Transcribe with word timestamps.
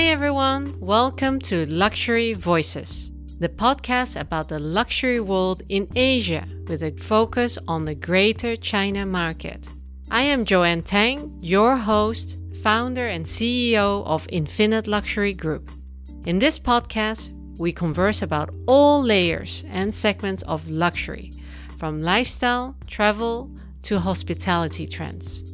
Hi, 0.00 0.06
everyone. 0.06 0.80
Welcome 0.80 1.40
to 1.40 1.66
Luxury 1.66 2.32
Voices, 2.32 3.10
the 3.38 3.50
podcast 3.50 4.18
about 4.18 4.48
the 4.48 4.58
luxury 4.58 5.20
world 5.20 5.62
in 5.68 5.86
Asia 5.94 6.46
with 6.68 6.82
a 6.82 6.92
focus 6.92 7.58
on 7.68 7.84
the 7.84 7.94
greater 7.94 8.56
China 8.56 9.04
market. 9.04 9.68
I 10.10 10.22
am 10.22 10.46
Joanne 10.46 10.80
Tang, 10.80 11.38
your 11.42 11.76
host, 11.76 12.38
founder, 12.62 13.04
and 13.04 13.26
CEO 13.26 14.02
of 14.06 14.26
Infinite 14.32 14.86
Luxury 14.86 15.34
Group. 15.34 15.70
In 16.24 16.38
this 16.38 16.58
podcast, 16.58 17.28
we 17.58 17.70
converse 17.70 18.22
about 18.22 18.48
all 18.66 19.02
layers 19.02 19.64
and 19.68 19.94
segments 19.94 20.42
of 20.44 20.66
luxury, 20.66 21.30
from 21.76 22.02
lifestyle, 22.02 22.74
travel, 22.86 23.50
to 23.82 23.98
hospitality 23.98 24.86
trends. 24.86 25.44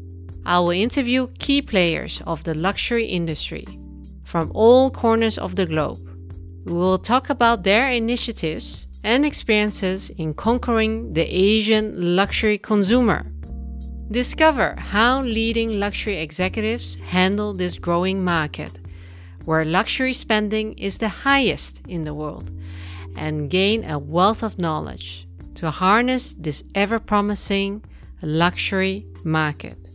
I 0.45 0.61
will 0.61 0.71
interview 0.71 1.27
key 1.41 1.63
players 1.63 2.23
of 2.29 2.45
the 2.45 2.55
luxury 2.55 3.07
industry 3.07 3.67
from 4.27 4.51
all 4.55 4.91
corners 4.91 5.39
of 5.39 5.55
the 5.55 5.65
globe. 5.65 6.01
We 6.67 6.73
will 6.73 6.99
talk 6.99 7.31
about 7.31 7.63
their 7.63 7.91
initiatives 7.91 8.87
and 9.05 9.25
experiences 9.25 10.11
in 10.11 10.35
conquering 10.35 11.13
the 11.13 11.23
Asian 11.23 12.17
luxury 12.17 12.59
consumer. 12.59 13.25
Discover 14.11 14.75
how 14.79 15.23
leading 15.23 15.79
luxury 15.79 16.19
executives 16.19 16.97
handle 16.97 17.55
this 17.55 17.79
growing 17.79 18.25
market, 18.25 18.73
where 19.45 19.65
luxury 19.65 20.13
spending 20.13 20.73
is 20.75 20.99
the 20.99 21.09
highest 21.09 21.83
in 21.89 22.03
the 22.03 22.15
world, 22.15 22.51
and 23.17 23.49
gain 23.49 23.85
a 23.85 23.99
wealth 23.99 24.43
of 24.43 24.59
knowledge 24.59 25.29
to 25.55 25.71
harness 25.71 26.35
this 26.35 26.65
ever 26.75 26.99
promising 26.99 27.85
luxury 28.23 29.07
market. 29.25 29.86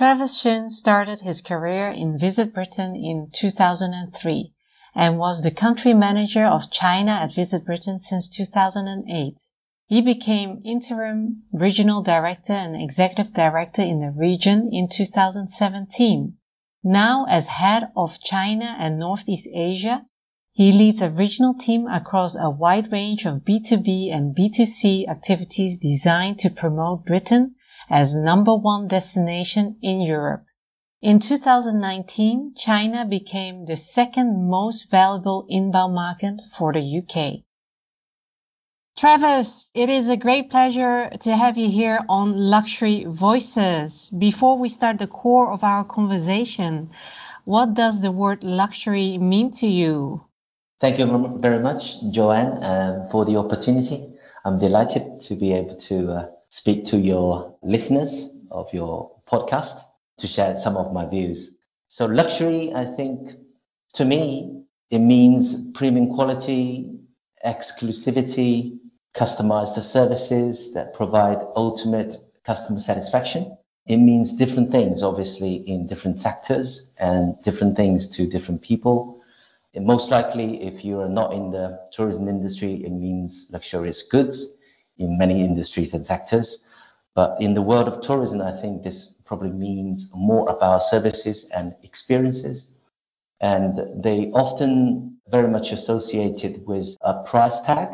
Travis 0.00 0.42
Qin 0.42 0.70
started 0.70 1.20
his 1.20 1.42
career 1.42 1.90
in 1.90 2.18
Visit 2.18 2.54
Britain 2.54 2.96
in 2.96 3.28
2003 3.34 4.54
and 4.94 5.18
was 5.18 5.42
the 5.42 5.50
country 5.50 5.92
manager 5.92 6.46
of 6.46 6.70
China 6.70 7.10
at 7.10 7.34
Visit 7.34 7.66
Britain 7.66 7.98
since 7.98 8.30
2008. 8.30 9.36
He 9.84 10.00
became 10.00 10.62
interim 10.64 11.42
regional 11.52 12.02
director 12.02 12.54
and 12.54 12.80
executive 12.80 13.34
director 13.34 13.82
in 13.82 14.00
the 14.00 14.10
region 14.10 14.70
in 14.72 14.88
2017. 14.88 16.38
Now 16.82 17.26
as 17.28 17.48
head 17.48 17.92
of 17.94 18.22
China 18.22 18.74
and 18.78 18.98
Northeast 18.98 19.48
Asia, 19.52 20.06
he 20.52 20.72
leads 20.72 21.02
a 21.02 21.10
regional 21.10 21.52
team 21.52 21.86
across 21.86 22.34
a 22.36 22.48
wide 22.48 22.90
range 22.90 23.26
of 23.26 23.44
B2B 23.44 24.10
and 24.10 24.34
B2C 24.34 25.10
activities 25.10 25.78
designed 25.78 26.38
to 26.38 26.48
promote 26.48 27.04
Britain 27.04 27.54
as 27.90 28.14
number 28.14 28.54
one 28.54 28.86
destination 28.86 29.76
in 29.82 30.00
Europe. 30.00 30.44
In 31.02 31.18
2019, 31.18 32.54
China 32.56 33.04
became 33.04 33.64
the 33.66 33.76
second 33.76 34.48
most 34.48 34.90
valuable 34.90 35.44
inbound 35.48 35.94
market 35.94 36.34
for 36.52 36.72
the 36.72 36.98
UK. 36.98 37.42
Travis, 38.96 39.68
it 39.74 39.88
is 39.88 40.08
a 40.08 40.16
great 40.16 40.50
pleasure 40.50 41.10
to 41.20 41.34
have 41.34 41.56
you 41.56 41.68
here 41.68 42.00
on 42.08 42.36
Luxury 42.36 43.06
Voices. 43.08 44.10
Before 44.16 44.58
we 44.58 44.68
start 44.68 44.98
the 44.98 45.06
core 45.06 45.50
of 45.50 45.64
our 45.64 45.84
conversation, 45.84 46.90
what 47.44 47.72
does 47.74 48.02
the 48.02 48.12
word 48.12 48.44
luxury 48.44 49.16
mean 49.16 49.52
to 49.52 49.66
you? 49.66 50.22
Thank 50.80 50.98
you 50.98 51.38
very 51.38 51.60
much, 51.60 51.96
Joanne, 52.10 52.62
uh, 52.62 53.08
for 53.10 53.24
the 53.24 53.36
opportunity. 53.36 54.06
I'm 54.44 54.58
delighted 54.58 55.20
to 55.20 55.34
be 55.34 55.54
able 55.54 55.76
to 55.76 56.12
uh, 56.12 56.26
speak 56.50 56.84
to 56.84 56.98
your 56.98 57.56
listeners 57.62 58.28
of 58.50 58.74
your 58.74 59.12
podcast 59.30 59.84
to 60.18 60.26
share 60.26 60.56
some 60.56 60.76
of 60.76 60.92
my 60.92 61.06
views. 61.06 61.56
So 61.86 62.06
luxury, 62.06 62.72
I 62.74 62.86
think 62.86 63.36
to 63.94 64.04
me, 64.04 64.64
it 64.90 64.98
means 64.98 65.60
premium 65.70 66.12
quality, 66.12 66.90
exclusivity, 67.46 68.78
customized 69.14 69.80
services 69.80 70.72
that 70.74 70.92
provide 70.92 71.38
ultimate 71.54 72.16
customer 72.44 72.80
satisfaction. 72.80 73.56
It 73.86 73.98
means 73.98 74.36
different 74.36 74.72
things, 74.72 75.04
obviously, 75.04 75.54
in 75.54 75.86
different 75.86 76.18
sectors 76.18 76.90
and 76.98 77.40
different 77.44 77.76
things 77.76 78.08
to 78.10 78.26
different 78.26 78.60
people. 78.60 79.22
And 79.74 79.86
most 79.86 80.10
likely, 80.10 80.64
if 80.64 80.84
you 80.84 80.98
are 81.00 81.08
not 81.08 81.32
in 81.32 81.52
the 81.52 81.78
tourism 81.92 82.26
industry, 82.26 82.82
it 82.84 82.90
means 82.90 83.46
luxurious 83.52 84.02
goods 84.02 84.46
in 85.00 85.18
many 85.18 85.42
industries 85.44 85.94
and 85.94 86.06
sectors. 86.06 86.64
But 87.14 87.40
in 87.40 87.54
the 87.54 87.62
world 87.62 87.88
of 87.88 88.00
tourism, 88.00 88.40
I 88.40 88.52
think 88.52 88.82
this 88.82 89.14
probably 89.24 89.50
means 89.50 90.10
more 90.14 90.48
about 90.48 90.82
services 90.82 91.48
and 91.54 91.74
experiences. 91.82 92.68
And 93.40 94.02
they 94.04 94.30
often 94.32 95.16
very 95.28 95.48
much 95.48 95.72
associated 95.72 96.66
with 96.66 96.96
a 97.00 97.22
price 97.22 97.60
tag, 97.60 97.88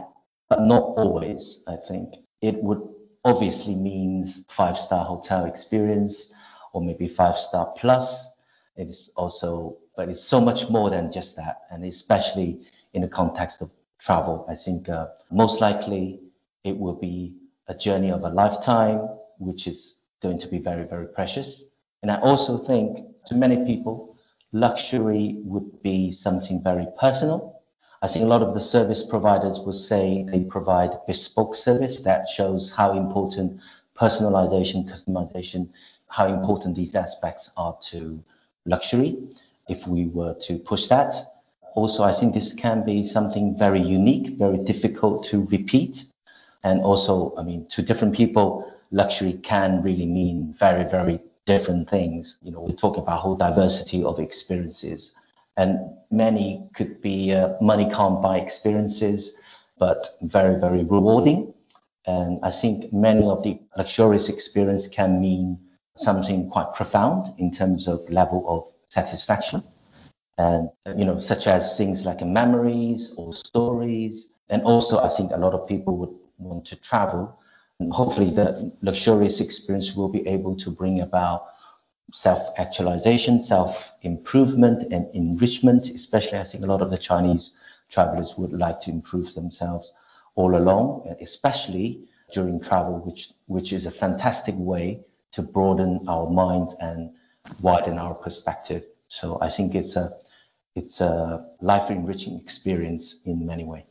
but 0.49 0.63
not 0.63 0.83
always, 0.97 1.63
I 1.67 1.77
think. 1.77 2.15
It 2.43 2.63
would 2.63 2.83
obviously 3.25 3.75
means 3.75 4.45
five 4.49 4.79
star 4.79 5.05
hotel 5.05 5.47
experience 5.47 6.33
or 6.73 6.81
maybe 6.83 7.09
five 7.09 7.39
star 7.39 7.73
plus. 7.77 8.35
It 8.77 8.89
is 8.89 9.11
also, 9.17 9.79
but 9.97 10.09
it's 10.09 10.23
so 10.23 10.41
much 10.41 10.69
more 10.69 10.91
than 10.91 11.11
just 11.11 11.37
that. 11.37 11.63
And 11.71 11.85
especially 11.85 12.67
in 12.93 13.03
the 13.03 13.09
context 13.09 13.63
of 13.63 13.71
travel, 13.99 14.45
I 14.49 14.55
think 14.55 14.89
uh, 14.89 15.07
most 15.31 15.61
likely 15.61 16.21
it 16.67 16.79
will 16.79 16.95
be 16.95 17.35
a 17.69 17.75
journey 17.75 18.11
of 18.11 18.25
a 18.25 18.29
lifetime, 18.29 19.09
which 19.39 19.67
is 19.67 19.95
going 20.23 20.39
to 20.41 20.49
be 20.49 20.59
very, 20.59 20.85
very 20.85 21.07
precious. 21.07 21.65
And 22.03 22.11
I 22.11 22.19
also 22.21 22.59
think 22.59 23.07
to 23.27 23.35
many 23.35 23.65
people, 23.65 24.17
luxury 24.53 25.37
would 25.45 25.83
be 25.83 26.13
something 26.13 26.63
very 26.63 26.87
personal. 26.99 27.63
I 28.03 28.09
think 28.09 28.25
a 28.25 28.29
lot 28.29 28.43
of 28.43 28.55
the 28.55 28.61
service 28.61 29.03
providers 29.03 29.59
will 29.61 29.73
say 29.73 30.27
they 30.31 30.45
provide 30.45 31.07
bespoke 31.07 31.57
service 31.57 32.01
that 32.01 32.29
shows 32.29 32.71
how 32.71 32.97
important 32.97 33.61
personalization, 33.99 34.89
customization, 34.89 35.69
how 36.09 36.27
important 36.27 36.77
these 36.77 36.95
aspects 36.95 37.51
are 37.57 37.77
to 37.91 38.23
luxury. 38.65 39.17
If 39.69 39.87
we 39.87 40.07
were 40.07 40.35
to 40.43 40.59
push 40.59 40.87
that, 40.87 41.15
also, 41.77 42.05
I 42.05 42.13
think 42.13 42.33
this 42.33 42.55
can 42.55 42.85
be 42.85 43.07
something 43.07 43.55
very 43.57 43.83
unique, 43.83 44.39
very 44.39 44.57
difficult 44.57 45.27
to 45.27 45.45
repeat. 45.45 46.07
And 46.67 46.83
also, 46.83 47.33
I 47.39 47.45
mean, 47.45 47.65
to 47.69 47.81
different 47.81 48.13
people, 48.13 48.67
luxury 48.91 49.35
can 49.35 49.83
really 49.83 50.05
mean 50.05 50.53
very, 50.53 50.83
very 50.83 51.21
different 51.45 51.89
things. 51.89 52.39
You 52.43 52.51
know, 52.51 52.61
we 52.61 52.73
talk 52.73 52.97
about 52.97 53.19
a 53.19 53.21
whole 53.21 53.37
diversity 53.37 54.03
of 54.03 54.19
experiences, 54.19 55.15
and 55.57 55.79
many 56.11 56.69
could 56.75 57.01
be 57.01 57.33
uh, 57.33 57.55
money 57.61 57.89
can't 57.89 58.21
buy 58.21 58.39
experiences, 58.39 59.37
but 59.79 60.19
very, 60.23 60.59
very 60.59 60.83
rewarding. 60.83 61.55
And 62.05 62.41
I 62.43 62.51
think 62.51 62.93
many 62.93 63.23
of 63.23 63.45
the 63.45 63.61
luxurious 63.77 64.29
experience 64.29 64.89
can 64.89 65.21
mean 65.21 65.61
something 65.99 66.51
quite 66.51 66.75
profound 66.75 67.33
in 67.39 67.53
terms 67.53 67.87
of 67.87 68.01
level 68.11 68.45
of 68.49 68.91
satisfaction. 68.91 69.63
And, 70.37 70.71
you 70.97 71.05
know, 71.05 71.21
such 71.21 71.47
as 71.47 71.79
things 71.79 72.05
like 72.05 72.23
memories 72.23 73.15
or 73.17 73.33
stories. 73.35 74.31
And 74.49 74.63
also, 74.65 74.99
I 74.99 75.09
think 75.09 75.31
a 75.31 75.37
lot 75.37 75.55
of 75.55 75.69
people 75.69 75.97
would 75.99 76.26
want 76.39 76.65
to 76.67 76.77
travel. 76.77 77.39
And 77.79 77.93
hopefully, 77.93 78.31
the 78.31 78.73
luxurious 78.83 79.41
experience 79.41 79.95
will 79.95 80.09
be 80.09 80.27
able 80.27 80.57
to 80.57 80.71
bring 80.71 81.01
about 81.01 81.49
self 82.13 82.53
actualization, 82.59 83.41
self 83.41 83.93
improvement, 84.03 84.93
and 84.93 85.15
enrichment. 85.15 85.89
Especially, 85.91 86.39
I 86.39 86.45
think 86.45 86.65
a 86.65 86.67
lot 86.67 86.83
of 86.83 86.91
the 86.91 86.99
Chinese 86.99 87.53
travelers 87.89 88.35
would 88.37 88.53
like 88.53 88.81
to 88.83 88.91
improve 88.91 89.35
themselves 89.35 89.93
all 90.35 90.57
along, 90.57 91.17
especially 91.21 92.07
during 92.33 92.61
travel, 92.61 92.99
which, 93.05 93.31
which 93.47 93.73
is 93.73 93.87
a 93.87 93.91
fantastic 93.91 94.55
way 94.59 95.01
to 95.33 95.43
broaden 95.43 96.01
our 96.09 96.29
minds 96.29 96.75
and 96.81 97.11
widen 97.61 97.99
our 97.99 98.15
perspective. 98.15 98.85
So 99.09 99.39
I 99.41 99.49
think 99.49 99.75
it's 99.75 99.97
a 99.97 100.17
it's 100.75 101.01
a 101.01 101.47
life 101.63 101.91
enriching 101.91 102.39
experience 102.39 103.21
in 103.25 103.47
many 103.47 103.65
ways. 103.65 103.85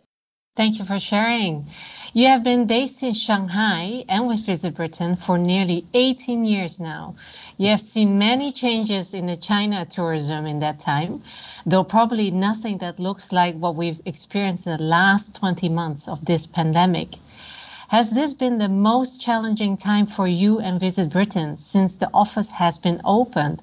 Thank 0.55 0.79
you 0.79 0.85
for 0.85 1.01
sharing. 1.01 1.65
You 2.13 2.27
have 2.27 2.41
been 2.45 2.65
based 2.65 3.03
in 3.03 3.13
Shanghai 3.13 4.05
and 4.07 4.25
with 4.25 4.45
Visit 4.45 4.75
Britain 4.75 5.17
for 5.17 5.37
nearly 5.37 5.85
18 5.93 6.45
years 6.45 6.79
now. 6.79 7.15
You 7.57 7.71
have 7.71 7.81
seen 7.81 8.19
many 8.19 8.53
changes 8.53 9.13
in 9.13 9.25
the 9.25 9.35
China 9.35 9.83
tourism 9.83 10.45
in 10.45 10.59
that 10.59 10.79
time, 10.79 11.23
though 11.65 11.83
probably 11.83 12.31
nothing 12.31 12.77
that 12.77 13.01
looks 13.01 13.33
like 13.33 13.55
what 13.55 13.75
we've 13.75 13.99
experienced 14.05 14.65
in 14.65 14.77
the 14.77 14.83
last 14.83 15.35
20 15.35 15.67
months 15.67 16.07
of 16.07 16.23
this 16.23 16.45
pandemic. 16.45 17.09
Has 17.89 18.11
this 18.11 18.31
been 18.31 18.57
the 18.57 18.69
most 18.69 19.19
challenging 19.19 19.75
time 19.75 20.07
for 20.07 20.25
you 20.25 20.59
and 20.59 20.79
Visit 20.79 21.09
Britain 21.09 21.57
since 21.57 21.97
the 21.97 22.09
office 22.13 22.51
has 22.51 22.77
been 22.77 23.01
opened? 23.03 23.61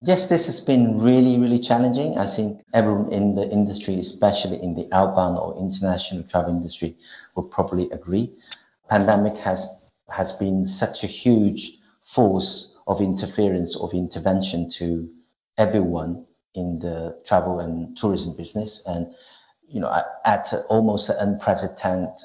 Yes, 0.00 0.28
this 0.28 0.46
has 0.46 0.60
been 0.60 0.98
really, 0.98 1.38
really 1.40 1.58
challenging. 1.58 2.18
I 2.18 2.26
think 2.28 2.62
everyone 2.72 3.12
in 3.12 3.34
the 3.34 3.48
industry, 3.50 3.98
especially 3.98 4.62
in 4.62 4.74
the 4.74 4.88
outbound 4.92 5.38
or 5.38 5.58
international 5.58 6.22
travel 6.22 6.52
industry, 6.54 6.96
will 7.34 7.42
probably 7.42 7.90
agree. 7.90 8.32
Pandemic 8.88 9.36
has 9.38 9.68
has 10.08 10.32
been 10.32 10.66
such 10.66 11.02
a 11.02 11.08
huge 11.08 11.78
force 12.04 12.76
of 12.86 13.00
interference, 13.00 13.76
of 13.76 13.92
intervention 13.92 14.70
to 14.70 15.10
everyone 15.58 16.24
in 16.54 16.78
the 16.78 17.20
travel 17.26 17.60
and 17.60 17.96
tourism 17.96 18.34
business. 18.34 18.80
And, 18.86 19.14
you 19.68 19.80
know, 19.80 20.02
at, 20.24 20.54
almost 20.70 21.10
an 21.10 21.16
unprecedented 21.18 22.24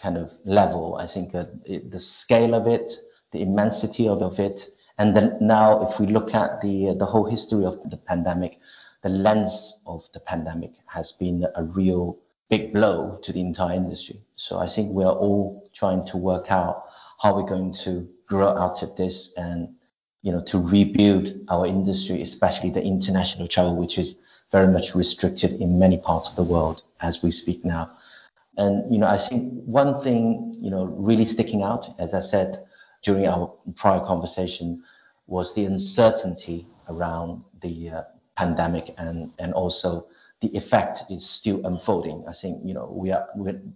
kind 0.00 0.16
of 0.16 0.32
level, 0.44 0.96
I 0.96 1.06
think 1.06 1.34
uh, 1.34 1.44
it, 1.64 1.90
the 1.90 2.00
scale 2.00 2.54
of 2.54 2.66
it, 2.66 2.90
the 3.30 3.42
immensity 3.42 4.08
of 4.08 4.40
it, 4.40 4.70
and 5.00 5.16
then 5.16 5.38
now 5.40 5.88
if 5.88 5.98
we 5.98 6.06
look 6.06 6.34
at 6.34 6.60
the, 6.60 6.90
uh, 6.90 6.94
the 6.94 7.06
whole 7.06 7.24
history 7.24 7.64
of 7.64 7.78
the 7.88 7.96
pandemic, 7.96 8.58
the 9.02 9.08
lens 9.08 9.80
of 9.86 10.06
the 10.12 10.20
pandemic 10.20 10.72
has 10.84 11.12
been 11.12 11.46
a 11.56 11.64
real 11.64 12.18
big 12.50 12.74
blow 12.74 13.18
to 13.22 13.32
the 13.32 13.40
entire 13.40 13.74
industry. 13.74 14.20
So 14.36 14.58
I 14.58 14.66
think 14.66 14.90
we're 14.90 15.06
all 15.06 15.70
trying 15.72 16.06
to 16.08 16.18
work 16.18 16.50
out 16.50 16.84
how 17.22 17.34
we're 17.34 17.48
going 17.48 17.72
to 17.84 18.06
grow 18.26 18.48
out 18.48 18.82
of 18.82 18.94
this 18.96 19.32
and 19.38 19.74
you 20.20 20.32
know 20.32 20.42
to 20.42 20.58
rebuild 20.58 21.32
our 21.48 21.64
industry, 21.64 22.20
especially 22.20 22.68
the 22.68 22.82
international 22.82 23.48
travel, 23.48 23.76
which 23.76 23.96
is 23.96 24.16
very 24.52 24.68
much 24.68 24.94
restricted 24.94 25.52
in 25.62 25.78
many 25.78 25.96
parts 25.96 26.28
of 26.28 26.36
the 26.36 26.42
world 26.42 26.82
as 27.00 27.22
we 27.22 27.30
speak 27.30 27.64
now. 27.64 27.90
And 28.58 28.92
you 28.92 28.98
know, 28.98 29.06
I 29.06 29.16
think 29.16 29.64
one 29.64 30.02
thing 30.02 30.58
you 30.60 30.70
know 30.70 30.84
really 30.84 31.24
sticking 31.24 31.62
out, 31.62 31.88
as 31.98 32.12
I 32.12 32.20
said 32.20 32.66
during 33.02 33.26
our 33.26 33.52
prior 33.76 34.00
conversation, 34.00 34.82
was 35.26 35.54
the 35.54 35.64
uncertainty 35.64 36.66
around 36.88 37.42
the 37.62 37.90
uh, 37.90 38.02
pandemic 38.36 38.94
and 38.98 39.30
and 39.38 39.52
also 39.52 40.06
the 40.40 40.48
effect 40.56 41.02
is 41.10 41.28
still 41.28 41.64
unfolding. 41.66 42.24
I 42.26 42.32
think 42.32 42.60
you 42.64 42.74
know 42.74 42.90
we 42.92 43.12
are 43.12 43.28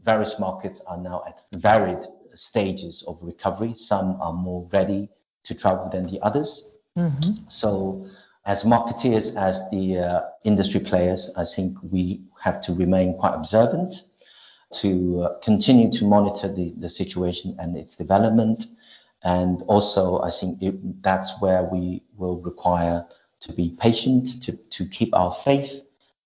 various 0.02 0.38
markets 0.38 0.80
are 0.86 0.96
now 0.96 1.22
at 1.26 1.42
varied 1.52 2.06
stages 2.34 3.04
of 3.06 3.18
recovery. 3.20 3.74
Some 3.74 4.20
are 4.20 4.32
more 4.32 4.68
ready 4.72 5.08
to 5.44 5.54
travel 5.54 5.88
than 5.90 6.06
the 6.06 6.20
others. 6.22 6.70
Mm-hmm. 6.98 7.48
So, 7.48 8.06
as 8.46 8.64
marketeers, 8.64 9.36
as 9.36 9.62
the 9.70 9.98
uh, 9.98 10.20
industry 10.44 10.80
players, 10.80 11.32
I 11.36 11.44
think 11.44 11.78
we 11.82 12.22
have 12.42 12.60
to 12.62 12.74
remain 12.74 13.18
quite 13.18 13.34
observant 13.34 13.94
to 14.80 15.22
uh, 15.22 15.38
continue 15.40 15.90
to 15.92 16.04
monitor 16.04 16.48
the, 16.52 16.74
the 16.78 16.88
situation 16.88 17.56
and 17.58 17.76
its 17.76 17.96
development. 17.96 18.66
And 19.24 19.62
also, 19.62 20.20
I 20.20 20.30
think 20.30 20.62
it, 20.62 21.02
that's 21.02 21.40
where 21.40 21.64
we 21.64 22.02
will 22.16 22.40
require 22.40 23.06
to 23.40 23.52
be 23.52 23.76
patient, 23.80 24.42
to, 24.44 24.52
to 24.52 24.86
keep 24.86 25.14
our 25.14 25.34
faith, 25.34 25.82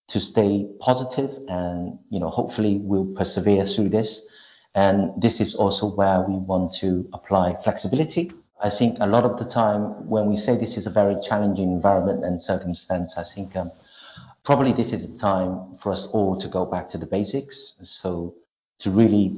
to 0.08 0.20
stay 0.20 0.68
positive, 0.80 1.30
and 1.48 1.98
you 2.10 2.18
know, 2.18 2.28
hopefully, 2.28 2.78
we'll 2.78 3.06
persevere 3.14 3.66
through 3.66 3.90
this 3.90 4.26
and 4.74 5.10
this 5.20 5.40
is 5.40 5.54
also 5.54 5.86
where 5.86 6.20
we 6.20 6.36
want 6.36 6.72
to 6.74 7.08
apply 7.12 7.56
flexibility. 7.64 8.30
I 8.60 8.70
think 8.70 8.98
a 9.00 9.06
lot 9.06 9.24
of 9.24 9.38
the 9.38 9.44
time 9.44 10.08
when 10.08 10.26
we 10.28 10.36
say 10.36 10.56
this 10.56 10.76
is 10.76 10.86
a 10.86 10.90
very 10.90 11.16
challenging 11.20 11.72
environment 11.72 12.24
and 12.24 12.40
circumstance, 12.40 13.16
I 13.18 13.24
think 13.24 13.56
um, 13.56 13.70
probably 14.44 14.72
this 14.72 14.92
is 14.92 15.04
a 15.04 15.18
time 15.18 15.76
for 15.78 15.92
us 15.92 16.06
all 16.06 16.36
to 16.40 16.46
go 16.46 16.64
back 16.64 16.88
to 16.90 16.98
the 16.98 17.06
basics. 17.06 17.74
So 17.82 18.34
to 18.80 18.90
really, 18.90 19.36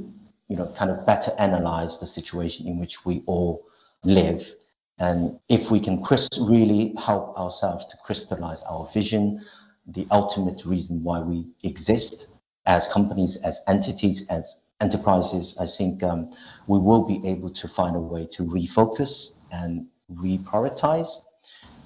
you 0.51 0.57
know, 0.57 0.67
kind 0.77 0.91
of 0.91 1.07
better 1.07 1.33
analyze 1.39 1.99
the 1.99 2.07
situation 2.09 2.67
in 2.67 2.81
which 2.81 3.07
we 3.07 3.23
all 3.27 3.65
live. 4.03 4.53
And 4.99 5.39
if 5.49 5.71
we 5.71 5.79
can 5.79 6.05
really 6.41 6.93
help 6.99 7.39
ourselves 7.39 7.87
to 7.87 7.97
crystallize 8.05 8.63
our 8.65 8.91
vision, 8.93 9.43
the 9.87 10.09
ultimate 10.11 10.65
reason 10.65 11.05
why 11.05 11.21
we 11.21 11.47
exist 11.63 12.27
as 12.67 12.89
companies, 12.89 13.37
as 13.37 13.61
entities, 13.69 14.27
as 14.27 14.59
enterprises, 14.81 15.57
I 15.59 15.67
think 15.67 16.03
um, 16.03 16.35
we 16.67 16.81
will 16.81 17.05
be 17.05 17.21
able 17.27 17.51
to 17.51 17.69
find 17.69 17.95
a 17.95 18.01
way 18.01 18.27
to 18.33 18.43
refocus 18.43 19.35
and 19.53 19.87
reprioritize. 20.13 21.11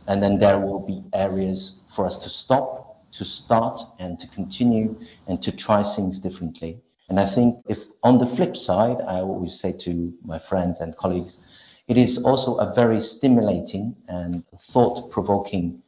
And 0.07 0.23
then 0.23 0.39
there 0.39 0.59
will 0.59 0.81
be 0.81 1.05
areas 1.13 1.81
for 1.95 2.07
us 2.07 2.17
to 2.25 2.31
stop, 2.31 3.13
to 3.13 3.27
start, 3.27 3.79
and 3.99 4.19
to 4.21 4.27
continue 4.29 4.99
and 5.27 5.43
to 5.43 5.53
try 5.53 5.83
things 5.83 6.19
differently. 6.19 6.81
And 7.09 7.21
I 7.21 7.27
think 7.27 7.63
if 7.69 7.85
on 8.03 8.19
the 8.19 8.27
flip 8.27 8.57
side, 8.57 9.01
I 9.07 9.21
always 9.21 9.59
say 9.59 9.73
to 9.73 10.13
my 10.25 10.39
friends 10.39 10.81
and 10.81 10.97
colleagues, 10.97 11.39
it 11.87 11.99
is 11.99 12.23
also 12.25 12.57
a 12.57 12.73
very 12.75 13.03
stimulating 13.03 13.95
and 14.09 14.43
thought 14.59 15.11
provoking 15.11 15.83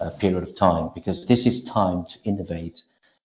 uh, 0.00 0.10
period 0.10 0.42
of 0.42 0.54
time 0.54 0.90
because 0.94 1.26
this 1.26 1.46
is 1.46 1.64
time 1.64 2.04
to 2.04 2.18
innovate. 2.24 2.82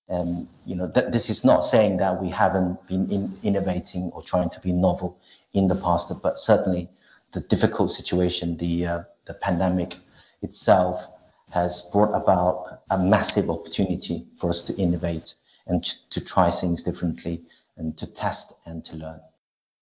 Um, 0.09 0.47
you 0.65 0.75
know, 0.75 0.87
th- 0.89 1.11
this 1.11 1.29
is 1.29 1.43
not 1.43 1.65
saying 1.65 1.97
that 1.97 2.21
we 2.21 2.29
haven't 2.29 2.85
been 2.87 3.09
in- 3.11 3.37
innovating 3.43 4.03
or 4.13 4.23
trying 4.23 4.49
to 4.51 4.59
be 4.61 4.71
novel 4.71 5.17
in 5.53 5.67
the 5.67 5.75
past, 5.75 6.11
but 6.21 6.39
certainly 6.39 6.89
the 7.33 7.41
difficult 7.41 7.91
situation, 7.91 8.57
the 8.57 8.87
uh, 8.87 9.03
the 9.25 9.33
pandemic 9.33 9.97
itself, 10.41 11.07
has 11.51 11.81
brought 11.91 12.13
about 12.13 12.81
a 12.89 12.97
massive 12.97 13.49
opportunity 13.49 14.25
for 14.39 14.49
us 14.49 14.63
to 14.63 14.75
innovate 14.77 15.35
and 15.65 15.83
to, 16.11 16.21
try 16.21 16.51
things 16.51 16.83
differently 16.83 17.41
and 17.77 17.97
to 17.97 18.05
test 18.05 18.53
and 18.65 18.83
to 18.85 18.95
learn. 18.95 19.21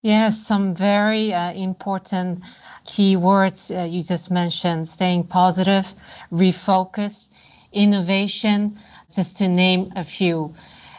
Yes, 0.04 0.38
some 0.39 0.74
very 0.74 1.33
uh, 1.33 1.54
important 1.54 2.44
key 2.86 3.18
words 3.18 3.69
uh, 3.72 3.83
you 3.83 4.01
just 4.01 4.31
mentioned 4.31 4.88
staying 4.88 5.25
positive, 5.25 5.94
refocus, 6.31 7.30
innovation, 7.72 8.80
just 9.13 9.38
to 9.38 9.48
name 9.48 9.94
a 9.95 10.04
few. 10.04 10.56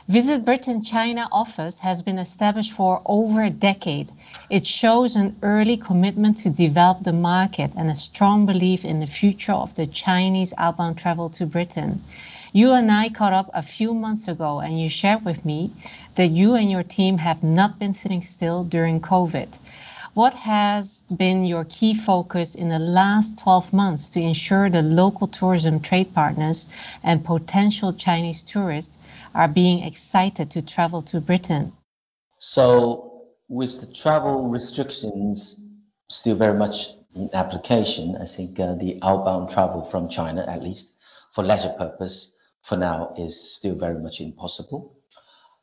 Visit 0.09 0.45
Britain 0.45 0.83
China 0.83 1.29
office 1.31 1.79
has 1.79 2.03
been 2.03 2.19
established 2.19 2.73
for 2.73 3.01
over 3.07 3.43
a 3.43 3.51
decade. 3.51 4.11
It 4.51 4.67
shows 4.67 5.17
an 5.17 5.37
early 5.43 5.77
commitment 5.77 6.39
to 6.39 6.51
develop 6.51 7.03
the 7.03 7.13
market 7.13 7.73
and 7.77 7.89
a 7.89 7.95
strong 7.95 8.47
belief 8.47 8.85
in 8.85 9.01
the 9.01 9.07
future 9.07 9.53
of 9.53 9.75
the 9.75 9.87
Chinese 9.87 10.53
outbound 10.59 10.99
travel 10.99 11.31
to 11.31 11.47
Britain. 11.47 12.03
You 12.55 12.73
and 12.73 12.93
I 12.93 13.09
caught 13.09 13.33
up 13.33 13.49
a 13.55 13.63
few 13.63 13.95
months 13.95 14.29
ago, 14.29 14.61
and 14.61 14.79
you 14.79 14.91
shared 14.91 15.25
with 15.25 15.43
me 15.43 15.73
that 16.17 16.27
you 16.27 16.55
and 16.55 16.71
your 16.71 16.83
team 16.83 17.17
have 17.17 17.43
not 17.43 17.79
been 17.79 17.95
sitting 17.95 18.21
still 18.21 18.63
during 18.63 19.01
COVID. 19.01 19.49
What 20.13 20.35
has 20.35 21.03
been 21.09 21.47
your 21.47 21.65
key 21.65 21.95
focus 21.95 22.55
in 22.55 22.69
the 22.69 22.79
last 22.79 23.39
12 23.39 23.73
months 23.73 24.11
to 24.11 24.21
ensure 24.21 24.69
the 24.69 24.83
local 24.83 25.29
tourism 25.29 25.81
trade 25.81 26.13
partners 26.13 26.67
and 27.03 27.25
potential 27.25 27.95
Chinese 27.95 28.43
tourists 28.43 28.99
are 29.35 29.49
being 29.49 29.85
excited 29.85 30.51
to 30.51 30.61
travel 30.61 31.01
to 31.05 31.23
Britain? 31.23 31.73
So, 32.37 33.23
with 33.49 33.81
the 33.81 33.87
travel 33.87 34.49
restrictions 34.49 35.59
still 36.11 36.37
very 36.37 36.59
much 36.59 36.89
in 37.15 37.31
application, 37.33 38.19
I 38.21 38.27
think 38.27 38.61
uh, 38.61 38.75
the 38.75 38.99
outbound 39.01 39.49
travel 39.49 39.85
from 39.85 40.11
China, 40.11 40.45
at 40.47 40.63
least 40.63 40.93
for 41.35 41.43
leisure 41.43 41.75
purpose, 41.79 42.32
for 42.63 42.77
now 42.77 43.15
is 43.19 43.39
still 43.39 43.75
very 43.75 43.99
much 43.99 44.21
impossible. 44.21 44.97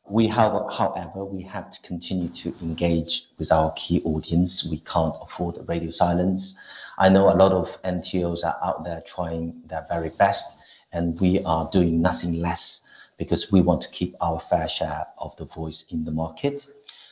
We 0.08 0.26
have, 0.28 0.52
however, 0.70 1.24
we 1.24 1.42
have 1.44 1.70
to 1.70 1.80
continue 1.82 2.28
to 2.28 2.54
engage 2.60 3.28
with 3.38 3.52
our 3.52 3.72
key 3.72 4.02
audience. 4.04 4.64
We 4.64 4.80
can't 4.80 5.14
afford 5.20 5.56
radio 5.68 5.90
silence. 5.90 6.58
I 6.98 7.08
know 7.08 7.32
a 7.32 7.36
lot 7.36 7.52
of 7.52 7.80
NTOs 7.82 8.44
are 8.44 8.58
out 8.62 8.84
there 8.84 9.02
trying 9.06 9.62
their 9.66 9.86
very 9.88 10.10
best, 10.10 10.56
and 10.92 11.18
we 11.20 11.42
are 11.44 11.70
doing 11.72 12.02
nothing 12.02 12.34
less 12.34 12.82
because 13.16 13.52
we 13.52 13.60
want 13.60 13.80
to 13.82 13.88
keep 13.90 14.16
our 14.20 14.40
fair 14.40 14.68
share 14.68 15.06
of 15.18 15.36
the 15.36 15.44
voice 15.44 15.84
in 15.90 16.04
the 16.04 16.10
market. 16.10 16.66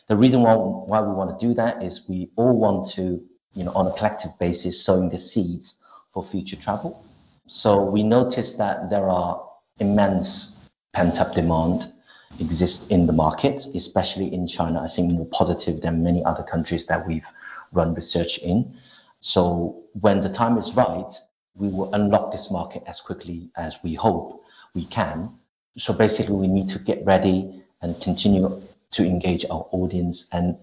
The 0.08 0.16
reason 0.16 0.42
why, 0.42 0.54
why 0.54 1.00
we 1.00 1.12
want 1.12 1.38
to 1.38 1.46
do 1.46 1.54
that 1.54 1.82
is 1.82 2.08
we 2.08 2.30
all 2.36 2.58
want 2.58 2.88
to, 2.92 3.22
you 3.54 3.64
know, 3.64 3.72
on 3.72 3.86
a 3.86 3.92
collective 3.92 4.38
basis, 4.38 4.82
sowing 4.82 5.08
the 5.08 5.18
seeds 5.18 5.76
for 6.12 6.24
future 6.24 6.56
travel. 6.56 7.04
So 7.46 7.82
we 7.82 8.02
noticed 8.02 8.58
that 8.58 8.90
there 8.90 9.08
are 9.08 9.47
immense 9.80 10.56
pent 10.92 11.20
up 11.20 11.34
demand 11.34 11.92
exists 12.40 12.86
in 12.88 13.06
the 13.06 13.12
market, 13.12 13.66
especially 13.74 14.32
in 14.32 14.46
China, 14.46 14.82
I 14.82 14.88
think 14.88 15.12
more 15.12 15.26
positive 15.26 15.80
than 15.80 16.02
many 16.02 16.24
other 16.24 16.42
countries 16.42 16.86
that 16.86 17.06
we've 17.06 17.26
run 17.72 17.94
research 17.94 18.38
in. 18.38 18.78
So 19.20 19.82
when 19.92 20.20
the 20.20 20.28
time 20.28 20.58
is 20.58 20.72
right, 20.74 21.12
we 21.54 21.68
will 21.68 21.92
unlock 21.94 22.30
this 22.32 22.50
market 22.50 22.82
as 22.86 23.00
quickly 23.00 23.50
as 23.56 23.76
we 23.82 23.94
hope 23.94 24.44
we 24.74 24.84
can. 24.84 25.34
So 25.76 25.92
basically, 25.92 26.34
we 26.34 26.48
need 26.48 26.68
to 26.70 26.78
get 26.78 27.04
ready 27.04 27.62
and 27.82 28.00
continue 28.00 28.60
to 28.92 29.04
engage 29.04 29.44
our 29.50 29.66
audience. 29.72 30.26
And 30.32 30.58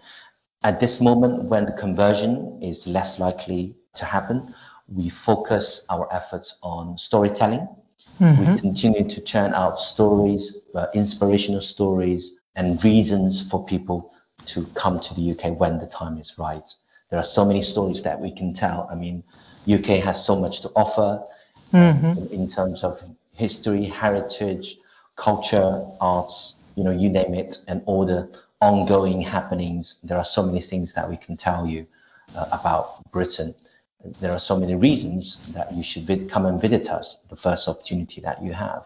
at 0.63 0.79
this 0.79 1.01
moment, 1.01 1.45
when 1.45 1.65
the 1.65 1.74
conversion 1.74 2.60
is 2.62 2.88
less 2.88 3.19
likely 3.19 3.75
to 3.95 4.05
happen, 4.05 4.53
we 4.88 5.10
focus 5.10 5.86
our 5.89 6.12
efforts 6.13 6.57
on 6.62 6.98
storytelling 6.98 7.67
Mm-hmm. 8.19 8.53
We 8.53 8.62
continue 8.62 9.10
to 9.10 9.22
churn 9.22 9.53
out 9.53 9.79
stories, 9.79 10.62
uh, 10.74 10.88
inspirational 10.93 11.62
stories, 11.62 12.39
and 12.55 12.81
reasons 12.84 13.48
for 13.50 13.65
people 13.65 14.13
to 14.48 14.65
come 14.75 15.00
to 15.00 15.13
the 15.13 15.31
UK 15.31 15.60
when 15.60 15.79
the 15.79 15.88
time 15.88 16.17
is 16.17 16.38
right. 16.38 16.69
There 17.10 17.19
are 17.19 17.24
so 17.24 17.45
many 17.45 17.62
stories 17.62 18.03
that 18.03 18.19
we 18.19 18.31
can 18.31 18.53
tell. 18.53 18.88
I 18.89 18.95
mean, 18.95 19.24
UK 19.72 20.03
has 20.03 20.24
so 20.24 20.36
much 20.36 20.62
to 20.62 20.72
offer 20.75 21.24
mm-hmm. 21.72 22.17
in, 22.19 22.41
in 22.41 22.48
terms 22.48 22.84
of 22.84 23.01
history, 23.34 23.86
heritage, 23.86 24.77
culture, 25.15 25.86
arts, 26.00 26.55
you 26.75 26.84
know, 26.84 26.91
you 26.91 27.10
name 27.10 27.34
it, 27.34 27.60
and 27.67 27.81
all 27.86 28.05
the 28.05 28.29
ongoing 28.62 29.22
happenings. 29.22 30.00
There 30.03 30.17
are 30.17 30.25
so 30.25 30.43
many 30.43 30.62
things 30.62 30.93
that 30.93 31.10
we 31.10 31.17
can 31.17 31.38
tell 31.38 31.67
you 31.67 31.86
uh, 32.36 32.45
about 32.51 33.12
Britain. 33.12 33.53
There 34.21 34.31
are 34.31 34.39
so 34.39 34.57
many 34.57 34.75
reasons 34.75 35.38
that 35.53 35.74
you 35.74 35.83
should 35.83 36.03
vid- 36.03 36.29
come 36.29 36.45
and 36.45 36.59
visit 36.62 36.89
us 36.89 37.25
the 37.29 37.35
first 37.35 37.67
opportunity 37.67 38.21
that 38.21 38.43
you 38.43 38.53
have. 38.53 38.85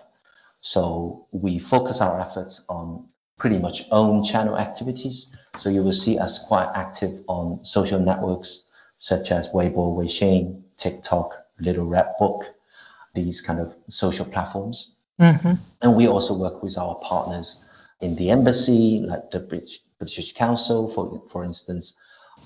So 0.61 1.25
we 1.31 1.59
focus 1.59 2.01
our 2.01 2.19
efforts 2.19 2.65
on 2.69 3.05
pretty 3.38 3.57
much 3.57 3.85
own 3.91 4.23
channel 4.23 4.57
activities. 4.57 5.35
So 5.57 5.69
you 5.69 5.83
will 5.83 5.93
see 5.93 6.17
us 6.19 6.39
quite 6.39 6.69
active 6.75 7.23
on 7.27 7.63
social 7.63 7.99
networks 7.99 8.65
such 8.97 9.31
as 9.31 9.47
Weibo, 9.49 9.95
Weixin, 9.95 10.61
TikTok, 10.77 11.33
Little 11.59 11.85
Red 11.85 12.13
Book, 12.19 12.45
these 13.13 13.41
kind 13.41 13.59
of 13.59 13.73
social 13.88 14.25
platforms. 14.25 14.95
Mm-hmm. 15.19 15.53
And 15.81 15.95
we 15.95 16.07
also 16.07 16.33
work 16.33 16.61
with 16.61 16.77
our 16.77 16.95
partners 16.95 17.63
in 18.01 18.15
the 18.15 18.29
embassy, 18.29 19.01
like 19.05 19.31
the 19.31 19.39
British, 19.39 19.79
British 19.97 20.33
Council, 20.33 20.89
for, 20.89 21.21
for 21.29 21.43
instance, 21.43 21.95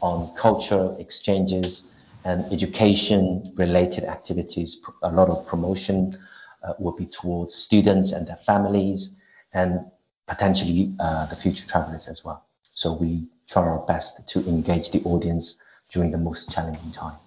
on 0.02 0.28
cultural 0.36 0.96
exchanges 0.98 1.84
and 2.24 2.52
education 2.52 3.54
related 3.56 4.06
activities. 4.06 4.82
A 5.02 5.12
lot 5.12 5.30
of 5.30 5.46
promotion 5.46 6.18
uh, 6.64 6.74
will 6.80 6.96
be 6.96 7.06
towards 7.06 7.54
students 7.54 8.12
and 8.12 8.28
their 8.28 8.38
families 8.38 9.16
and 9.54 9.86
potentially 10.28 10.94
uh, 11.00 11.26
the 11.28 11.36
future 11.36 11.68
travelers 11.68 12.08
as 12.08 12.24
well. 12.24 12.46
So 12.74 12.94
we 12.94 13.28
try 13.48 13.64
our 13.64 13.86
best 13.86 14.28
to 14.30 14.40
engage 14.48 14.92
the 14.92 15.02
audience 15.04 15.60
during 15.92 16.12
the 16.12 16.18
most 16.18 16.52
challenging 16.52 16.92
time. 16.92 17.18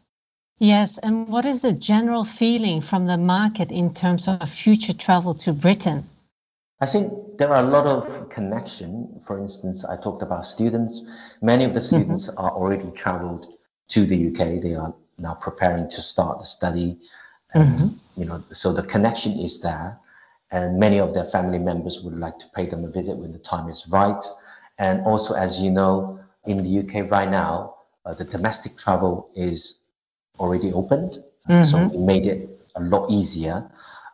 Yes, 0.59 0.97
and 0.97 1.29
what 1.29 1.45
is 1.45 1.61
the 1.61 1.75
general 1.75 2.25
feeling 2.25 2.81
from 2.81 3.07
the 3.07 3.19
market 3.19 3.71
in 3.71 3.93
terms 3.93 4.27
of 4.27 4.49
future 4.49 4.95
travel 4.95 5.35
to 5.35 5.53
Britain? 5.53 6.09
I 6.81 6.87
think 6.87 7.39
there 7.39 7.55
are 7.55 7.63
a 7.63 7.69
lot 7.69 7.87
of 7.87 8.31
connection. 8.31 9.21
For 9.27 9.39
instance, 9.39 9.85
I 9.85 9.97
talked 9.97 10.23
about 10.23 10.47
students. 10.47 11.07
Many 11.43 11.65
of 11.65 11.75
the 11.75 11.81
mm-hmm. 11.81 11.97
students 11.97 12.29
mm-hmm. 12.29 12.39
are 12.39 12.51
already 12.51 12.91
traveled 12.93 13.47
to 13.89 14.05
the 14.05 14.29
UK. 14.29 14.63
They 14.63 14.75
are 14.75 14.95
now 15.19 15.35
preparing 15.35 15.89
to 15.91 16.03
start 16.03 16.39
the 16.39 16.45
study. 16.45 16.99
And, 17.55 17.79
mm-hmm. 17.79 18.21
you 18.21 18.27
know, 18.27 18.43
so 18.53 18.73
the 18.73 18.83
connection 18.83 19.39
is 19.39 19.61
there. 19.61 19.99
And 20.51 20.79
many 20.79 21.01
of 21.01 21.15
their 21.15 21.25
family 21.25 21.59
members 21.59 22.01
would 22.03 22.17
like 22.17 22.39
to 22.39 22.47
pay 22.55 22.63
them 22.63 22.85
a 22.85 22.91
visit 22.91 23.17
when 23.17 23.33
the 23.33 23.39
time 23.39 23.69
is 23.69 23.87
right. 23.89 24.23
And 24.79 25.01
also, 25.03 25.35
as 25.35 25.61
you 25.61 25.71
know, 25.71 26.21
in 26.47 26.63
the 26.63 26.79
UK 26.81 27.11
right 27.11 27.29
now, 27.29 27.75
uh, 28.05 28.15
the 28.15 28.25
domestic 28.25 28.77
travel 28.77 29.31
is 29.35 29.81
already 30.39 30.73
opened. 30.73 31.19
Mm-hmm. 31.49 31.65
So 31.65 31.87
we 31.89 31.99
made 31.99 32.27
it 32.27 32.49
a 32.77 32.81
lot 32.81 33.11
easier. 33.11 33.69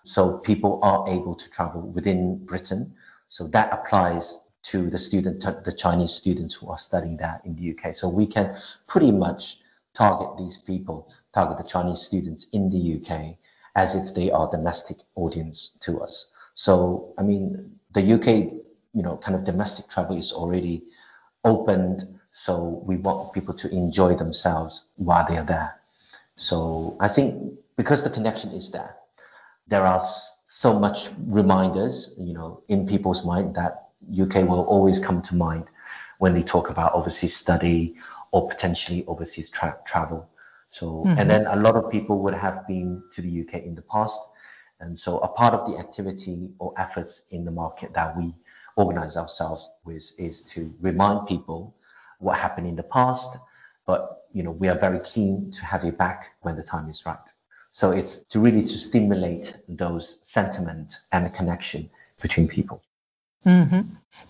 So 0.05 0.39
people 0.39 0.81
are 0.83 1.05
able 1.09 1.35
to 1.35 1.51
travel 1.51 1.83
within 1.83 2.45
Britain. 2.45 2.95
So 3.29 3.47
that 3.49 3.73
applies 3.73 4.41
to 4.65 4.89
the 4.89 4.99
student, 4.99 5.45
the 5.65 5.73
Chinese 5.73 6.13
students 6.13 6.55
who 6.55 6.69
are 6.69 6.79
studying 6.79 7.17
there 7.17 7.41
in 7.45 7.57
the 7.57 7.73
UK. 7.73 7.95
So 7.95 8.09
we 8.09 8.27
can 8.27 8.57
pretty 8.87 9.11
much 9.11 9.59
target 9.95 10.39
these 10.39 10.59
people, 10.59 11.11
target 11.33 11.59
the 11.59 11.65
Chinese 11.65 12.01
students 12.01 12.47
in 12.53 12.71
the 12.71 12.97
UK 12.97 13.37
as 13.75 13.95
if 13.95 14.15
they 14.15 14.31
are 14.31 14.51
domestic 14.51 14.99
audience 15.15 15.77
to 15.81 16.01
us. 16.01 16.31
So, 16.55 17.15
I 17.19 17.23
mean, 17.23 17.79
the 17.93 18.15
UK, 18.15 18.27
you 18.95 19.03
know, 19.03 19.17
kind 19.17 19.35
of 19.35 19.45
domestic 19.45 19.89
travel 19.89 20.17
is 20.17 20.33
already 20.33 20.83
opened. 21.45 22.07
So 22.31 22.83
we 22.85 22.97
want 22.97 23.33
people 23.33 23.55
to 23.55 23.69
enjoy 23.71 24.15
themselves 24.15 24.85
while 24.97 25.27
they 25.27 25.39
are 25.39 25.45
there. 25.45 25.81
So 26.37 26.97
I 27.01 27.09
think 27.09 27.59
because 27.77 28.03
the 28.03 28.11
connection 28.11 28.51
is 28.53 28.71
there, 28.71 28.97
there 29.67 29.87
are 29.87 30.05
so 30.49 30.79
much 30.79 31.09
reminders, 31.27 32.15
you 32.19 32.35
know, 32.35 32.63
in 32.69 32.87
people's 32.87 33.25
mind 33.25 33.55
that 33.55 33.89
UK 34.11 34.49
will 34.49 34.65
always 34.65 35.01
come 35.01 35.23
to 35.23 35.35
mind 35.35 35.65
when 36.19 36.35
they 36.35 36.43
talk 36.43 36.71
about 36.71 36.95
overseas 36.95 37.37
study 37.37 37.97
or 38.33 38.49
potentially 38.49 39.05
overseas 39.07 39.49
tra- 39.49 39.79
travel. 39.87 40.29
So, 40.71 41.05
mm-hmm. 41.05 41.19
and 41.19 41.31
then 41.31 41.47
a 41.47 41.57
lot 41.57 41.77
of 41.77 41.91
people 41.91 42.21
would 42.23 42.35
have 42.35 42.67
been 42.67 43.03
to 43.13 43.23
the 43.23 43.43
UK 43.43 43.63
in 43.63 43.75
the 43.75 43.83
past. 43.83 44.19
And 44.81 44.99
so 44.99 45.19
a 45.19 45.29
part 45.29 45.55
of 45.55 45.71
the 45.71 45.79
activity 45.79 46.51
or 46.59 46.75
efforts 46.77 47.23
in 47.31 47.45
the 47.45 47.51
market 47.51 47.93
that 47.95 48.17
we 48.17 48.35
organize 48.77 49.17
ourselves 49.17 49.71
with 49.85 50.11
is 50.19 50.41
to 50.43 50.75
remind 50.81 51.29
people 51.29 51.77
what 52.19 52.39
happened 52.39 52.67
in 52.67 52.75
the 52.75 52.83
past, 52.83 53.37
but 53.87 54.23
you 54.33 54.43
know, 54.43 54.51
we 54.51 54.69
are 54.69 54.79
very 54.79 55.01
keen 55.01 55.51
to 55.51 55.65
have 55.65 55.85
you 55.85 55.93
back 55.93 56.33
when 56.41 56.57
the 56.57 56.63
time 56.63 56.89
is 56.89 57.05
right. 57.05 57.29
So 57.71 57.91
it's 57.91 58.19
to 58.31 58.41
really 58.41 58.63
to 58.63 58.79
stimulate 58.79 59.57
those 59.69 60.21
sentiment 60.23 60.99
and 61.13 61.27
the 61.27 61.31
connection 61.31 61.91
between 62.21 62.49
people. 62.49 62.83
Mm-hmm. 63.45 63.81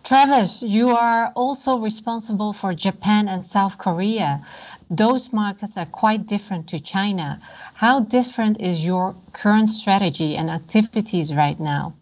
Travis, 0.04 0.62
you 0.62 0.90
are 0.90 1.32
also 1.36 1.78
responsible 1.78 2.52
for 2.52 2.74
Japan 2.74 3.28
and 3.28 3.44
South 3.44 3.78
Korea. 3.78 4.44
Those 4.90 5.32
markets 5.32 5.76
are 5.76 5.86
quite 5.86 6.26
different 6.26 6.68
to 6.68 6.80
China. 6.80 7.40
How 7.74 8.00
different 8.00 8.60
is 8.60 8.84
your 8.84 9.14
current 9.32 9.68
strategy 9.68 10.36
and 10.36 10.50
activities 10.50 11.34
right 11.34 11.58
now? 11.58 11.94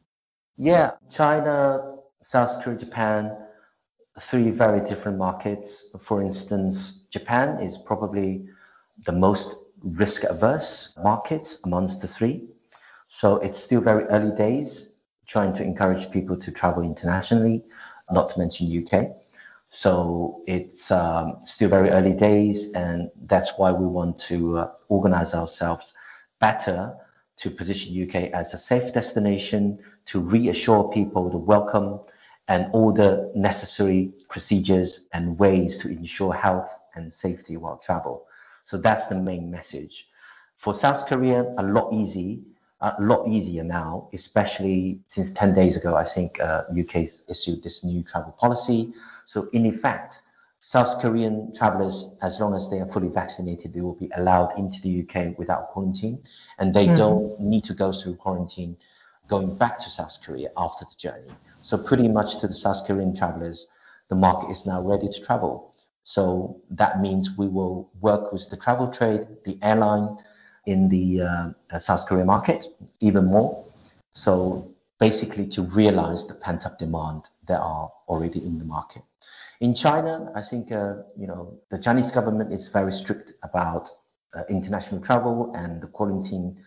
Yeah, 0.56 0.92
China, 1.10 1.96
South 2.22 2.62
Korea, 2.62 2.78
Japan, 2.78 3.36
three 4.20 4.50
very 4.50 4.80
different 4.80 5.18
markets. 5.18 5.94
For 6.02 6.22
instance, 6.22 7.06
Japan 7.10 7.62
is 7.62 7.78
probably 7.78 8.46
the 9.04 9.12
most 9.12 9.56
risk 9.82 10.24
averse 10.24 10.92
market 11.02 11.58
amongst 11.64 12.02
the 12.02 12.08
three. 12.08 12.44
So 13.08 13.36
it's 13.36 13.58
still 13.58 13.80
very 13.80 14.04
early 14.04 14.36
days 14.36 14.89
trying 15.30 15.52
to 15.52 15.62
encourage 15.62 16.10
people 16.10 16.36
to 16.36 16.50
travel 16.50 16.82
internationally, 16.82 17.62
not 18.10 18.28
to 18.28 18.38
mention 18.40 18.66
UK. 18.66 19.10
So 19.70 20.42
it's 20.48 20.90
um, 20.90 21.36
still 21.44 21.68
very 21.68 21.90
early 21.90 22.14
days, 22.14 22.72
and 22.72 23.08
that's 23.26 23.52
why 23.56 23.70
we 23.70 23.86
want 23.86 24.18
to 24.30 24.58
uh, 24.58 24.70
organize 24.88 25.32
ourselves 25.32 25.92
better 26.40 26.92
to 27.36 27.48
position 27.48 27.94
UK 28.02 28.32
as 28.32 28.54
a 28.54 28.58
safe 28.58 28.92
destination, 28.92 29.78
to 30.06 30.18
reassure 30.18 30.90
people 30.90 31.30
the 31.30 31.38
welcome 31.38 32.00
and 32.48 32.66
all 32.72 32.92
the 32.92 33.30
necessary 33.36 34.12
procedures 34.28 35.06
and 35.12 35.38
ways 35.38 35.78
to 35.78 35.88
ensure 35.88 36.34
health 36.34 36.74
and 36.96 37.14
safety 37.14 37.56
while 37.56 37.78
travel. 37.78 38.26
So 38.64 38.78
that's 38.78 39.06
the 39.06 39.14
main 39.14 39.48
message. 39.48 40.08
For 40.56 40.74
South 40.74 41.06
Korea, 41.06 41.54
a 41.56 41.62
lot 41.62 41.92
easy 41.94 42.42
a 42.80 42.96
lot 43.00 43.28
easier 43.28 43.62
now, 43.62 44.08
especially 44.12 45.00
since 45.08 45.30
10 45.32 45.54
days 45.54 45.76
ago, 45.76 45.96
I 45.96 46.04
think 46.04 46.40
uh, 46.40 46.62
UK's 46.78 47.22
issued 47.28 47.62
this 47.62 47.84
new 47.84 48.02
travel 48.02 48.32
policy. 48.32 48.94
So 49.26 49.48
in 49.52 49.66
effect, 49.66 50.22
South 50.60 51.00
Korean 51.00 51.52
travelers, 51.54 52.10
as 52.22 52.40
long 52.40 52.54
as 52.54 52.68
they 52.70 52.80
are 52.80 52.86
fully 52.86 53.08
vaccinated, 53.08 53.72
they 53.72 53.80
will 53.80 53.94
be 53.94 54.10
allowed 54.16 54.58
into 54.58 54.80
the 54.82 55.02
UK 55.02 55.38
without 55.38 55.68
quarantine, 55.68 56.22
and 56.58 56.74
they 56.74 56.86
mm-hmm. 56.86 56.96
don't 56.96 57.40
need 57.40 57.64
to 57.64 57.74
go 57.74 57.92
through 57.92 58.16
quarantine 58.16 58.76
going 59.28 59.56
back 59.56 59.78
to 59.78 59.88
South 59.88 60.18
Korea 60.24 60.50
after 60.56 60.84
the 60.84 60.96
journey. 60.98 61.30
So 61.62 61.78
pretty 61.78 62.08
much 62.08 62.40
to 62.40 62.48
the 62.48 62.54
South 62.54 62.86
Korean 62.86 63.14
travelers, 63.14 63.68
the 64.08 64.16
market 64.16 64.50
is 64.50 64.66
now 64.66 64.82
ready 64.82 65.08
to 65.08 65.20
travel. 65.22 65.74
So 66.02 66.60
that 66.70 67.00
means 67.00 67.36
we 67.36 67.46
will 67.46 67.90
work 68.00 68.32
with 68.32 68.50
the 68.50 68.56
travel 68.56 68.88
trade, 68.88 69.26
the 69.44 69.58
airline, 69.62 70.18
in 70.66 70.88
the 70.88 71.22
uh, 71.22 71.78
South 71.78 72.06
Korea 72.06 72.24
market 72.24 72.66
even 73.00 73.26
more. 73.26 73.64
So 74.12 74.70
basically 74.98 75.46
to 75.48 75.62
realize 75.62 76.26
the 76.26 76.34
pent 76.34 76.66
up 76.66 76.78
demand 76.78 77.28
that 77.46 77.60
are 77.60 77.90
already 78.08 78.44
in 78.44 78.58
the 78.58 78.64
market. 78.64 79.02
In 79.60 79.74
China, 79.74 80.30
I 80.34 80.42
think 80.42 80.72
uh, 80.72 80.94
you 81.16 81.26
know 81.26 81.58
the 81.70 81.78
Chinese 81.78 82.12
government 82.12 82.52
is 82.52 82.68
very 82.68 82.92
strict 82.92 83.32
about 83.42 83.90
uh, 84.34 84.42
international 84.48 85.00
travel 85.00 85.52
and 85.54 85.82
the 85.82 85.86
quarantine 85.86 86.62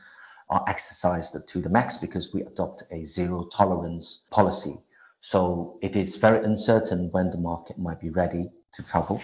are 0.50 0.64
exercised 0.68 1.36
to 1.48 1.62
the 1.62 1.70
max 1.70 1.98
because 1.98 2.34
we 2.34 2.42
adopt 2.42 2.84
a 2.92 3.06
zero 3.06 3.48
tolerance 3.56 4.26
policy. 4.32 4.78
So 5.22 5.80
it 5.82 5.96
is 5.96 6.18
very 6.18 6.44
uncertain 6.44 7.10
when 7.12 7.30
the 7.30 7.38
market 7.38 7.78
might 7.80 8.00
be 8.00 8.10
ready 8.10 8.52
to 8.74 8.84
travel. 8.84 9.22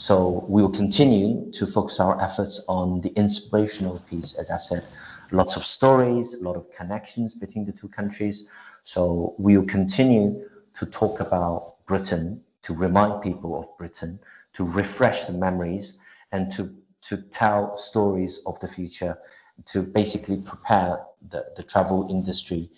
So 0.00 0.46
we 0.48 0.62
will 0.62 0.70
continue 0.70 1.52
to 1.52 1.66
focus 1.66 2.00
our 2.00 2.18
efforts 2.22 2.64
on 2.68 3.02
the 3.02 3.10
inspirational 3.10 3.98
piece, 4.08 4.32
as 4.32 4.50
I 4.50 4.56
said, 4.56 4.82
lots 5.30 5.56
of 5.56 5.66
stories, 5.66 6.32
a 6.32 6.42
lot 6.42 6.56
of 6.56 6.72
connections 6.72 7.34
between 7.34 7.66
the 7.66 7.72
two 7.72 7.88
countries. 7.88 8.46
So 8.84 9.34
we 9.36 9.58
will 9.58 9.66
continue 9.66 10.48
to 10.72 10.86
talk 10.86 11.20
about 11.20 11.84
Britain, 11.84 12.42
to 12.62 12.72
remind 12.72 13.20
people 13.20 13.60
of 13.60 13.76
Britain, 13.76 14.18
to 14.54 14.64
refresh 14.64 15.24
the 15.24 15.34
memories, 15.34 15.98
and 16.32 16.50
to, 16.52 16.74
to 17.02 17.18
tell 17.18 17.76
stories 17.76 18.40
of 18.46 18.58
the 18.60 18.68
future, 18.68 19.18
to 19.66 19.82
basically 19.82 20.38
prepare 20.38 21.04
the, 21.28 21.44
the 21.56 21.62
travel 21.62 22.08
industry 22.08 22.70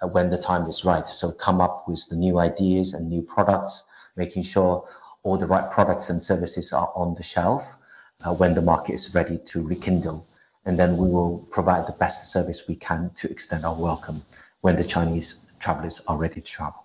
uh, 0.00 0.06
when 0.06 0.30
the 0.30 0.38
time 0.38 0.64
is 0.68 0.84
right. 0.84 1.08
So 1.08 1.32
come 1.32 1.60
up 1.60 1.88
with 1.88 2.08
the 2.08 2.14
new 2.14 2.38
ideas 2.38 2.94
and 2.94 3.08
new 3.08 3.22
products, 3.22 3.82
making 4.14 4.44
sure 4.44 4.88
all 5.22 5.36
the 5.36 5.46
right 5.46 5.70
products 5.70 6.10
and 6.10 6.22
services 6.22 6.72
are 6.72 6.92
on 6.94 7.14
the 7.14 7.22
shelf 7.22 7.76
uh, 8.24 8.32
when 8.32 8.54
the 8.54 8.62
market 8.62 8.94
is 8.94 9.14
ready 9.14 9.38
to 9.38 9.62
rekindle. 9.62 10.26
And 10.64 10.78
then 10.78 10.96
we 10.96 11.08
will 11.08 11.46
provide 11.50 11.86
the 11.86 11.92
best 11.92 12.30
service 12.30 12.68
we 12.68 12.76
can 12.76 13.10
to 13.16 13.30
extend 13.30 13.64
our 13.64 13.74
welcome 13.74 14.22
when 14.60 14.76
the 14.76 14.84
Chinese 14.84 15.36
travelers 15.58 16.00
are 16.06 16.16
ready 16.16 16.40
to 16.40 16.46
travel. 16.46 16.84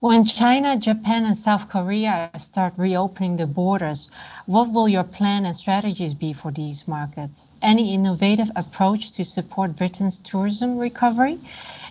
When 0.00 0.26
China, 0.26 0.76
Japan, 0.78 1.24
and 1.24 1.36
South 1.36 1.68
Korea 1.68 2.30
start 2.38 2.74
reopening 2.76 3.36
the 3.36 3.48
borders, 3.48 4.08
what 4.46 4.72
will 4.72 4.88
your 4.88 5.02
plan 5.02 5.44
and 5.44 5.56
strategies 5.56 6.14
be 6.14 6.32
for 6.34 6.52
these 6.52 6.86
markets? 6.86 7.50
Any 7.60 7.94
innovative 7.94 8.48
approach 8.54 9.10
to 9.12 9.24
support 9.24 9.74
Britain's 9.74 10.20
tourism 10.20 10.78
recovery? 10.78 11.40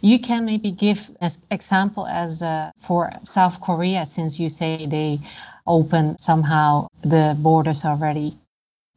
You 0.01 0.19
can 0.19 0.45
maybe 0.45 0.71
give 0.71 1.11
an 1.19 1.31
example 1.51 2.07
as 2.07 2.41
uh, 2.41 2.71
for 2.79 3.11
South 3.25 3.59
Korea, 3.59 4.05
since 4.05 4.39
you 4.39 4.47
say 4.47 4.85
they 4.85 5.19
open 5.67 6.17
somehow 6.19 6.87
the 7.01 7.35
borders 7.39 7.85
already. 7.85 8.37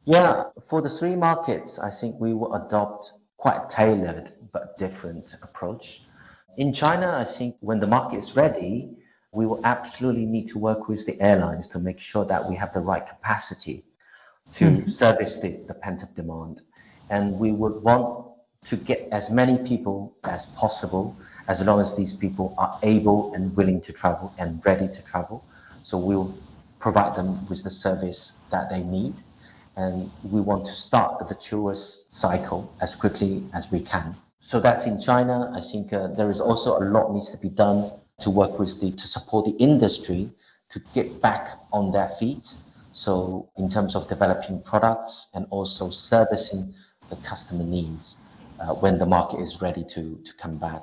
Yeah, 0.05 0.45
for 0.67 0.81
the 0.81 0.89
three 0.89 1.15
markets, 1.15 1.77
I 1.79 1.91
think 1.91 2.19
we 2.19 2.33
will 2.33 2.53
adopt 2.55 3.13
quite 3.37 3.69
tailored 3.69 4.33
but 4.51 4.77
different 4.77 5.35
approach. 5.41 6.03
In 6.57 6.73
China, 6.73 7.15
I 7.17 7.23
think 7.23 7.55
when 7.59 7.79
the 7.79 7.87
market 7.87 8.17
is 8.17 8.35
ready, 8.35 8.89
we 9.33 9.45
will 9.45 9.61
absolutely 9.63 10.25
need 10.25 10.49
to 10.49 10.59
work 10.59 10.89
with 10.89 11.05
the 11.05 11.19
airlines 11.21 11.67
to 11.69 11.79
make 11.79 11.99
sure 11.99 12.25
that 12.25 12.49
we 12.49 12.55
have 12.55 12.73
the 12.73 12.81
right 12.81 13.05
capacity 13.05 13.85
to 14.53 14.65
mm-hmm. 14.65 14.87
service 14.89 15.37
the, 15.37 15.59
the 15.67 15.73
pent 15.73 16.03
up 16.03 16.13
demand. 16.13 16.61
And 17.09 17.39
we 17.39 17.51
would 17.51 17.81
want 17.81 18.27
to 18.65 18.75
get 18.75 19.07
as 19.11 19.31
many 19.31 19.57
people 19.57 20.15
as 20.23 20.45
possible, 20.47 21.15
as 21.47 21.63
long 21.65 21.79
as 21.79 21.95
these 21.95 22.13
people 22.13 22.53
are 22.57 22.77
able 22.83 23.33
and 23.33 23.55
willing 23.55 23.81
to 23.81 23.93
travel 23.93 24.33
and 24.37 24.63
ready 24.65 24.87
to 24.87 25.03
travel. 25.03 25.45
So 25.81 25.97
we'll 25.97 26.35
provide 26.81 27.15
them 27.15 27.47
with 27.47 27.63
the 27.63 27.69
service 27.69 28.33
that 28.49 28.69
they 28.69 28.83
need. 28.83 29.13
And 29.77 30.11
we 30.23 30.41
want 30.41 30.65
to 30.65 30.73
start 30.73 31.19
the 31.19 31.25
virtuous 31.25 32.03
cycle 32.09 32.73
as 32.81 32.93
quickly 32.95 33.43
as 33.53 33.71
we 33.71 33.79
can. 33.79 34.15
So 34.41 34.59
that's 34.59 34.85
in 34.85 34.99
China. 34.99 35.53
I 35.55 35.61
think 35.61 35.93
uh, 35.93 36.07
there 36.07 36.29
is 36.29 36.41
also 36.41 36.77
a 36.77 36.83
lot 36.83 37.13
needs 37.13 37.29
to 37.29 37.37
be 37.37 37.49
done 37.49 37.91
to 38.19 38.29
work 38.29 38.59
with 38.59 38.81
the 38.81 38.91
to 38.91 39.07
support 39.07 39.45
the 39.45 39.55
industry 39.63 40.29
to 40.69 40.81
get 40.93 41.21
back 41.21 41.59
on 41.71 41.91
their 41.91 42.09
feet. 42.19 42.55
So 42.91 43.49
in 43.57 43.69
terms 43.69 43.95
of 43.95 44.09
developing 44.09 44.61
products 44.63 45.27
and 45.33 45.45
also 45.49 45.89
servicing 45.89 46.73
the 47.09 47.15
customer 47.17 47.63
needs 47.63 48.17
uh, 48.59 48.73
when 48.73 48.97
the 48.97 49.05
market 49.05 49.39
is 49.39 49.61
ready 49.61 49.83
to, 49.83 50.19
to 50.23 50.33
come 50.41 50.57
back. 50.57 50.81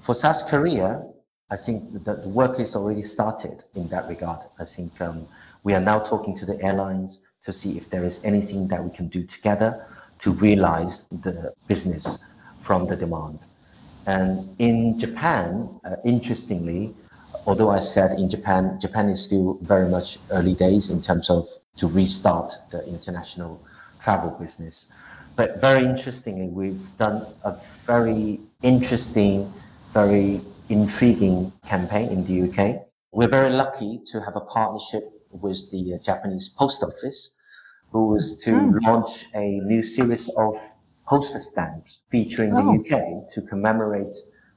For 0.00 0.14
South 0.14 0.48
Korea, 0.48 1.04
I 1.50 1.56
think 1.56 2.04
that 2.04 2.22
the 2.22 2.28
work 2.28 2.60
is 2.60 2.76
already 2.76 3.02
started 3.02 3.64
in 3.74 3.88
that 3.88 4.06
regard. 4.08 4.40
I 4.58 4.64
think 4.64 5.00
um, 5.00 5.26
we 5.62 5.72
are 5.74 5.80
now 5.80 5.98
talking 5.98 6.36
to 6.36 6.46
the 6.46 6.60
airlines 6.62 7.20
to 7.44 7.52
see 7.52 7.78
if 7.78 7.88
there 7.88 8.04
is 8.04 8.20
anything 8.22 8.68
that 8.68 8.84
we 8.84 8.90
can 8.90 9.08
do 9.08 9.24
together 9.24 9.86
to 10.18 10.32
realize 10.32 11.04
the 11.10 11.54
business 11.66 12.18
from 12.60 12.86
the 12.86 12.96
demand. 12.96 13.46
And 14.06 14.54
in 14.58 14.98
Japan, 14.98 15.68
uh, 15.84 15.96
interestingly, 16.04 16.94
although 17.46 17.70
I 17.70 17.80
said 17.80 18.18
in 18.18 18.28
Japan, 18.28 18.78
Japan 18.78 19.08
is 19.08 19.22
still 19.22 19.58
very 19.62 19.88
much 19.88 20.18
early 20.30 20.54
days 20.54 20.90
in 20.90 21.00
terms 21.00 21.30
of 21.30 21.48
to 21.76 21.86
restart 21.86 22.54
the 22.70 22.86
international 22.86 23.62
travel 24.00 24.30
business. 24.30 24.86
But 25.36 25.60
very 25.60 25.86
interestingly, 25.86 26.48
we've 26.48 26.80
done 26.98 27.24
a 27.44 27.56
very 27.86 28.40
interesting, 28.62 29.52
very 29.92 30.40
intriguing 30.68 31.52
campaign 31.66 32.08
in 32.10 32.24
the 32.24 32.48
UK. 32.48 32.82
We're 33.12 33.28
very 33.28 33.50
lucky 33.50 34.00
to 34.06 34.20
have 34.20 34.36
a 34.36 34.40
partnership 34.40 35.04
with 35.30 35.70
the 35.70 35.94
uh, 35.94 35.98
Japanese 35.98 36.48
Post 36.48 36.82
Office, 36.82 37.34
who 37.90 38.08
was 38.08 38.36
to 38.38 38.50
mm. 38.52 38.82
launch 38.82 39.26
a 39.34 39.60
new 39.60 39.82
series 39.82 40.28
of 40.36 40.54
poster 41.06 41.40
stamps 41.40 42.02
featuring 42.10 42.52
oh. 42.54 42.62
the 42.62 42.78
UK 42.80 43.28
to 43.34 43.42
commemorate 43.42 44.14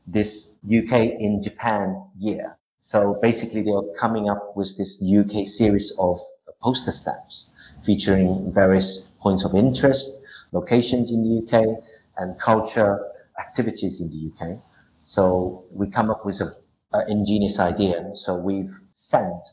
this 0.07 0.51
UK 0.65 0.93
in 0.93 1.41
Japan 1.41 2.03
year. 2.17 2.57
So 2.81 3.17
basically 3.21 3.61
they 3.61 3.71
are 3.71 3.85
coming 3.97 4.29
up 4.29 4.57
with 4.57 4.77
this 4.77 5.01
UK 5.01 5.47
series 5.47 5.93
of 5.97 6.19
poster 6.61 6.91
stamps 6.91 7.51
featuring 7.83 8.51
various 8.53 9.07
points 9.21 9.45
of 9.45 9.55
interest, 9.55 10.17
locations 10.51 11.11
in 11.11 11.23
the 11.23 11.33
UK 11.41 11.83
and 12.17 12.37
culture 12.39 12.99
activities 13.39 14.01
in 14.01 14.09
the 14.09 14.31
UK. 14.31 14.57
So 15.01 15.65
we 15.71 15.89
come 15.89 16.09
up 16.09 16.25
with 16.25 16.41
a, 16.41 16.55
a 16.93 17.07
ingenious 17.09 17.59
idea. 17.59 18.11
So 18.15 18.35
we've 18.35 18.73
sent 18.91 19.49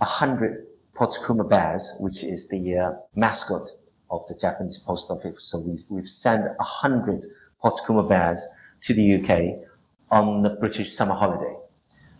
a 0.00 0.04
hundred 0.04 0.66
Poskuma 0.94 1.48
bears, 1.48 1.94
which 1.98 2.24
is 2.24 2.48
the 2.48 2.78
uh, 2.78 2.92
mascot 3.14 3.68
of 4.10 4.26
the 4.28 4.34
Japanese 4.34 4.78
post 4.78 5.10
office. 5.10 5.44
So 5.44 5.58
we've, 5.58 5.82
we've 5.88 6.08
sent 6.08 6.44
a 6.58 6.64
hundred 6.64 7.26
Poskuma 7.62 8.08
bears 8.08 8.46
to 8.84 8.94
the 8.94 9.16
UK 9.16 9.68
on 10.10 10.42
the 10.42 10.50
British 10.50 10.92
summer 10.94 11.14
holiday. 11.14 11.56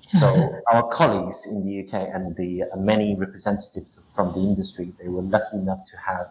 So 0.07 0.61
our 0.73 0.89
colleagues 0.89 1.47
in 1.47 1.65
the 1.65 1.87
UK 1.87 2.09
and 2.13 2.35
the 2.37 2.65
uh, 2.65 2.77
many 2.77 3.15
representatives 3.15 3.99
from 4.15 4.33
the 4.33 4.41
industry, 4.41 4.93
they 5.01 5.09
were 5.09 5.23
lucky 5.23 5.57
enough 5.57 5.85
to 5.87 5.97
have 5.99 6.31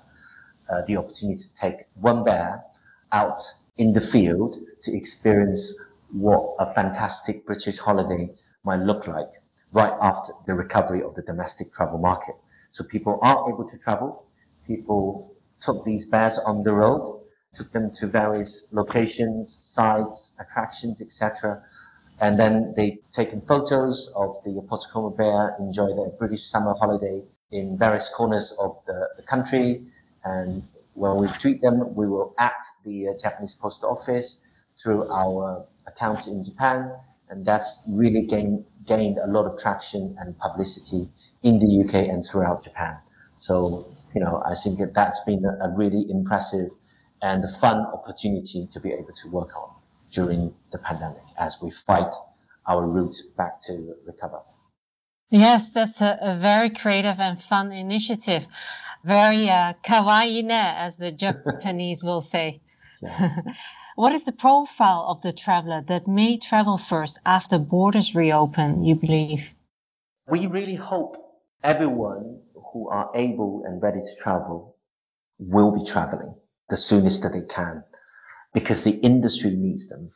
uh, 0.69 0.81
the 0.87 0.97
opportunity 0.97 1.39
to 1.39 1.53
take 1.53 1.85
one 1.95 2.23
bear 2.23 2.63
out 3.11 3.41
in 3.77 3.93
the 3.93 4.01
field 4.01 4.57
to 4.83 4.95
experience 4.95 5.73
what 6.11 6.55
a 6.59 6.73
fantastic 6.73 7.45
British 7.45 7.77
holiday 7.77 8.29
might 8.63 8.79
look 8.79 9.07
like 9.07 9.29
right 9.71 9.93
after 10.01 10.33
the 10.47 10.53
recovery 10.53 11.01
of 11.03 11.15
the 11.15 11.21
domestic 11.21 11.71
travel 11.73 11.97
market. 11.97 12.35
So 12.71 12.83
people 12.83 13.19
are 13.21 13.49
able 13.49 13.67
to 13.67 13.77
travel. 13.77 14.25
People 14.65 15.35
took 15.59 15.83
these 15.83 16.05
bears 16.05 16.39
on 16.39 16.63
the 16.63 16.73
road, 16.73 17.21
took 17.53 17.71
them 17.71 17.91
to 17.91 18.07
various 18.07 18.67
locations, 18.71 19.53
sites, 19.53 20.33
attractions, 20.39 21.01
etc. 21.01 21.63
And 22.21 22.39
then 22.39 22.73
they 22.77 22.99
taken 23.11 23.41
photos 23.41 24.11
of 24.15 24.37
the 24.45 24.51
Poskuma 24.69 25.15
bear, 25.15 25.55
enjoy 25.59 25.95
their 25.95 26.09
British 26.09 26.45
summer 26.45 26.73
holiday 26.73 27.21
in 27.51 27.77
various 27.77 28.09
corners 28.09 28.51
of 28.59 28.77
the, 28.87 29.09
the 29.17 29.23
country. 29.23 29.83
And 30.23 30.63
when 30.93 31.17
we 31.17 31.27
tweet 31.39 31.61
them, 31.61 31.93
we 31.95 32.07
will 32.07 32.33
at 32.37 32.65
the 32.83 33.09
uh, 33.09 33.11
Japanese 33.21 33.53
Post 33.53 33.83
Office 33.83 34.39
through 34.81 35.11
our 35.11 35.65
account 35.87 36.27
in 36.27 36.43
Japan. 36.45 36.91
And 37.29 37.45
that's 37.45 37.81
really 37.87 38.25
gained, 38.25 38.65
gained 38.85 39.17
a 39.17 39.27
lot 39.27 39.45
of 39.45 39.59
traction 39.59 40.15
and 40.19 40.37
publicity 40.37 41.09
in 41.43 41.59
the 41.59 41.83
UK 41.83 42.09
and 42.09 42.23
throughout 42.23 42.63
Japan. 42.63 42.97
So 43.37 43.95
you 44.15 44.21
know, 44.21 44.41
I 44.45 44.55
think 44.55 44.79
that 44.79 44.93
that's 44.93 45.21
been 45.25 45.43
a, 45.45 45.69
really 45.69 46.09
impressive 46.09 46.69
and 47.21 47.43
a 47.43 47.59
fun 47.59 47.85
opportunity 47.93 48.67
to 48.71 48.79
be 48.79 48.93
able 48.93 49.13
to 49.21 49.29
work 49.29 49.55
on 49.57 49.75
during 50.11 50.53
the 50.71 50.77
pandemic 50.77 51.21
as 51.41 51.57
we 51.61 51.69
fight 51.85 52.13
our 52.65 52.87
route 52.87 53.15
back 53.37 53.61
to 53.63 53.95
recover. 54.05 54.39
Yes, 55.29 55.71
that's 55.71 56.01
a, 56.01 56.17
a 56.21 56.35
very 56.35 56.69
creative 56.69 57.19
and 57.19 57.41
fun 57.41 57.73
initiative. 57.73 58.45
Very 59.03 59.49
uh, 59.49 59.73
kawaii 59.83 60.43
ne, 60.43 60.73
as 60.77 60.97
the 60.97 61.11
Japanese 61.11 62.01
will 62.01 62.21
say. 62.21 62.61
what 63.95 64.13
is 64.13 64.25
the 64.25 64.31
profile 64.31 65.05
of 65.07 65.21
the 65.21 65.33
traveler 65.33 65.81
that 65.81 66.07
may 66.07 66.37
travel 66.37 66.77
first 66.77 67.19
after 67.25 67.57
borders 67.57 68.13
reopen, 68.13 68.83
you 68.83 68.95
believe? 68.95 69.53
We 70.29 70.47
really 70.47 70.75
hope 70.75 71.17
everyone 71.63 72.41
who 72.73 72.89
are 72.89 73.09
able 73.15 73.63
and 73.65 73.81
ready 73.81 74.01
to 74.01 74.15
travel 74.21 74.75
will 75.39 75.71
be 75.71 75.85
traveling 75.85 76.35
the 76.69 76.77
soonest 76.77 77.23
that 77.23 77.33
they 77.33 77.45
can 77.45 77.83
because 78.53 78.83
the 78.83 78.91
industry 78.91 79.51
needs 79.51 79.87
them. 79.87 80.11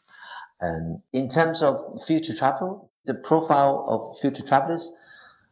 And 0.59 0.99
in 1.13 1.29
terms 1.29 1.61
of 1.61 2.01
future 2.05 2.35
travel, 2.35 2.91
the 3.05 3.13
profile 3.13 3.85
of 3.87 4.19
future 4.19 4.45
travelers, 4.45 4.91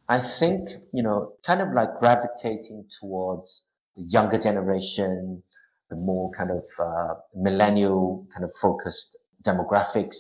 I 0.10 0.20
think, 0.20 0.70
you 0.94 1.04
know, 1.04 1.34
kind 1.46 1.62
of 1.62 1.72
like 1.74 1.96
gravitating 1.96 2.90
towards 3.00 3.66
the 3.96 4.04
younger 4.04 4.38
generation, 4.38 5.44
the 5.90 5.96
more 5.96 6.32
kind 6.32 6.52
of 6.52 6.64
uh, 6.80 7.16
millennial 7.36 8.28
kind 8.34 8.44
of 8.44 8.54
focused 8.62 9.16
demographics. 9.44 10.18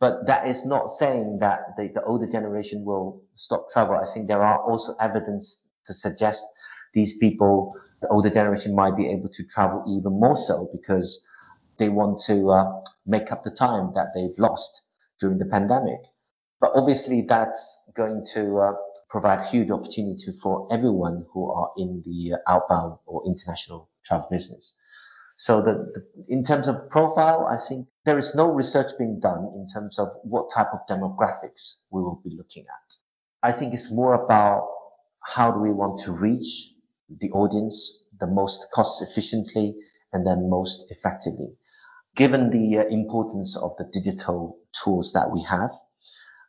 But 0.00 0.26
that 0.26 0.48
is 0.48 0.64
not 0.64 0.90
saying 0.90 1.38
that 1.40 1.76
the, 1.76 1.90
the 1.94 2.02
older 2.04 2.26
generation 2.26 2.84
will 2.84 3.22
stop 3.34 3.68
travel. 3.70 3.96
I 3.96 4.10
think 4.10 4.28
there 4.28 4.42
are 4.42 4.62
also 4.62 4.94
evidence 5.00 5.62
to 5.86 5.94
suggest 5.94 6.44
these 6.94 7.18
people, 7.18 7.74
the 8.00 8.08
older 8.08 8.30
generation 8.30 8.74
might 8.74 8.96
be 8.96 9.10
able 9.10 9.28
to 9.28 9.44
travel 9.44 9.84
even 9.88 10.18
more 10.18 10.36
so 10.36 10.68
because 10.72 11.22
they 11.78 11.88
want 11.88 12.20
to 12.20 12.50
uh, 12.50 12.80
make 13.06 13.30
up 13.30 13.44
the 13.44 13.50
time 13.50 13.92
that 13.94 14.08
they've 14.14 14.38
lost 14.38 14.82
during 15.18 15.38
the 15.38 15.46
pandemic. 15.46 16.00
But 16.60 16.72
obviously 16.74 17.22
that's 17.22 17.82
going 17.94 18.26
to 18.34 18.58
uh, 18.58 18.72
provide 19.08 19.46
huge 19.46 19.70
opportunity 19.70 20.32
for 20.42 20.68
everyone 20.72 21.26
who 21.32 21.50
are 21.50 21.70
in 21.76 22.02
the 22.04 22.36
outbound 22.46 22.98
or 23.06 23.22
international 23.26 23.88
travel 24.04 24.28
business. 24.30 24.76
So 25.40 25.62
the, 25.62 25.72
the, 25.94 26.24
in 26.28 26.44
terms 26.44 26.68
of 26.68 26.90
profile, 26.90 27.48
I 27.50 27.56
think 27.56 27.86
there 28.04 28.18
is 28.18 28.34
no 28.34 28.52
research 28.52 28.92
being 28.98 29.20
done 29.20 29.50
in 29.56 29.66
terms 29.72 29.98
of 29.98 30.08
what 30.22 30.50
type 30.54 30.68
of 30.74 30.80
demographics 30.86 31.76
we 31.90 32.02
will 32.02 32.20
be 32.22 32.36
looking 32.36 32.64
at. 32.64 32.96
I 33.42 33.50
think 33.50 33.72
it's 33.72 33.90
more 33.90 34.22
about 34.22 34.68
how 35.24 35.50
do 35.50 35.60
we 35.60 35.72
want 35.72 35.98
to 36.00 36.12
reach 36.12 36.74
the 37.08 37.30
audience 37.30 38.04
the 38.18 38.26
most 38.26 38.66
cost 38.74 39.00
efficiently 39.00 39.74
and 40.12 40.26
then 40.26 40.50
most 40.50 40.84
effectively. 40.90 41.56
Given 42.16 42.50
the 42.50 42.80
uh, 42.80 42.88
importance 42.88 43.56
of 43.56 43.70
the 43.78 43.88
digital 43.98 44.58
tools 44.84 45.12
that 45.12 45.30
we 45.32 45.42
have, 45.44 45.70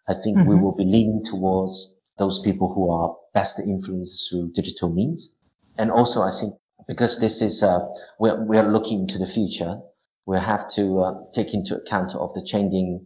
I 0.10 0.16
think 0.16 0.36
mm-hmm. 0.36 0.50
we 0.50 0.56
will 0.60 0.76
be 0.76 0.84
leaning 0.84 1.24
towards 1.24 1.98
those 2.18 2.42
people 2.42 2.74
who 2.74 2.92
are 2.92 3.16
best 3.34 3.58
influenced 3.58 4.30
through 4.30 4.52
digital 4.52 4.90
means. 4.92 5.34
And 5.78 5.90
also, 5.92 6.24
I 6.24 6.32
think 6.38 6.56
because 6.88 7.20
this 7.20 7.42
is, 7.42 7.64
uh, 7.64 7.80
we're, 8.20 8.44
we're 8.46 8.64
looking 8.68 9.08
to 9.08 9.18
the 9.18 9.28
future, 9.28 9.80
we 10.26 10.38
have 10.38 10.68
to 10.76 11.00
uh, 11.00 11.14
take 11.34 11.54
into 11.54 11.76
account 11.76 12.16
of 12.16 12.34
the 12.34 12.44
changing 12.44 13.06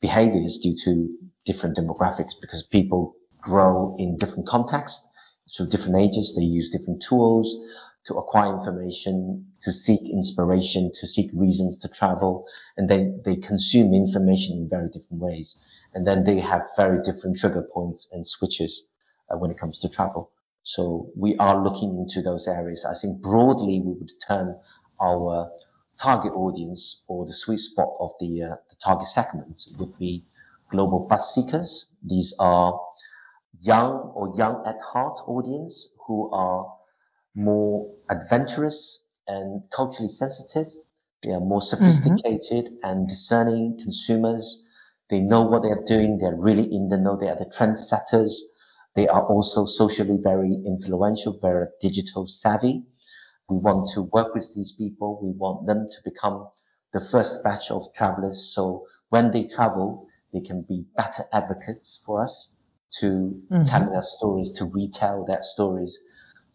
behaviors 0.00 0.58
due 0.58 0.76
to 0.84 1.08
different 1.44 1.76
demographics 1.76 2.32
because 2.40 2.62
people 2.62 3.14
grow 3.40 3.96
in 3.98 4.16
different 4.16 4.46
contexts. 4.46 5.06
So 5.46 5.66
different 5.66 5.96
ages, 5.96 6.34
they 6.34 6.42
use 6.42 6.70
different 6.70 7.02
tools 7.02 7.58
to 8.06 8.14
acquire 8.14 8.56
information, 8.58 9.46
to 9.62 9.72
seek 9.72 10.00
inspiration, 10.10 10.90
to 10.94 11.06
seek 11.06 11.30
reasons 11.34 11.78
to 11.78 11.88
travel. 11.88 12.46
And 12.76 12.88
then 12.88 13.20
they 13.24 13.36
consume 13.36 13.94
information 13.94 14.58
in 14.58 14.68
very 14.68 14.88
different 14.88 15.22
ways. 15.22 15.58
And 15.94 16.06
then 16.06 16.24
they 16.24 16.40
have 16.40 16.62
very 16.76 17.02
different 17.02 17.38
trigger 17.38 17.66
points 17.72 18.08
and 18.12 18.26
switches 18.26 18.88
uh, 19.30 19.38
when 19.38 19.50
it 19.50 19.58
comes 19.58 19.78
to 19.78 19.88
travel. 19.88 20.30
So 20.64 21.10
we 21.14 21.36
are 21.36 21.62
looking 21.62 21.98
into 21.98 22.22
those 22.22 22.48
areas. 22.48 22.84
I 22.84 22.94
think 22.94 23.20
broadly 23.20 23.80
we 23.80 23.92
would 23.92 24.10
term 24.26 24.54
our 25.00 25.50
target 26.00 26.32
audience 26.32 27.02
or 27.06 27.26
the 27.26 27.34
sweet 27.34 27.60
spot 27.60 27.90
of 28.00 28.10
the, 28.18 28.42
uh, 28.42 28.56
the 28.70 28.76
target 28.82 29.06
segment 29.06 29.62
would 29.78 29.96
be 29.98 30.24
global 30.70 31.06
Buzzseekers. 31.08 31.86
These 32.02 32.34
are 32.38 32.80
young 33.60 34.12
or 34.14 34.34
young 34.36 34.64
at 34.66 34.80
heart 34.80 35.20
audience 35.26 35.94
who 36.06 36.30
are 36.32 36.72
more 37.34 37.92
adventurous 38.10 39.02
and 39.28 39.62
culturally 39.70 40.08
sensitive. 40.08 40.72
They 41.22 41.32
are 41.32 41.40
more 41.40 41.62
sophisticated 41.62 42.66
mm-hmm. 42.66 42.84
and 42.84 43.08
discerning 43.08 43.78
consumers. 43.82 44.64
They 45.10 45.20
know 45.20 45.42
what 45.42 45.62
they 45.62 45.68
are 45.70 45.84
doing. 45.84 46.18
They're 46.18 46.36
really 46.36 46.64
in 46.72 46.88
the 46.88 46.98
know. 46.98 47.16
They 47.16 47.28
are 47.28 47.36
the 47.36 47.46
trendsetters. 47.46 48.32
They 48.94 49.08
are 49.08 49.26
also 49.26 49.66
socially 49.66 50.18
very 50.22 50.54
influential, 50.54 51.38
very 51.40 51.66
digital 51.80 52.26
savvy. 52.26 52.84
We 53.48 53.56
want 53.58 53.90
to 53.94 54.02
work 54.02 54.34
with 54.34 54.54
these 54.54 54.72
people. 54.72 55.18
We 55.22 55.32
want 55.32 55.66
them 55.66 55.88
to 55.90 56.10
become 56.10 56.48
the 56.92 57.00
first 57.10 57.42
batch 57.42 57.70
of 57.70 57.92
travelers. 57.92 58.40
So 58.54 58.86
when 59.08 59.32
they 59.32 59.44
travel, 59.44 60.06
they 60.32 60.40
can 60.40 60.62
be 60.62 60.84
better 60.96 61.24
advocates 61.32 62.00
for 62.06 62.22
us 62.22 62.54
to 63.00 63.40
mm-hmm. 63.50 63.64
tell 63.64 63.90
their 63.90 64.02
stories, 64.02 64.52
to 64.52 64.64
retell 64.66 65.24
their 65.24 65.42
stories 65.42 65.98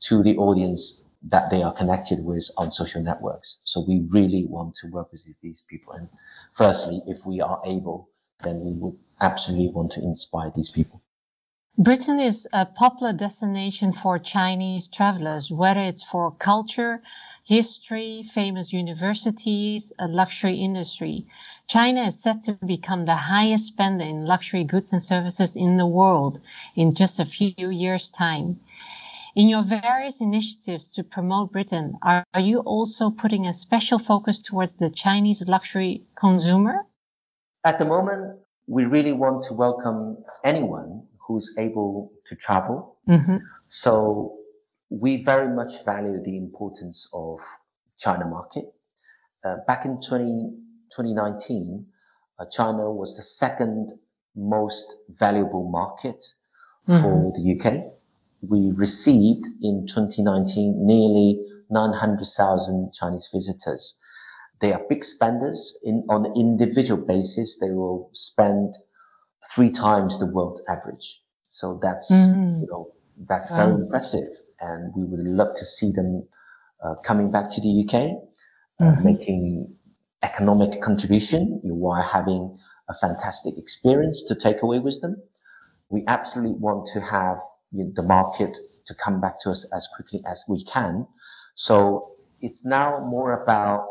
to 0.02 0.23
the 0.23 0.38
audience 0.38 1.04
that 1.23 1.49
they 1.49 1.62
are 1.62 1.73
connected 1.73 2.23
with 2.23 2.49
on 2.58 2.71
social 2.71 3.04
networks. 3.04 3.60
So 3.65 3.84
we 3.86 4.08
really 4.10 4.45
want 4.45 4.75
to 4.75 4.88
work 4.88 5.12
with 5.12 5.28
these 5.41 5.63
people. 5.69 5.93
And 5.93 6.08
firstly, 6.54 7.02
if 7.06 7.25
we 7.25 7.41
are 7.41 7.62
able, 7.65 8.10
then 8.41 8.62
we 8.62 8.80
would 8.80 8.97
absolutely 9.19 9.69
want 9.69 9.91
to 9.93 10.02
inspire 10.02 10.52
these 10.56 10.69
people. 10.69 11.02
Britain 11.82 12.20
is 12.20 12.46
a 12.52 12.65
popular 12.65 13.13
destination 13.13 13.94
for 13.94 14.20
Chinese 14.20 14.89
travelers, 14.89 15.50
whether 15.50 15.80
it's 15.80 16.04
for 16.04 16.30
culture, 16.30 17.00
history, 17.46 18.22
famous 18.24 18.74
universities, 18.74 19.94
a 19.98 20.10
luxury 20.10 20.56
industry. 20.56 21.28
China 21.68 22.02
is 22.02 22.22
set 22.22 22.44
to 22.44 22.60
become 22.65 23.06
the 23.06 23.15
highest 23.15 23.68
spender 23.68 24.04
in 24.04 24.26
luxury 24.26 24.65
goods 24.65 24.92
and 24.92 25.02
services 25.02 25.56
in 25.56 25.78
the 25.78 25.88
world 25.88 26.42
in 26.76 26.96
just 26.96 27.22
a 27.22 27.26
few 27.26 27.70
years' 27.70 28.12
time. 28.12 28.60
In 29.34 29.48
your 29.48 29.63
various 29.63 30.20
initiatives 30.20 30.96
to 30.96 31.06
promote 31.06 31.54
Britain, 31.54 31.98
are, 32.02 32.26
are 32.34 32.42
you 32.42 32.60
also 32.60 33.10
putting 33.10 33.48
a 33.48 33.54
special 33.54 34.00
focus 34.00 34.42
towards 34.42 34.76
the 34.76 34.89
Chinese 34.89 35.48
luxury 35.48 36.04
consumer? 36.13 36.86
At 37.63 37.80
the 37.80 37.86
moment, 37.86 38.38
we 38.68 38.84
really 38.84 39.13
want 39.13 39.44
to 39.44 39.54
welcome 39.54 40.18
anyone 40.44 41.04
who's 41.30 41.54
able 41.60 42.12
to 42.26 42.36
travel. 42.36 42.98
Mm-hmm. 43.08 43.38
So 43.68 44.39
we 44.89 45.24
very 45.24 45.48
much 45.48 45.86
value 45.86 46.20
the 46.24 46.36
importance 46.38 47.08
of 47.13 47.39
China 48.00 48.26
market. 48.26 48.65
Uh, 49.46 49.58
back 49.68 49.86
in 49.86 50.02
20, 50.02 50.26
2019, 50.92 51.86
uh, 52.39 52.46
China 52.52 52.92
was 52.92 53.15
the 53.15 53.22
second 53.22 53.94
most 54.36 54.98
valuable 55.20 55.70
market 55.70 56.24
mm-hmm. 56.88 57.02
for 57.04 57.32
the 57.36 57.44
UK. 57.54 57.80
We 58.42 58.74
received 58.76 59.46
in 59.62 59.86
2019 59.86 60.84
nearly 60.84 61.46
900,000 61.70 62.92
Chinese 62.92 63.30
visitors. 63.32 64.00
They 64.62 64.74
are 64.74 64.82
big 64.89 65.06
spenders 65.06 65.78
in, 65.84 66.06
on 66.10 66.26
an 66.26 66.34
individual 66.36 67.06
basis. 67.06 67.60
They 67.60 67.70
will 67.70 68.10
spend 68.13 68.74
three 69.54 69.71
times 69.71 70.19
the 70.19 70.28
world 70.28 70.62
average. 70.67 71.21
So 71.49 71.80
that's, 71.82 72.12
mm. 72.12 72.62
you 72.62 72.67
know, 72.67 72.91
that's 73.28 73.52
very 73.52 73.71
impressive. 73.71 74.30
And 74.60 74.93
we 74.95 75.06
would 75.06 75.25
love 75.25 75.56
to 75.56 75.65
see 75.65 75.91
them 75.91 76.28
uh, 76.84 76.95
coming 77.04 77.32
back 77.32 77.49
to 77.52 77.62
the 77.62 77.84
UK, 77.84 77.93
uh, 77.93 78.84
mm-hmm. 78.84 79.04
making 79.04 79.75
economic 80.21 80.82
contribution 80.82 81.60
while 81.63 82.02
having 82.02 82.58
a 82.89 82.93
fantastic 82.93 83.58
experience 83.58 84.23
to 84.23 84.36
take 84.36 84.62
away 84.62 84.80
with 84.80 85.02
them. 85.02 85.15
We 85.89 86.04
absolutely 86.08 86.58
want 86.60 86.88
to 86.93 87.02
have 87.02 87.39
you 87.71 87.86
know, 87.86 87.91
the 87.95 88.04
market 88.04 88.58
to 88.86 88.95
come 88.95 89.21
back 89.21 89.39
to 89.41 89.52
us 89.52 89.69
as 89.73 89.88
quickly 89.95 90.21
as 90.28 90.43
we 90.47 90.63
can. 90.65 91.08
So 91.56 92.12
it's 92.41 92.65
now 92.65 92.99
more 92.99 93.43
about, 93.43 93.89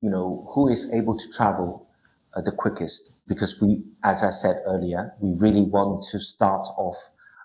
you 0.00 0.10
know, 0.10 0.50
who 0.54 0.68
is 0.68 0.92
able 0.92 1.18
to 1.18 1.32
travel 1.32 1.88
uh, 2.34 2.40
the 2.40 2.52
quickest 2.52 3.10
because 3.26 3.60
we, 3.60 3.82
as 4.02 4.22
I 4.22 4.30
said 4.30 4.62
earlier, 4.66 5.14
we 5.20 5.34
really 5.34 5.62
want 5.62 6.04
to 6.10 6.20
start 6.20 6.66
off 6.76 6.96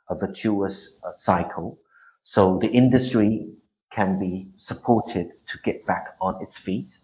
a 0.10 0.16
virtuous 0.16 0.96
uh, 1.04 1.12
cycle. 1.14 1.80
So 2.24 2.60
the 2.62 2.68
industry 2.68 3.50
can 3.92 4.20
be 4.20 4.50
supported 4.58 5.32
to 5.48 5.58
get 5.64 5.86
back 5.86 6.16
on 6.22 6.42
its 6.44 6.58
feet 6.58 7.00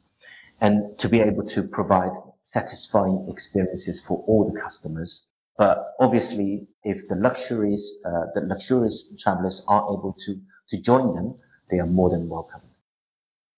and 0.62 0.98
to 1.00 1.10
be 1.10 1.20
able 1.20 1.46
to 1.48 1.64
provide 1.64 2.12
satisfying 2.46 3.28
experiences 3.30 4.02
for 4.02 4.24
all 4.28 4.52
the 4.52 4.60
customers. 4.60 5.26
But 5.58 5.94
obviously, 6.00 6.68
if 6.84 7.08
the 7.08 7.16
luxuries, 7.16 8.00
uh, 8.06 8.26
the 8.34 8.42
luxurious 8.42 9.04
travelers 9.18 9.64
are 9.68 9.84
able 9.84 10.16
to, 10.26 10.40
to 10.70 10.82
join 10.82 11.16
them, 11.16 11.36
they 11.70 11.80
are 11.80 11.88
more 11.88 12.10
than 12.10 12.30
welcome. 12.30 12.62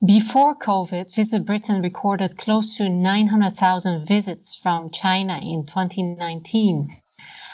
Before 0.05 0.55
COVID, 0.55 1.11
Visit 1.15 1.43
Britain 1.43 1.81
recorded 1.81 2.37
close 2.37 2.75
to 2.75 2.87
900,000 2.87 4.05
visits 4.05 4.55
from 4.55 4.91
China 4.91 5.39
in 5.41 5.65
2019. 5.65 6.95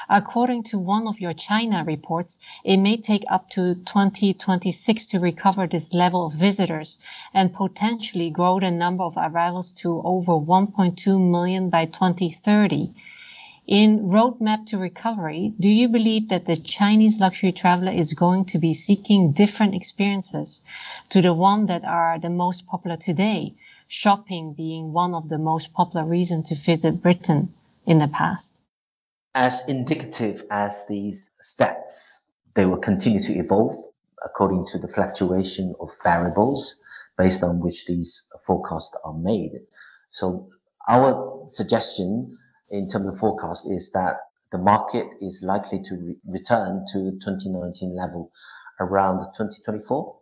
According 0.10 0.64
to 0.64 0.78
one 0.78 1.08
of 1.08 1.22
your 1.22 1.32
China 1.32 1.86
reports, 1.86 2.42
it 2.66 2.76
may 2.76 2.98
take 2.98 3.24
up 3.30 3.50
to 3.52 3.76
2026 3.76 5.06
to 5.06 5.22
recover 5.22 5.68
this 5.68 5.94
level 5.94 6.26
of 6.26 6.34
visitors 6.34 7.00
and 7.34 7.54
potentially 7.54 8.30
grow 8.30 8.60
the 8.60 8.72
number 8.72 9.06
of 9.06 9.16
arrivals 9.16 9.72
to 9.76 10.02
over 10.04 10.34
1.2 10.34 11.32
million 11.32 11.70
by 11.70 11.86
2030. 11.86 12.94
In 13.68 14.10
Roadmap 14.10 14.66
to 14.68 14.78
Recovery, 14.78 15.54
do 15.58 15.70
you 15.70 15.88
believe 15.88 16.28
that 16.30 16.46
the 16.46 16.58
Chinese 16.58 17.22
luxury 17.22 17.54
traveler 17.54 17.94
is 17.94 18.14
going 18.14 18.44
to 18.46 18.60
be 18.60 18.74
seeking 18.74 19.32
different 19.32 19.74
experiences 19.74 20.62
to 21.10 21.22
the 21.22 21.34
one 21.34 21.68
that 21.68 21.86
are 21.86 22.20
the 22.20 22.30
most 22.30 22.68
popular 22.68 22.98
today, 22.98 23.56
shopping 23.88 24.54
being 24.54 24.92
one 24.92 25.16
of 25.16 25.30
the 25.30 25.38
most 25.38 25.72
popular 25.72 26.06
reasons 26.06 26.50
to 26.50 26.56
visit 26.56 27.02
Britain 27.02 27.54
in 27.86 28.00
the 28.00 28.10
past? 28.10 28.62
As 29.34 29.62
indicative 29.70 30.44
as 30.52 30.86
these 30.90 31.32
stats, 31.42 32.20
they 32.56 32.66
will 32.66 32.80
continue 32.80 33.24
to 33.24 33.34
evolve 33.34 33.82
according 34.26 34.66
to 34.68 34.78
the 34.78 34.90
fluctuation 34.90 35.74
of 35.80 35.90
variables 36.04 36.76
based 37.18 37.44
on 37.44 37.62
which 37.62 37.86
these 37.86 38.26
forecasts 38.46 38.98
are 39.06 39.14
made. 39.14 39.62
So 40.10 40.50
our 40.86 41.48
suggestion 41.48 42.38
in 42.70 42.90
terms 42.90 43.08
of 43.08 43.18
forecast 43.18 43.70
is 43.70 43.92
that 43.92 44.18
the 44.52 44.58
market 44.58 45.08
is 45.22 45.44
likely 45.44 45.82
to 45.84 45.96
re- 45.96 46.18
return 46.28 46.86
to 46.94 47.12
2019 47.24 47.96
level 47.96 48.32
around 48.80 49.20
2024. 49.36 50.16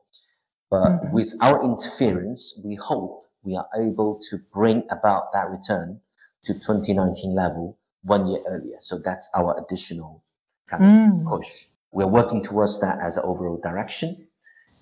But 0.69 0.77
mm-hmm. 0.77 1.13
with 1.13 1.33
our 1.41 1.63
interference, 1.63 2.59
we 2.63 2.75
hope 2.75 3.25
we 3.43 3.55
are 3.57 3.67
able 3.75 4.21
to 4.29 4.37
bring 4.53 4.83
about 4.89 5.33
that 5.33 5.49
return 5.49 5.99
to 6.45 6.53
2019 6.53 7.35
level 7.35 7.77
one 8.03 8.27
year 8.27 8.41
earlier. 8.47 8.77
So 8.79 8.97
that's 8.97 9.29
our 9.35 9.61
additional 9.61 10.23
kind 10.69 10.83
mm. 10.83 11.19
of 11.21 11.39
push. 11.39 11.65
We're 11.91 12.07
working 12.07 12.41
towards 12.41 12.79
that 12.81 12.99
as 13.01 13.17
an 13.17 13.23
overall 13.25 13.59
direction. 13.61 14.27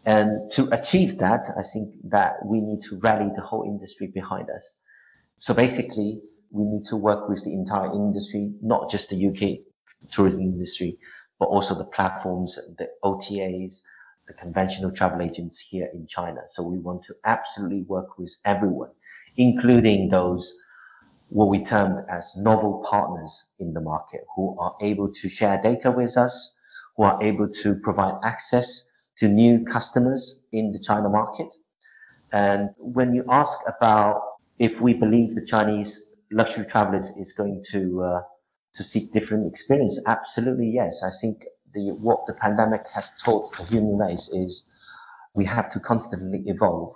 And 0.05 0.51
to 0.53 0.69
achieve 0.71 1.17
that, 1.19 1.47
I 1.57 1.63
think 1.63 1.95
that 2.05 2.45
we 2.45 2.61
need 2.61 2.83
to 2.83 2.97
rally 2.97 3.31
the 3.35 3.41
whole 3.41 3.63
industry 3.63 4.07
behind 4.07 4.49
us. 4.49 4.73
So 5.39 5.53
basically, 5.53 6.21
we 6.51 6.65
need 6.65 6.85
to 6.85 6.97
work 6.97 7.29
with 7.29 7.43
the 7.43 7.53
entire 7.53 7.91
industry, 7.91 8.51
not 8.61 8.89
just 8.89 9.09
the 9.09 9.27
UK 9.27 9.59
tourism 10.11 10.41
industry, 10.41 10.97
but 11.39 11.45
also 11.45 11.75
the 11.75 11.85
platforms, 11.85 12.57
the 12.77 12.87
OTAs, 13.03 13.81
the 14.27 14.33
conventional 14.33 14.91
travel 14.91 15.21
agents 15.21 15.59
here 15.59 15.89
in 15.93 16.07
China. 16.07 16.41
So 16.51 16.63
we 16.63 16.77
want 16.77 17.03
to 17.05 17.15
absolutely 17.25 17.83
work 17.83 18.17
with 18.17 18.35
everyone, 18.45 18.91
including 19.37 20.09
those 20.09 20.53
what 21.29 21.47
we 21.47 21.63
termed 21.63 22.03
as 22.09 22.35
novel 22.37 22.83
partners 22.89 23.45
in 23.59 23.73
the 23.73 23.81
market 23.81 24.21
who 24.35 24.57
are 24.59 24.75
able 24.81 25.11
to 25.11 25.29
share 25.29 25.61
data 25.61 25.91
with 25.91 26.17
us, 26.17 26.55
who 26.97 27.03
are 27.03 27.21
able 27.21 27.47
to 27.47 27.75
provide 27.75 28.15
access 28.23 28.89
to 29.17 29.27
new 29.27 29.63
customers 29.63 30.41
in 30.51 30.71
the 30.71 30.79
China 30.79 31.07
market. 31.09 31.53
And 32.31 32.69
when 32.77 33.13
you 33.13 33.25
ask 33.29 33.59
about 33.67 34.21
if 34.57 34.81
we 34.81 34.93
believe 34.93 35.35
the 35.35 35.45
Chinese 35.45 36.08
luxury 36.31 36.65
travelers 36.65 37.11
is 37.17 37.33
going 37.33 37.63
to 37.71 38.03
uh, 38.03 38.21
to 38.75 38.83
seek 38.83 39.11
different 39.11 39.47
experience, 39.47 40.01
absolutely 40.05 40.69
yes. 40.69 41.03
I 41.03 41.11
think 41.21 41.45
the 41.73 41.91
what 42.01 42.25
the 42.27 42.33
pandemic 42.33 42.87
has 42.93 43.11
taught 43.23 43.55
the 43.57 43.63
human 43.63 43.97
race 43.97 44.29
is 44.29 44.67
we 45.33 45.45
have 45.45 45.69
to 45.71 45.79
constantly 45.79 46.43
evolve, 46.45 46.95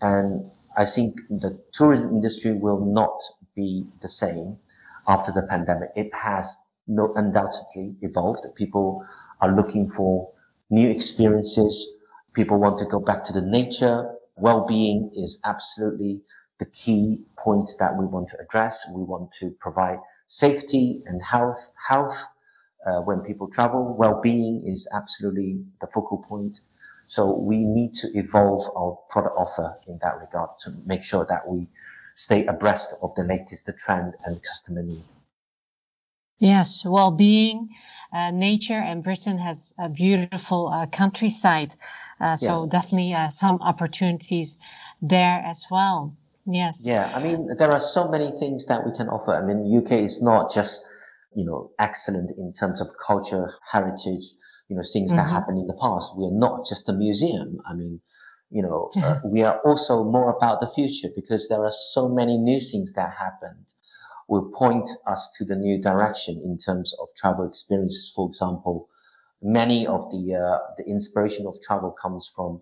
and 0.00 0.50
I 0.76 0.84
think 0.84 1.20
the 1.28 1.58
tourism 1.72 2.10
industry 2.10 2.52
will 2.52 2.84
not 2.84 3.20
be 3.54 3.86
the 4.00 4.08
same 4.08 4.58
after 5.06 5.32
the 5.32 5.42
pandemic. 5.42 5.90
It 5.96 6.12
has 6.14 6.56
no 6.86 7.12
undoubtedly 7.14 7.96
evolved. 8.02 8.44
People 8.54 9.06
are 9.40 9.54
looking 9.54 9.88
for 9.88 10.30
new 10.70 10.90
experiences. 10.90 11.94
People 12.34 12.58
want 12.58 12.78
to 12.78 12.84
go 12.86 12.98
back 13.00 13.24
to 13.24 13.32
the 13.32 13.40
nature. 13.40 14.14
Well-being 14.36 15.12
is 15.14 15.38
absolutely 15.44 16.22
the 16.58 16.66
key 16.66 17.24
point 17.36 17.70
that 17.78 17.96
we 17.96 18.06
want 18.06 18.28
to 18.28 18.38
address. 18.40 18.86
We 18.90 19.02
want 19.02 19.32
to 19.40 19.50
provide 19.60 19.98
safety 20.26 21.02
and 21.06 21.22
health, 21.22 21.68
health 21.88 22.16
uh, 22.86 23.00
when 23.00 23.20
people 23.20 23.48
travel. 23.48 23.94
Well-being 23.98 24.64
is 24.66 24.88
absolutely 24.92 25.64
the 25.80 25.86
focal 25.86 26.18
point. 26.18 26.60
So 27.06 27.38
we 27.38 27.64
need 27.64 27.92
to 27.94 28.08
evolve 28.16 28.64
our 28.76 28.98
product 29.10 29.36
offer 29.36 29.78
in 29.86 29.98
that 30.02 30.18
regard 30.20 30.50
to 30.60 30.74
make 30.86 31.02
sure 31.02 31.26
that 31.28 31.46
we 31.48 31.68
stay 32.14 32.46
abreast 32.46 32.94
of 33.02 33.14
the 33.14 33.24
latest 33.24 33.66
the 33.66 33.72
trend 33.72 34.14
and 34.24 34.40
customer 34.42 34.82
need. 34.82 35.02
Yes, 36.38 36.84
well-being, 36.84 37.68
uh, 38.12 38.30
nature, 38.30 38.74
and 38.74 39.02
Britain 39.02 39.38
has 39.38 39.72
a 39.78 39.88
beautiful 39.88 40.68
uh, 40.68 40.86
countryside. 40.86 41.72
Uh, 42.20 42.36
so 42.36 42.62
yes. 42.62 42.70
definitely 42.70 43.14
uh, 43.14 43.30
some 43.30 43.60
opportunities 43.60 44.58
there 45.00 45.42
as 45.44 45.66
well. 45.70 46.16
Yes. 46.46 46.82
Yeah, 46.86 47.10
I 47.14 47.22
mean, 47.22 47.48
there 47.58 47.72
are 47.72 47.80
so 47.80 48.08
many 48.08 48.32
things 48.38 48.66
that 48.66 48.84
we 48.84 48.92
can 48.96 49.08
offer. 49.08 49.34
I 49.34 49.42
mean, 49.42 49.64
UK 49.76 50.04
is 50.04 50.22
not 50.22 50.52
just, 50.52 50.86
you 51.34 51.44
know, 51.44 51.70
excellent 51.78 52.30
in 52.36 52.52
terms 52.52 52.80
of 52.80 52.88
culture, 53.04 53.52
heritage, 53.72 54.24
you 54.68 54.76
know, 54.76 54.82
things 54.82 55.10
mm-hmm. 55.10 55.16
that 55.16 55.30
happened 55.30 55.58
in 55.58 55.66
the 55.66 55.78
past. 55.80 56.12
We 56.16 56.24
are 56.26 56.38
not 56.38 56.66
just 56.66 56.88
a 56.88 56.92
museum. 56.92 57.58
I 57.66 57.74
mean, 57.74 58.00
you 58.50 58.62
know, 58.62 58.90
uh, 59.02 59.20
we 59.24 59.42
are 59.42 59.58
also 59.64 60.04
more 60.04 60.36
about 60.36 60.60
the 60.60 60.70
future 60.74 61.08
because 61.14 61.48
there 61.48 61.64
are 61.64 61.72
so 61.72 62.08
many 62.08 62.36
new 62.36 62.60
things 62.60 62.92
that 62.92 63.14
happened 63.18 63.66
will 64.28 64.50
point 64.54 64.88
us 65.06 65.30
to 65.36 65.44
the 65.44 65.56
new 65.56 65.80
direction 65.82 66.40
in 66.44 66.58
terms 66.58 66.94
of 67.00 67.08
travel 67.16 67.46
experiences. 67.46 68.12
For 68.14 68.28
example, 68.28 68.88
many 69.42 69.86
of 69.86 70.10
the 70.10 70.34
uh, 70.34 70.58
the 70.78 70.84
inspiration 70.84 71.46
of 71.46 71.60
travel 71.60 71.90
comes 71.90 72.30
from 72.34 72.60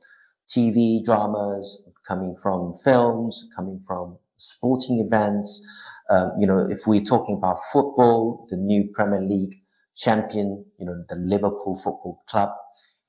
TV 0.55 1.03
dramas, 1.05 1.83
coming 2.07 2.37
from 2.37 2.77
films, 2.85 3.49
coming 3.57 3.83
from 3.87 4.19
sporting 4.37 5.01
events. 5.01 5.65
Um, 6.11 6.33
you 6.39 6.47
know, 6.47 6.67
if 6.71 6.87
we're 6.87 7.03
talking 7.05 7.37
about 7.37 7.59
football, 7.73 8.47
the 8.51 8.57
new 8.57 8.91
Premier 8.93 9.23
League 9.23 9.55
champion, 9.97 10.65
you 10.79 10.87
know, 10.87 11.05
the 11.09 11.17
Liverpool 11.17 11.77
Football 11.83 12.23
Club 12.29 12.51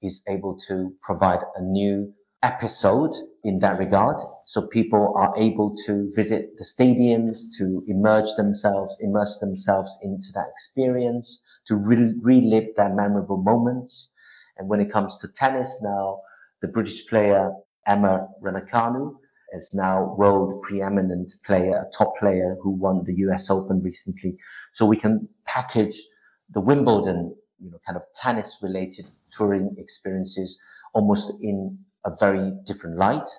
is 0.01 0.23
able 0.27 0.58
to 0.67 0.95
provide 1.01 1.39
a 1.56 1.62
new 1.62 2.13
episode 2.43 3.12
in 3.43 3.60
that 3.60 3.79
regard. 3.79 4.17
So 4.45 4.67
people 4.67 5.13
are 5.15 5.34
able 5.38 5.75
to 5.86 6.12
visit 6.15 6.58
the 6.58 6.63
stadiums 6.65 7.39
to 7.58 7.84
immerse 7.88 8.36
themselves, 8.36 8.97
immerse 9.01 9.39
themselves 9.39 9.97
into 10.01 10.27
that 10.36 10.47
experience, 10.51 11.41
to 11.67 11.75
re- 11.77 12.13
relive 12.21 12.75
their 12.75 12.93
memorable 12.93 13.38
moments. 13.41 14.13
And 14.58 14.67
when 14.69 14.82
it 14.82 14.91
comes 14.91 15.17
to 15.19 15.27
tennis 15.29 15.79
now, 15.82 16.21
the 16.63 16.69
British 16.69 17.06
player 17.08 17.52
Emma 17.86 18.26
Raducanu 18.41 19.17
is 19.52 19.73
now 19.73 20.15
world 20.17 20.62
preeminent 20.62 21.36
player, 21.45 21.86
a 21.86 21.91
top 21.91 22.17
player 22.17 22.56
who 22.62 22.69
won 22.71 23.04
the 23.04 23.15
US 23.26 23.49
Open 23.49 23.84
recently. 23.84 24.38
So 24.71 24.86
we 24.86 24.95
can 24.95 25.28
package 25.45 26.02
the 26.52 26.62
Wimbledon, 26.62 27.36
you 27.60 27.69
know, 27.69 27.80
kind 27.86 27.97
of 27.97 28.04
tennis 28.15 28.60
related 28.62 29.06
touring 29.30 29.76
experiences 29.78 30.62
almost 30.93 31.34
in 31.41 31.78
a 32.06 32.12
very 32.17 32.54
different 32.65 32.97
light. 32.97 33.30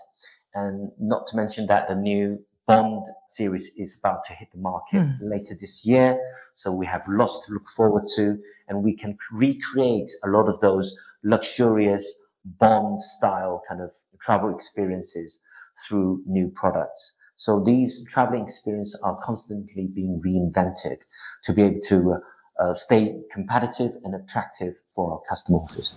And 0.54 0.92
not 1.00 1.26
to 1.28 1.36
mention 1.36 1.66
that 1.68 1.88
the 1.88 1.94
new 1.94 2.44
Bond 2.66 3.04
series 3.28 3.70
is 3.76 3.96
about 3.98 4.24
to 4.26 4.34
hit 4.34 4.48
the 4.52 4.58
market 4.58 4.98
mm. 4.98 5.18
later 5.22 5.56
this 5.58 5.84
year. 5.84 6.18
So 6.52 6.72
we 6.72 6.86
have 6.86 7.02
lots 7.08 7.46
to 7.46 7.52
look 7.52 7.68
forward 7.68 8.04
to 8.16 8.38
and 8.68 8.82
we 8.82 8.94
can 8.96 9.16
recreate 9.32 10.10
a 10.24 10.28
lot 10.28 10.46
of 10.48 10.60
those 10.60 10.94
luxurious 11.22 12.06
Bond 12.44 13.00
style 13.02 13.62
kind 13.68 13.80
of 13.80 13.90
travel 14.20 14.54
experiences 14.54 15.40
through 15.86 16.22
new 16.26 16.50
products. 16.54 17.14
So 17.36 17.60
these 17.60 18.04
traveling 18.06 18.44
experiences 18.44 19.00
are 19.02 19.18
constantly 19.22 19.86
being 19.86 20.20
reinvented 20.24 20.98
to 21.44 21.52
be 21.52 21.62
able 21.62 21.80
to 21.88 22.16
uh, 22.60 22.74
stay 22.74 23.20
competitive 23.32 23.92
and 24.04 24.14
attractive 24.14 24.74
for 24.94 25.12
our 25.12 25.20
customers. 25.28 25.94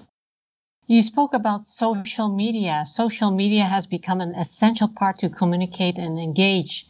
You 0.87 1.01
spoke 1.01 1.33
about 1.33 1.65
social 1.65 2.29
media. 2.29 2.83
Social 2.85 3.29
media 3.29 3.65
has 3.65 3.85
become 3.85 4.21
an 4.21 4.33
essential 4.35 4.87
part 4.87 5.19
to 5.19 5.29
communicate 5.29 5.97
and 5.97 6.17
engage, 6.17 6.87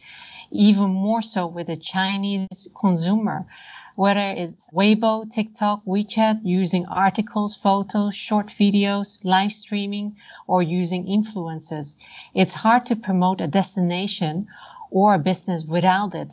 even 0.52 0.90
more 0.90 1.20
so 1.20 1.48
with 1.48 1.66
the 1.66 1.76
Chinese 1.76 2.68
consumer. 2.80 3.46
Whether 3.98 4.32
it's 4.36 4.70
Weibo, 4.70 5.28
TikTok, 5.28 5.82
WeChat, 5.84 6.42
using 6.44 6.86
articles, 6.86 7.56
photos, 7.56 8.14
short 8.14 8.46
videos, 8.46 9.18
live 9.24 9.50
streaming, 9.50 10.18
or 10.46 10.62
using 10.62 11.06
influencers. 11.06 11.96
It's 12.32 12.54
hard 12.54 12.86
to 12.86 12.94
promote 12.94 13.40
a 13.40 13.48
destination 13.48 14.46
or 14.92 15.14
a 15.14 15.18
business 15.18 15.64
without 15.64 16.14
it. 16.14 16.32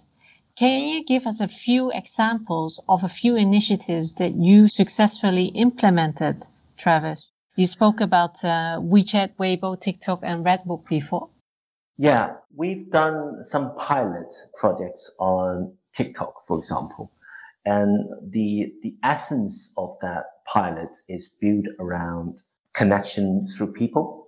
Can 0.55 0.83
you 0.89 1.05
give 1.05 1.25
us 1.25 1.41
a 1.41 1.47
few 1.47 1.89
examples 1.89 2.79
of 2.87 3.03
a 3.03 3.09
few 3.09 3.35
initiatives 3.35 4.13
that 4.19 4.35
you 4.35 4.67
successfully 4.67 5.45
implemented, 5.45 6.45
Travis? 6.77 7.31
You 7.55 7.65
spoke 7.65 7.99
about 7.99 8.43
uh, 8.43 8.77
WeChat, 8.77 9.37
Weibo, 9.39 9.81
TikTok, 9.81 10.19
and 10.21 10.45
Redbook 10.45 10.87
before. 10.87 11.29
Yeah, 11.97 12.35
we've 12.55 12.91
done 12.91 13.43
some 13.43 13.73
pilot 13.75 14.35
projects 14.53 15.15
on 15.17 15.73
TikTok, 15.95 16.45
for 16.45 16.59
example. 16.59 17.11
And 17.65 18.05
the, 18.31 18.73
the 18.83 18.95
essence 19.03 19.73
of 19.77 19.97
that 20.01 20.25
pilot 20.45 20.89
is 21.09 21.35
built 21.41 21.65
around 21.79 22.41
connection 22.73 23.45
through 23.45 23.73
people. 23.73 24.27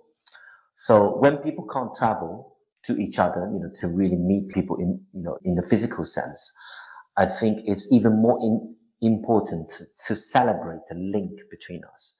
So 0.74 1.16
when 1.18 1.38
people 1.38 1.66
can't 1.66 1.94
travel 1.94 2.56
to 2.84 2.96
each 2.96 3.18
other, 3.18 3.50
you 3.52 3.60
know, 3.60 3.70
to 3.80 3.88
really 3.88 4.16
meet 4.16 4.48
people 4.50 4.76
in, 4.76 5.00
you 5.12 5.22
know, 5.22 5.38
in 5.44 5.54
the 5.54 5.62
physical 5.62 6.04
sense, 6.04 6.52
I 7.16 7.26
think 7.26 7.60
it's 7.66 7.92
even 7.92 8.20
more 8.20 8.38
in, 8.40 8.74
important 9.02 9.70
to, 9.70 9.86
to 10.06 10.16
celebrate 10.16 10.80
the 10.88 10.96
link 10.96 11.32
between 11.50 11.82
us. 11.92 12.14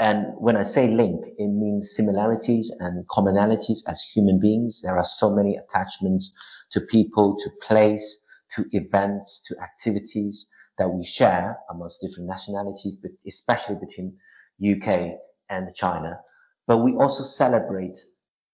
And 0.00 0.26
when 0.38 0.56
I 0.56 0.62
say 0.62 0.88
link, 0.88 1.24
it 1.38 1.48
means 1.48 1.94
similarities 1.94 2.72
and 2.78 3.06
commonalities 3.08 3.78
as 3.88 4.00
human 4.02 4.38
beings. 4.40 4.82
There 4.82 4.96
are 4.96 5.04
so 5.04 5.34
many 5.34 5.56
attachments 5.56 6.32
to 6.72 6.80
people, 6.80 7.36
to 7.40 7.50
place, 7.62 8.22
to 8.56 8.64
events, 8.72 9.42
to 9.46 9.56
activities 9.62 10.48
that 10.78 10.88
we 10.88 11.04
share 11.04 11.58
amongst 11.70 12.00
different 12.00 12.28
nationalities, 12.28 12.96
but 12.96 13.10
especially 13.26 13.76
between 13.76 14.16
UK 14.62 15.18
and 15.50 15.74
China. 15.74 16.20
But 16.66 16.78
we 16.78 16.92
also 16.94 17.24
celebrate 17.24 17.98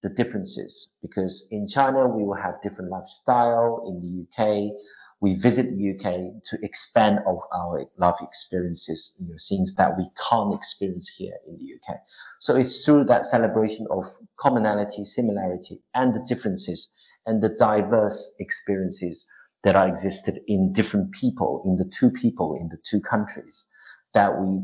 the 0.02 0.10
differences 0.10 0.90
because 1.02 1.46
in 1.50 1.66
China, 1.66 2.06
we 2.06 2.24
will 2.24 2.40
have 2.40 2.62
different 2.62 2.90
lifestyle. 2.90 3.84
In 3.88 4.00
the 4.02 4.44
UK, 4.44 4.72
we 5.20 5.34
visit 5.36 5.74
the 5.74 5.90
UK 5.92 6.42
to 6.50 6.58
expand 6.62 7.20
of 7.26 7.38
our 7.52 7.86
life 7.96 8.20
experiences, 8.20 9.14
you 9.18 9.26
know, 9.26 9.36
things 9.48 9.74
that 9.76 9.96
we 9.96 10.06
can't 10.28 10.54
experience 10.54 11.08
here 11.16 11.32
in 11.48 11.56
the 11.56 11.74
UK. 11.74 11.98
So 12.40 12.56
it's 12.56 12.84
through 12.84 13.04
that 13.04 13.24
celebration 13.24 13.86
of 13.90 14.04
commonality, 14.36 15.04
similarity, 15.06 15.80
and 15.94 16.14
the 16.14 16.24
differences 16.28 16.92
and 17.24 17.42
the 17.42 17.48
diverse 17.48 18.34
experiences 18.38 19.26
that 19.64 19.76
are 19.76 19.88
existed 19.88 20.40
in 20.46 20.72
different 20.72 21.12
people, 21.12 21.62
in 21.66 21.76
the 21.76 21.90
two 21.90 22.10
people, 22.10 22.56
in 22.60 22.68
the 22.68 22.78
two 22.84 23.00
countries, 23.00 23.66
that 24.14 24.38
we 24.38 24.60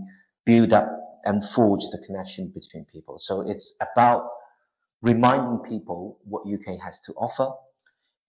build 0.47 0.73
up 0.73 0.89
and 1.25 1.45
forge 1.45 1.85
the 1.91 1.99
connection 2.07 2.53
between 2.55 2.85
people. 2.87 3.19
So 3.19 3.43
it's 3.43 3.77
about 3.81 4.29
reminding 5.03 5.59
people 5.69 6.19
what 6.25 6.43
UK 6.47 6.81
has 6.83 7.01
to 7.01 7.13
offer 7.15 7.51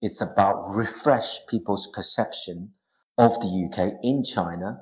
it's 0.02 0.22
about 0.22 0.74
refresh 0.74 1.46
people's 1.48 1.88
perception 1.94 2.74
of 3.18 3.40
the 3.40 3.70
UK 3.70 3.94
in 4.04 4.24
China. 4.24 4.82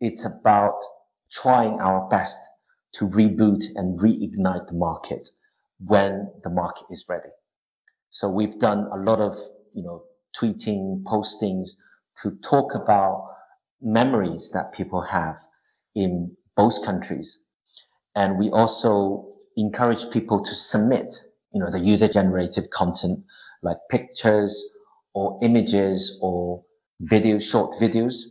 It's 0.00 0.26
about 0.26 0.78
trying 1.30 1.80
our 1.80 2.06
best 2.08 2.38
to 2.94 3.08
reboot 3.08 3.64
and 3.76 3.98
reignite 3.98 4.68
the 4.68 4.74
market 4.74 5.30
when 5.78 6.30
the 6.44 6.50
market 6.50 6.84
is 6.90 7.06
ready. 7.08 7.30
So 8.10 8.28
we've 8.28 8.58
done 8.58 8.88
a 8.92 8.96
lot 8.96 9.20
of, 9.20 9.36
you 9.72 9.82
know, 9.82 10.04
tweeting, 10.36 11.02
postings 11.04 11.76
to 12.22 12.32
talk 12.42 12.74
about 12.74 13.28
memories 13.80 14.50
that 14.52 14.72
people 14.72 15.02
have 15.02 15.36
in 15.94 16.36
both 16.56 16.84
countries. 16.84 17.38
And 18.14 18.38
we 18.38 18.50
also 18.50 19.28
encourage 19.56 20.10
people 20.10 20.42
to 20.42 20.54
submit, 20.54 21.14
you 21.52 21.60
know, 21.60 21.70
the 21.70 21.80
user 21.80 22.08
generated 22.08 22.70
content 22.70 23.24
like 23.62 23.78
pictures 23.90 24.70
or 25.14 25.38
images 25.42 26.18
or 26.20 26.64
videos, 27.02 27.42
short 27.42 27.74
videos 27.80 28.24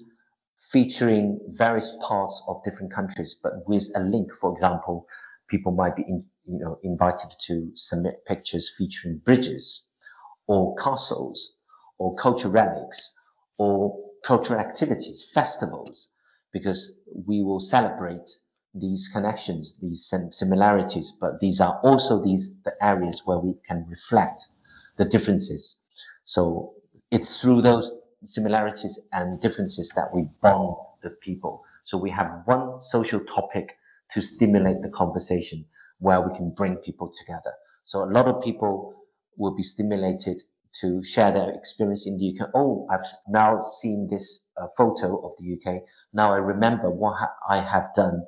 featuring 0.71 1.39
various 1.49 1.97
parts 2.07 2.43
of 2.47 2.63
different 2.63 2.93
countries, 2.93 3.35
but 3.41 3.53
with 3.67 3.89
a 3.95 3.99
link. 3.99 4.31
For 4.39 4.51
example, 4.51 5.07
people 5.49 5.71
might 5.71 5.95
be, 5.95 6.03
in, 6.07 6.23
you 6.45 6.59
know, 6.59 6.77
invited 6.83 7.31
to 7.47 7.71
submit 7.75 8.25
pictures 8.25 8.71
featuring 8.77 9.21
bridges 9.25 9.85
or 10.47 10.75
castles 10.75 11.57
or 12.01 12.15
cultural 12.15 12.51
relics 12.51 13.13
or 13.59 13.95
cultural 14.25 14.59
activities, 14.59 15.29
festivals, 15.35 16.09
because 16.51 16.93
we 17.27 17.43
will 17.43 17.59
celebrate 17.59 18.27
these 18.73 19.07
connections, 19.13 19.77
these 19.79 20.11
similarities, 20.31 21.13
but 21.21 21.39
these 21.39 21.61
are 21.61 21.79
also 21.83 22.23
these 22.23 22.57
the 22.63 22.73
areas 22.81 23.21
where 23.25 23.37
we 23.37 23.53
can 23.67 23.85
reflect 23.87 24.47
the 24.97 25.05
differences. 25.05 25.77
So 26.23 26.73
it's 27.11 27.39
through 27.39 27.61
those 27.61 27.93
similarities 28.25 28.99
and 29.11 29.39
differences 29.39 29.91
that 29.95 30.11
we 30.11 30.27
bond 30.41 30.75
the 31.03 31.11
people. 31.21 31.61
So 31.85 31.99
we 31.99 32.09
have 32.09 32.41
one 32.45 32.81
social 32.81 33.19
topic 33.19 33.77
to 34.13 34.21
stimulate 34.21 34.81
the 34.81 34.89
conversation 34.89 35.65
where 35.99 36.21
we 36.21 36.35
can 36.35 36.49
bring 36.49 36.77
people 36.77 37.13
together. 37.19 37.53
So 37.83 38.03
a 38.03 38.09
lot 38.17 38.27
of 38.27 38.41
people 38.41 38.95
will 39.37 39.55
be 39.55 39.63
stimulated 39.63 40.41
to 40.79 41.03
share 41.03 41.31
their 41.31 41.51
experience 41.51 42.07
in 42.07 42.17
the 42.17 42.33
UK. 42.39 42.49
Oh, 42.55 42.87
I've 42.91 43.05
now 43.27 43.63
seen 43.63 44.07
this 44.09 44.43
uh, 44.57 44.67
photo 44.77 45.17
of 45.25 45.33
the 45.37 45.53
UK. 45.57 45.81
Now 46.13 46.33
I 46.33 46.37
remember 46.37 46.89
what 46.89 47.17
ha- 47.17 47.35
I 47.49 47.57
have 47.59 47.93
done 47.95 48.25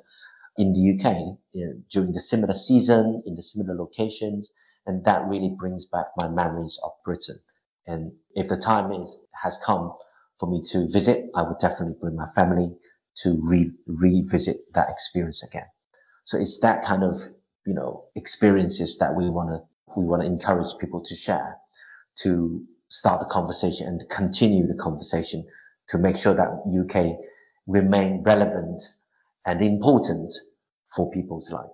in 0.58 0.72
the 0.72 0.94
UK 0.94 1.38
you 1.52 1.82
during 1.90 2.12
the 2.12 2.20
similar 2.20 2.54
season, 2.54 3.22
in 3.26 3.34
the 3.34 3.42
similar 3.42 3.74
locations. 3.74 4.52
And 4.86 5.04
that 5.04 5.26
really 5.26 5.54
brings 5.58 5.86
back 5.86 6.06
my 6.16 6.28
memories 6.28 6.78
of 6.84 6.92
Britain. 7.04 7.40
And 7.86 8.12
if 8.34 8.48
the 8.48 8.56
time 8.56 8.92
is, 8.92 9.18
has 9.42 9.58
come 9.64 9.94
for 10.38 10.48
me 10.50 10.62
to 10.72 10.88
visit, 10.88 11.30
I 11.34 11.42
would 11.42 11.58
definitely 11.58 11.96
bring 12.00 12.16
my 12.16 12.28
family 12.34 12.76
to 13.22 13.38
re- 13.42 13.72
revisit 13.86 14.72
that 14.74 14.90
experience 14.90 15.42
again. 15.42 15.66
So 16.24 16.38
it's 16.38 16.58
that 16.60 16.82
kind 16.84 17.02
of, 17.04 17.20
you 17.66 17.74
know, 17.74 18.04
experiences 18.16 18.98
that 18.98 19.14
we 19.14 19.30
want 19.30 19.50
to, 19.50 19.60
we 19.96 20.04
want 20.04 20.22
to 20.22 20.26
encourage 20.28 20.76
people 20.78 21.02
to 21.02 21.14
share 21.14 21.56
to 22.22 22.64
start 22.88 23.20
the 23.20 23.26
conversation 23.26 23.86
and 23.86 24.08
continue 24.08 24.66
the 24.66 24.74
conversation 24.74 25.44
to 25.88 25.98
make 25.98 26.16
sure 26.16 26.34
that 26.34 26.62
UK 26.80 27.16
remain 27.66 28.22
relevant 28.22 28.82
and 29.44 29.62
important 29.62 30.32
for 30.94 31.10
people's 31.10 31.50
life. 31.50 31.70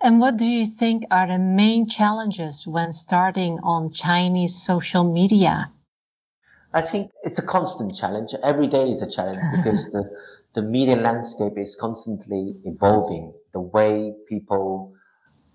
And 0.00 0.20
what 0.20 0.36
do 0.36 0.46
you 0.46 0.64
think 0.64 1.04
are 1.10 1.26
the 1.26 1.38
main 1.38 1.88
challenges 1.88 2.66
when 2.66 2.92
starting 2.92 3.58
on 3.62 3.92
Chinese 3.92 4.62
social 4.62 5.12
media? 5.12 5.66
I 6.72 6.82
think 6.82 7.10
it's 7.24 7.38
a 7.38 7.46
constant 7.46 7.96
challenge. 7.96 8.34
Every 8.42 8.68
day 8.68 8.90
is 8.90 9.02
a 9.02 9.10
challenge 9.10 9.40
because 9.56 9.90
the, 9.90 10.08
the 10.54 10.62
media 10.62 10.96
landscape 10.96 11.54
is 11.56 11.76
constantly 11.80 12.54
evolving. 12.64 13.32
The 13.52 13.60
way 13.60 14.14
people 14.28 14.92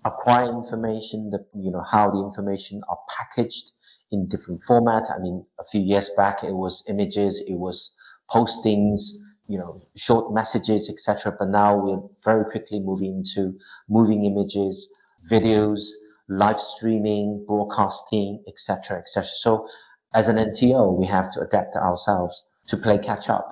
acquire 0.04 0.50
information, 0.50 1.30
the, 1.30 1.46
you 1.54 1.70
know, 1.70 1.82
how 1.82 2.10
the 2.10 2.22
information 2.22 2.82
are 2.88 2.98
packaged 3.16 3.72
in 4.14 4.26
different 4.28 4.62
formats. 4.68 5.14
I 5.14 5.18
mean, 5.18 5.44
a 5.58 5.64
few 5.64 5.80
years 5.80 6.10
back, 6.16 6.42
it 6.42 6.54
was 6.54 6.84
images, 6.88 7.42
it 7.46 7.54
was 7.54 7.94
postings, 8.30 9.00
you 9.48 9.58
know, 9.58 9.82
short 9.96 10.32
messages, 10.32 10.88
etc. 10.88 11.36
But 11.38 11.48
now 11.50 11.76
we're 11.76 12.02
very 12.24 12.44
quickly 12.50 12.80
moving 12.80 13.24
to 13.34 13.54
moving 13.88 14.24
images, 14.24 14.88
videos, 15.30 15.82
live 16.28 16.60
streaming, 16.60 17.44
broadcasting, 17.46 18.42
etc., 18.48 18.98
etc. 18.98 19.26
So 19.26 19.68
as 20.14 20.28
an 20.28 20.36
NTO, 20.36 20.96
we 20.96 21.06
have 21.06 21.30
to 21.32 21.40
adapt 21.40 21.76
ourselves 21.76 22.44
to 22.68 22.76
play 22.76 22.98
catch 22.98 23.28
up. 23.28 23.50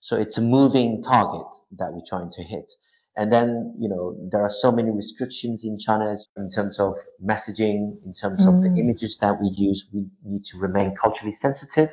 So 0.00 0.16
it's 0.16 0.38
a 0.38 0.42
moving 0.42 1.02
target 1.02 1.46
that 1.78 1.92
we're 1.92 2.06
trying 2.06 2.30
to 2.32 2.42
hit. 2.42 2.72
And 3.16 3.32
then, 3.32 3.76
you 3.78 3.88
know, 3.88 4.16
there 4.32 4.42
are 4.42 4.50
so 4.50 4.72
many 4.72 4.90
restrictions 4.90 5.64
in 5.64 5.78
China 5.78 6.16
in 6.36 6.50
terms 6.50 6.80
of 6.80 6.96
messaging, 7.24 7.96
in 8.04 8.12
terms 8.12 8.44
mm. 8.44 8.48
of 8.48 8.62
the 8.62 8.68
mm. 8.70 8.78
images 8.78 9.18
that 9.18 9.40
we 9.40 9.48
use. 9.48 9.86
We 9.92 10.06
need 10.24 10.44
to 10.46 10.58
remain 10.58 10.96
culturally 10.96 11.32
sensitive 11.32 11.90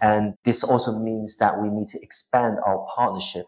and 0.00 0.34
this 0.44 0.64
also 0.64 0.98
means 0.98 1.36
that 1.36 1.60
we 1.60 1.68
need 1.68 1.88
to 1.88 2.02
expand 2.02 2.58
our 2.66 2.86
partnership. 2.94 3.46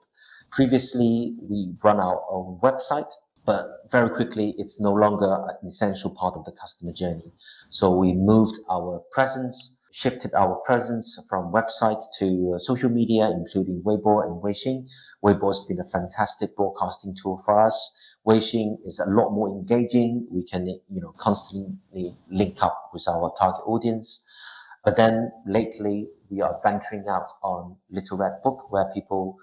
Previously, 0.51 1.35
we 1.41 1.75
run 1.83 1.99
our 1.99 2.23
own 2.31 2.59
website, 2.63 3.11
but 3.47 3.67
very 3.91 4.11
quickly, 4.11 4.55
it's 4.59 4.79
no 4.79 4.93
longer 4.93 5.47
an 5.63 5.69
essential 5.69 6.11
part 6.11 6.37
of 6.37 6.45
the 6.45 6.53
customer 6.53 6.93
journey. 6.93 7.33
So 7.71 7.97
we 7.97 8.13
moved 8.13 8.59
our 8.71 9.03
presence, 9.13 9.75
shifted 9.93 10.35
our 10.35 10.57
presence 10.67 11.19
from 11.29 11.53
website 11.53 12.03
to 12.19 12.55
uh, 12.57 12.59
social 12.59 12.91
media, 12.91 13.31
including 13.31 13.83
Weibo 13.85 14.25
and 14.25 14.43
Weixin. 14.43 14.89
Weibo 15.25 15.49
has 15.49 15.65
been 15.69 15.81
a 15.81 15.85
fantastic 15.91 16.57
broadcasting 16.57 17.15
tool 17.23 17.41
for 17.45 17.61
us. 17.65 17.95
Weixin 18.27 18.79
is 18.85 18.99
a 18.99 19.11
lot 19.11 19.31
more 19.31 19.49
engaging. 19.49 20.27
We 20.31 20.45
can, 20.45 20.67
you 20.67 21.01
know, 21.01 21.13
constantly 21.19 22.17
link 22.31 22.63
up 22.63 22.91
with 22.93 23.07
our 23.09 23.33
target 23.39 23.63
audience. 23.67 24.25
But 24.85 24.97
then 24.97 25.31
lately, 25.47 26.11
we 26.31 26.41
are 26.41 26.61
venturing 26.65 27.07
out 27.09 27.29
on 27.43 27.77
Little 27.91 28.19
Red 28.19 28.43
Book, 28.43 28.71
where 28.73 28.91
people 28.95 29.37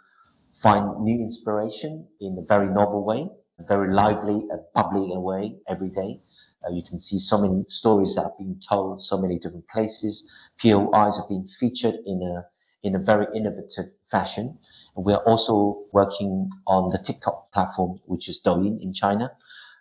find 0.61 1.01
new 1.01 1.19
inspiration 1.21 2.07
in 2.19 2.37
a 2.37 2.45
very 2.45 2.69
novel 2.69 3.05
way, 3.05 3.29
a 3.59 3.63
very 3.63 3.93
lively 3.93 4.47
and 4.49 4.61
bubbly 4.73 5.11
way 5.17 5.59
every 5.67 5.89
day. 5.89 6.21
Uh, 6.65 6.69
you 6.71 6.83
can 6.83 6.99
see 6.99 7.19
so 7.19 7.37
many 7.37 7.65
stories 7.69 8.15
that 8.15 8.23
are 8.23 8.33
being 8.37 8.61
told, 8.67 9.01
so 9.01 9.17
many 9.17 9.39
different 9.39 9.67
places. 9.67 10.29
POIs 10.61 11.19
are 11.19 11.27
being 11.27 11.47
featured 11.59 11.95
in 12.05 12.21
a 12.21 12.45
in 12.83 12.95
a 12.95 12.99
very 12.99 13.27
innovative 13.35 13.91
fashion. 14.09 14.57
We 14.95 15.13
are 15.13 15.23
also 15.23 15.83
working 15.91 16.49
on 16.65 16.89
the 16.89 16.97
TikTok 16.97 17.51
platform, 17.51 17.99
which 18.05 18.29
is 18.29 18.41
Douyin 18.41 18.81
in 18.81 18.93
China. 18.93 19.31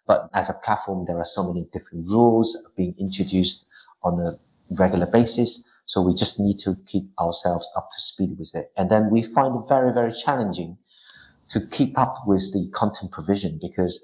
But 0.06 0.28
as 0.34 0.50
a 0.50 0.54
platform, 0.54 1.04
there 1.06 1.18
are 1.18 1.24
so 1.24 1.46
many 1.46 1.68
different 1.72 2.08
rules 2.08 2.56
being 2.76 2.94
introduced 2.98 3.66
on 4.02 4.20
a 4.20 4.38
regular 4.70 5.06
basis. 5.06 5.62
So 5.86 6.02
we 6.02 6.14
just 6.14 6.40
need 6.40 6.58
to 6.60 6.76
keep 6.86 7.10
ourselves 7.20 7.70
up 7.76 7.90
to 7.90 8.00
speed 8.00 8.38
with 8.38 8.54
it. 8.54 8.72
And 8.76 8.90
then 8.90 9.10
we 9.10 9.22
find 9.22 9.54
it 9.56 9.68
very, 9.68 9.92
very 9.92 10.12
challenging 10.12 10.78
to 11.50 11.60
keep 11.66 11.98
up 11.98 12.24
with 12.26 12.52
the 12.52 12.68
content 12.72 13.10
provision 13.10 13.58
because 13.60 14.02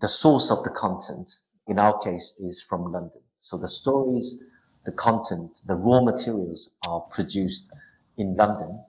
the 0.00 0.08
source 0.08 0.50
of 0.50 0.64
the 0.64 0.70
content 0.70 1.30
in 1.68 1.78
our 1.78 1.98
case 1.98 2.34
is 2.40 2.62
from 2.62 2.90
London. 2.90 3.20
So 3.40 3.58
the 3.58 3.68
stories, 3.68 4.50
the 4.84 4.92
content, 4.92 5.60
the 5.66 5.76
raw 5.76 6.02
materials 6.02 6.70
are 6.86 7.00
produced 7.00 7.76
in 8.16 8.34
London, 8.34 8.84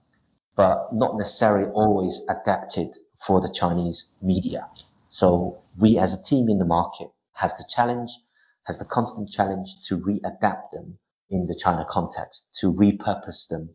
but 0.56 0.78
not 0.94 1.18
necessarily 1.18 1.70
always 1.72 2.22
adapted 2.30 2.98
for 3.26 3.42
the 3.42 3.54
Chinese 3.54 4.12
media. 4.22 4.68
So 5.08 5.62
we 5.78 5.98
as 5.98 6.14
a 6.14 6.24
team 6.24 6.50
in 6.50 6.58
the 6.58 6.66
market 6.66 7.10
has 7.34 7.54
the 7.58 7.66
challenge, 7.70 8.12
has 8.66 8.78
the 8.78 8.86
constant 8.86 9.30
challenge 9.30 9.76
to 9.88 9.98
readapt 9.98 10.72
them 10.72 10.98
in 11.30 11.48
the 11.48 11.56
China 11.56 11.86
context, 11.90 12.48
to 12.62 12.74
repurpose 12.74 13.48
them, 13.50 13.70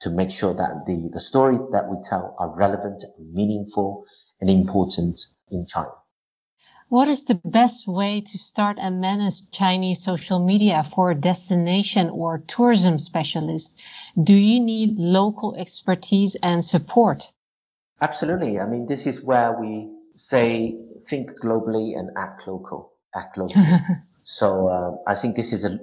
to 0.00 0.10
make 0.10 0.30
sure 0.30 0.54
that 0.54 0.86
the, 0.86 1.10
the 1.12 1.20
stories 1.20 1.60
that 1.72 1.88
we 1.88 1.96
tell 2.02 2.34
are 2.38 2.56
relevant, 2.56 3.04
meaningful, 3.18 4.04
and 4.40 4.48
important 4.48 5.18
in 5.50 5.66
China. 5.66 5.92
What 6.90 7.06
is 7.06 7.24
the 7.24 7.40
best 7.44 7.86
way 7.86 8.20
to 8.20 8.36
start 8.36 8.76
and 8.80 9.00
manage 9.00 9.48
Chinese 9.52 10.02
social 10.02 10.44
media 10.44 10.82
for 10.82 11.12
a 11.12 11.14
destination 11.14 12.10
or 12.10 12.38
tourism 12.38 12.98
specialist? 12.98 13.80
Do 14.20 14.34
you 14.34 14.58
need 14.58 14.98
local 14.98 15.54
expertise 15.54 16.34
and 16.42 16.64
support? 16.64 17.30
Absolutely. 18.00 18.58
I 18.58 18.66
mean, 18.66 18.88
this 18.88 19.06
is 19.06 19.22
where 19.22 19.52
we 19.52 19.88
say 20.16 20.80
think 21.08 21.38
globally 21.40 21.96
and 21.96 22.10
act 22.16 22.48
local. 22.48 22.92
Act 23.14 23.38
locally. 23.38 23.66
so 24.24 24.66
uh, 24.66 25.10
I 25.10 25.14
think 25.14 25.36
this 25.36 25.52
is 25.52 25.64
a 25.64 25.78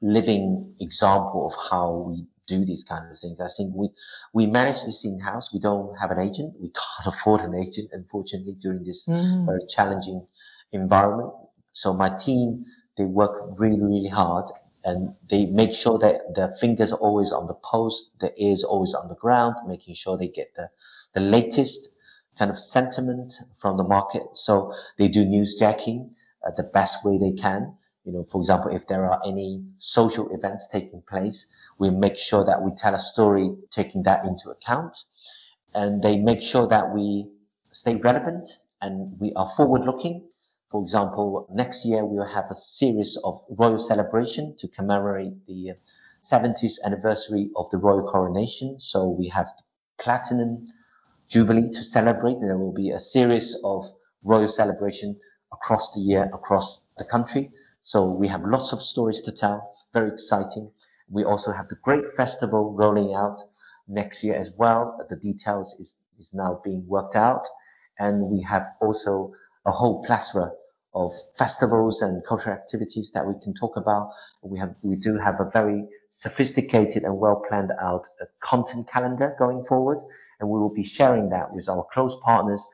living 0.00 0.76
example 0.78 1.50
of 1.50 1.54
how 1.68 2.06
we 2.06 2.28
do 2.46 2.64
these 2.64 2.84
kind 2.84 3.10
of 3.10 3.18
things. 3.18 3.40
I 3.40 3.48
think 3.56 3.72
we 3.74 3.88
we 4.32 4.46
manage 4.46 4.84
this 4.84 5.04
in 5.04 5.18
house. 5.18 5.52
We 5.52 5.58
don't 5.58 5.96
have 5.98 6.12
an 6.12 6.20
agent. 6.20 6.54
We 6.60 6.68
can't 6.68 7.06
afford 7.12 7.40
an 7.40 7.56
agent, 7.56 7.90
unfortunately, 7.92 8.54
during 8.60 8.84
this 8.84 9.08
mm. 9.08 9.46
very 9.46 9.66
challenging 9.66 10.28
environment. 10.72 11.32
So 11.72 11.92
my 11.92 12.10
team 12.16 12.64
they 12.96 13.04
work 13.04 13.32
really 13.58 13.80
really 13.82 14.08
hard 14.08 14.46
and 14.84 15.14
they 15.30 15.46
make 15.46 15.72
sure 15.72 15.98
that 15.98 16.34
their 16.34 16.52
fingers 16.60 16.92
are 16.92 16.98
always 16.98 17.32
on 17.32 17.46
the 17.46 17.54
pulse, 17.54 18.10
their 18.20 18.32
ears 18.36 18.62
always 18.64 18.94
on 18.94 19.08
the 19.08 19.14
ground, 19.16 19.56
making 19.66 19.94
sure 19.94 20.16
they 20.16 20.28
get 20.28 20.54
the 20.56 20.68
the 21.14 21.20
latest 21.20 21.88
kind 22.38 22.50
of 22.50 22.58
sentiment 22.58 23.32
from 23.60 23.76
the 23.76 23.84
market. 23.84 24.22
So 24.32 24.74
they 24.98 25.08
do 25.08 25.24
newsjacking 25.24 26.10
uh, 26.46 26.50
the 26.56 26.64
best 26.64 27.04
way 27.04 27.18
they 27.18 27.32
can 27.32 27.76
You 28.04 28.12
know, 28.12 28.24
for 28.24 28.38
example, 28.40 28.70
if 28.74 28.86
there 28.86 29.04
are 29.10 29.20
any 29.24 29.64
social 29.78 30.28
events 30.34 30.68
taking 30.68 31.00
place, 31.02 31.46
we 31.78 31.90
make 31.90 32.16
sure 32.18 32.44
that 32.44 32.60
we 32.62 32.70
tell 32.76 32.94
a 32.94 32.98
story 32.98 33.54
taking 33.70 34.02
that 34.04 34.26
into 34.26 34.50
account. 34.50 34.94
And 35.74 36.02
they 36.02 36.18
make 36.18 36.40
sure 36.42 36.66
that 36.68 36.94
we 36.94 37.28
stay 37.70 37.96
relevant 37.96 38.58
and 38.80 39.18
we 39.20 39.32
are 39.34 39.50
forward 39.56 39.84
looking. 39.84 40.28
For 40.74 40.82
example, 40.82 41.46
next 41.52 41.86
year 41.86 42.04
we 42.04 42.18
will 42.18 42.34
have 42.34 42.50
a 42.50 42.56
series 42.56 43.16
of 43.22 43.40
royal 43.48 43.78
celebration 43.78 44.56
to 44.58 44.66
commemorate 44.66 45.46
the 45.46 45.70
uh, 45.70 45.74
70th 46.20 46.82
anniversary 46.84 47.52
of 47.54 47.70
the 47.70 47.78
royal 47.78 48.02
coronation. 48.10 48.80
So 48.80 49.06
we 49.06 49.28
have 49.28 49.46
the 49.46 50.02
platinum 50.02 50.66
jubilee 51.28 51.70
to 51.70 51.84
celebrate. 51.84 52.40
There 52.40 52.58
will 52.58 52.72
be 52.72 52.90
a 52.90 52.98
series 52.98 53.56
of 53.62 53.84
royal 54.24 54.48
celebration 54.48 55.16
across 55.52 55.94
the 55.94 56.00
year, 56.00 56.28
across 56.34 56.80
the 56.98 57.04
country. 57.04 57.52
So 57.82 58.10
we 58.12 58.26
have 58.26 58.42
lots 58.42 58.72
of 58.72 58.82
stories 58.82 59.22
to 59.22 59.30
tell. 59.30 59.76
Very 59.92 60.08
exciting. 60.08 60.72
We 61.08 61.22
also 61.22 61.52
have 61.52 61.68
the 61.68 61.76
great 61.84 62.16
festival 62.16 62.72
rolling 62.72 63.14
out 63.14 63.38
next 63.86 64.24
year 64.24 64.34
as 64.34 64.50
well. 64.58 64.98
The 65.08 65.14
details 65.14 65.76
is, 65.78 65.94
is 66.18 66.34
now 66.34 66.60
being 66.64 66.84
worked 66.88 67.14
out. 67.14 67.46
And 68.00 68.22
we 68.22 68.42
have 68.42 68.66
also 68.80 69.34
a 69.64 69.70
whole 69.70 70.02
plethora 70.02 70.50
of 70.94 71.12
festivals 71.36 72.02
and 72.02 72.24
cultural 72.24 72.54
activities 72.54 73.10
that 73.12 73.26
we 73.26 73.34
can 73.42 73.52
talk 73.52 73.76
about. 73.76 74.10
We 74.42 74.58
have, 74.58 74.74
we 74.82 74.96
do 74.96 75.18
have 75.18 75.40
a 75.40 75.50
very 75.50 75.84
sophisticated 76.10 77.02
and 77.02 77.18
well 77.18 77.42
planned 77.48 77.72
out 77.80 78.06
uh, 78.20 78.26
content 78.40 78.88
calendar 78.88 79.34
going 79.38 79.64
forward. 79.64 79.98
And 80.38 80.48
we 80.48 80.58
will 80.58 80.72
be 80.72 80.84
sharing 80.84 81.30
that 81.30 81.52
with 81.52 81.68
our 81.68 81.86
close 81.92 82.16
partners, 82.24 82.64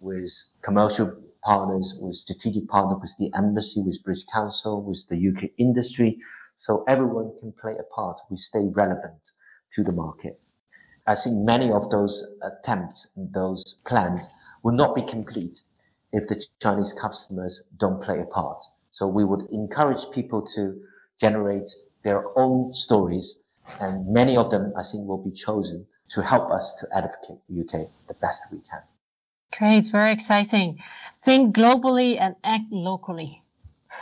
with 0.00 0.30
commercial 0.62 1.16
partners, 1.42 1.96
with 2.00 2.16
strategic 2.16 2.68
partners, 2.68 2.98
with 3.00 3.16
the 3.18 3.36
embassy, 3.36 3.82
with 3.82 4.02
British 4.04 4.24
Council, 4.24 4.82
with 4.82 5.06
the 5.08 5.28
UK 5.28 5.50
industry. 5.58 6.18
So 6.56 6.84
everyone 6.86 7.32
can 7.38 7.52
play 7.52 7.74
a 7.78 7.94
part. 7.94 8.20
We 8.30 8.36
stay 8.36 8.66
relevant 8.72 9.32
to 9.72 9.82
the 9.82 9.92
market. 9.92 10.38
I 11.06 11.14
think 11.14 11.36
many 11.36 11.70
of 11.70 11.90
those 11.90 12.26
attempts, 12.42 13.10
and 13.16 13.32
those 13.32 13.80
plans 13.84 14.26
will 14.62 14.72
not 14.72 14.94
be 14.94 15.02
complete 15.02 15.60
if 16.14 16.28
the 16.28 16.40
Chinese 16.62 16.92
customers 16.92 17.64
don't 17.76 18.00
play 18.00 18.20
a 18.20 18.24
part. 18.24 18.62
So 18.90 19.08
we 19.08 19.24
would 19.24 19.48
encourage 19.50 20.10
people 20.12 20.42
to 20.54 20.80
generate 21.20 21.70
their 22.04 22.22
own 22.38 22.72
stories, 22.72 23.38
and 23.80 24.12
many 24.12 24.36
of 24.36 24.50
them, 24.50 24.72
I 24.78 24.84
think, 24.84 25.08
will 25.08 25.24
be 25.24 25.32
chosen 25.32 25.86
to 26.10 26.22
help 26.22 26.50
us 26.52 26.76
to 26.80 26.88
advocate 26.96 27.38
the 27.48 27.60
UK 27.62 27.90
the 28.06 28.14
best 28.14 28.42
we 28.52 28.58
can. 28.58 28.82
Great, 29.58 29.86
very 29.86 30.12
exciting. 30.12 30.78
Think 31.18 31.56
globally 31.56 32.20
and 32.20 32.36
act 32.44 32.70
locally. 32.70 33.42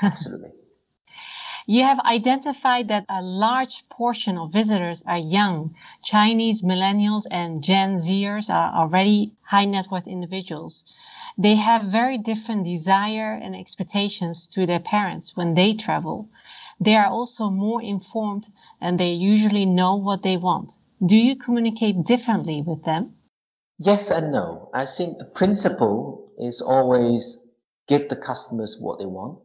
Absolutely. 0.02 0.50
You 1.66 1.84
have 1.84 2.00
identified 2.00 2.88
that 2.88 3.06
a 3.08 3.22
large 3.22 3.88
portion 3.88 4.36
of 4.36 4.52
visitors 4.52 5.04
are 5.06 5.18
young. 5.18 5.76
Chinese 6.02 6.60
millennials 6.60 7.26
and 7.30 7.62
Gen 7.62 7.94
Zers 7.94 8.50
are 8.50 8.74
already 8.80 9.32
high 9.42 9.66
net 9.66 9.86
worth 9.88 10.08
individuals. 10.08 10.84
They 11.38 11.56
have 11.56 11.84
very 11.84 12.18
different 12.18 12.64
desire 12.64 13.32
and 13.32 13.56
expectations 13.56 14.48
to 14.48 14.66
their 14.66 14.80
parents 14.80 15.36
when 15.36 15.54
they 15.54 15.74
travel. 15.74 16.28
They 16.80 16.96
are 16.96 17.08
also 17.08 17.50
more 17.50 17.82
informed 17.82 18.48
and 18.80 18.98
they 18.98 19.12
usually 19.12 19.66
know 19.66 19.96
what 19.96 20.22
they 20.22 20.36
want. 20.36 20.72
Do 21.04 21.16
you 21.16 21.36
communicate 21.36 22.04
differently 22.04 22.62
with 22.62 22.84
them? 22.84 23.14
Yes 23.78 24.10
and 24.10 24.32
no. 24.32 24.70
I 24.74 24.86
think 24.86 25.18
the 25.18 25.24
principle 25.24 26.32
is 26.38 26.60
always 26.60 27.42
give 27.88 28.08
the 28.08 28.16
customers 28.16 28.78
what 28.78 28.98
they 28.98 29.06
want 29.06 29.38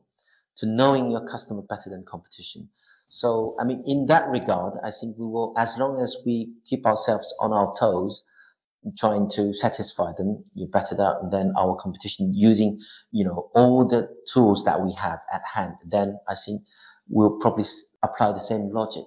to 0.57 0.65
knowing 0.65 1.11
your 1.11 1.27
customer 1.27 1.61
better 1.61 1.89
than 1.89 2.03
competition. 2.03 2.69
So, 3.05 3.55
I 3.59 3.63
mean, 3.63 3.83
in 3.85 4.07
that 4.07 4.27
regard, 4.29 4.73
I 4.83 4.91
think 4.91 5.17
we 5.17 5.25
will, 5.25 5.53
as 5.57 5.77
long 5.77 6.01
as 6.01 6.17
we 6.25 6.53
keep 6.65 6.85
ourselves 6.85 7.33
on 7.39 7.53
our 7.53 7.73
toes, 7.79 8.25
trying 8.97 9.29
to 9.29 9.53
satisfy 9.53 10.11
them 10.17 10.43
you 10.53 10.67
better 10.67 10.95
than 11.31 11.53
our 11.57 11.75
competition 11.75 12.33
using, 12.33 12.79
you 13.11 13.25
know, 13.25 13.49
all 13.53 13.87
the 13.87 14.07
tools 14.31 14.63
that 14.65 14.81
we 14.81 14.93
have 14.93 15.19
at 15.31 15.41
hand, 15.53 15.73
then 15.85 16.19
I 16.27 16.35
think 16.35 16.61
we'll 17.09 17.37
probably 17.39 17.65
apply 18.03 18.31
the 18.33 18.39
same 18.39 18.71
logic. 18.71 19.05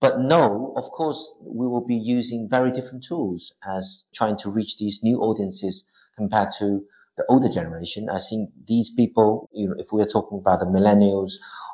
But 0.00 0.20
no, 0.20 0.72
of 0.76 0.84
course, 0.92 1.34
we 1.42 1.66
will 1.66 1.84
be 1.86 1.96
using 1.96 2.48
very 2.48 2.72
different 2.72 3.04
tools 3.04 3.52
as 3.66 4.06
trying 4.14 4.38
to 4.38 4.50
reach 4.50 4.78
these 4.78 5.00
new 5.02 5.20
audiences 5.20 5.84
compared 6.16 6.52
to 6.58 6.84
the 7.16 7.24
older 7.28 7.48
generation. 7.48 8.08
I 8.08 8.18
think 8.18 8.50
these 8.66 8.90
people, 8.90 9.50
you 9.52 9.68
know, 9.68 9.74
if 9.78 9.92
we're 9.92 10.06
talking 10.06 10.38
about 10.38 10.60
the 10.60 10.66
millennials 10.66 11.32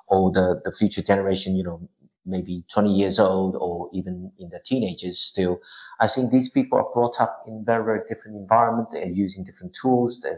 or 0.09 0.33
the, 0.33 0.61
the 0.65 0.73
future 0.73 1.03
generation, 1.03 1.55
you 1.57 1.65
know, 1.65 1.89
maybe 2.27 2.65
20 2.73 2.93
years 2.93 3.19
old 3.19 3.57
or 3.57 3.89
even 3.93 4.33
in 4.39 4.51
the 4.51 4.61
teenagers 4.65 5.19
still, 5.19 5.61
I 6.01 6.09
think 6.09 6.31
these 6.33 6.49
people 6.51 6.79
are 6.79 6.93
brought 6.93 7.21
up 7.21 7.45
in 7.47 7.65
very, 7.65 7.85
very 7.85 8.01
different 8.09 8.37
environment. 8.37 8.89
They're 8.93 9.09
using 9.09 9.45
different 9.45 9.75
tools. 9.81 10.21
They, 10.21 10.35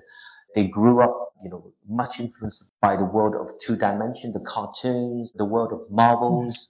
they 0.55 0.69
grew 0.69 1.01
up, 1.03 1.33
you 1.43 1.51
know, 1.51 1.73
much 1.89 2.21
influenced 2.21 2.65
by 2.81 2.97
the 2.97 3.05
world 3.05 3.35
of 3.35 3.59
two 3.61 3.77
dimension, 3.77 4.33
the 4.33 4.41
cartoons, 4.41 5.33
the 5.35 5.45
world 5.45 5.73
of 5.73 5.91
Marvels. 5.91 6.69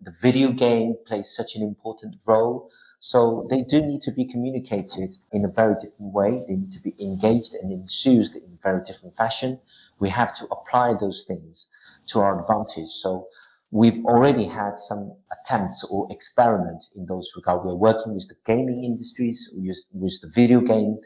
The 0.00 0.12
video 0.22 0.52
game 0.52 0.96
plays 1.06 1.34
such 1.34 1.56
an 1.56 1.62
important 1.62 2.16
role. 2.26 2.70
So 3.00 3.46
they 3.50 3.62
do 3.62 3.84
need 3.84 4.02
to 4.02 4.12
be 4.12 4.24
communicated 4.24 5.16
in 5.32 5.44
a 5.44 5.48
very 5.48 5.74
different 5.74 6.12
way. 6.12 6.44
They 6.48 6.56
need 6.56 6.72
to 6.72 6.80
be 6.80 6.94
engaged 7.00 7.54
and 7.54 7.70
enthused 7.72 8.36
in 8.36 8.42
a 8.44 8.62
very 8.62 8.82
different 8.84 9.16
fashion. 9.16 9.60
We 9.98 10.08
have 10.10 10.34
to 10.36 10.46
apply 10.48 10.94
those 10.94 11.24
things 11.24 11.68
to 12.08 12.20
our 12.20 12.40
advantage. 12.40 12.90
So 12.90 13.28
we've 13.70 14.04
already 14.04 14.44
had 14.44 14.78
some 14.78 15.16
attempts 15.32 15.84
or 15.84 16.06
experiment 16.10 16.82
in 16.94 17.06
those 17.06 17.30
regards. 17.36 17.64
We're 17.64 17.74
working 17.74 18.14
with 18.14 18.28
the 18.28 18.36
gaming 18.46 18.84
industries, 18.84 19.50
with, 19.52 19.78
with 19.92 20.20
the 20.22 20.30
video 20.34 20.60
game 20.60 20.98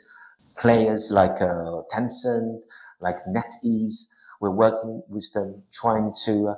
players 0.58 1.10
like 1.10 1.40
uh, 1.40 1.82
Tencent, 1.92 2.60
like 3.00 3.16
NetEase. 3.26 4.06
We're 4.40 4.50
working 4.50 5.02
with 5.08 5.30
them 5.32 5.62
trying 5.72 6.12
to 6.24 6.48
uh, 6.48 6.54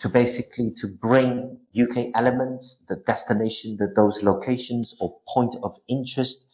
to 0.00 0.08
basically 0.08 0.72
to 0.76 0.88
bring 0.88 1.58
UK 1.80 2.08
elements, 2.14 2.82
the 2.88 2.96
destination, 2.96 3.76
the, 3.78 3.92
those 3.94 4.22
locations 4.22 4.94
or 5.00 5.16
point 5.32 5.54
of 5.62 5.76
interest 5.88 6.46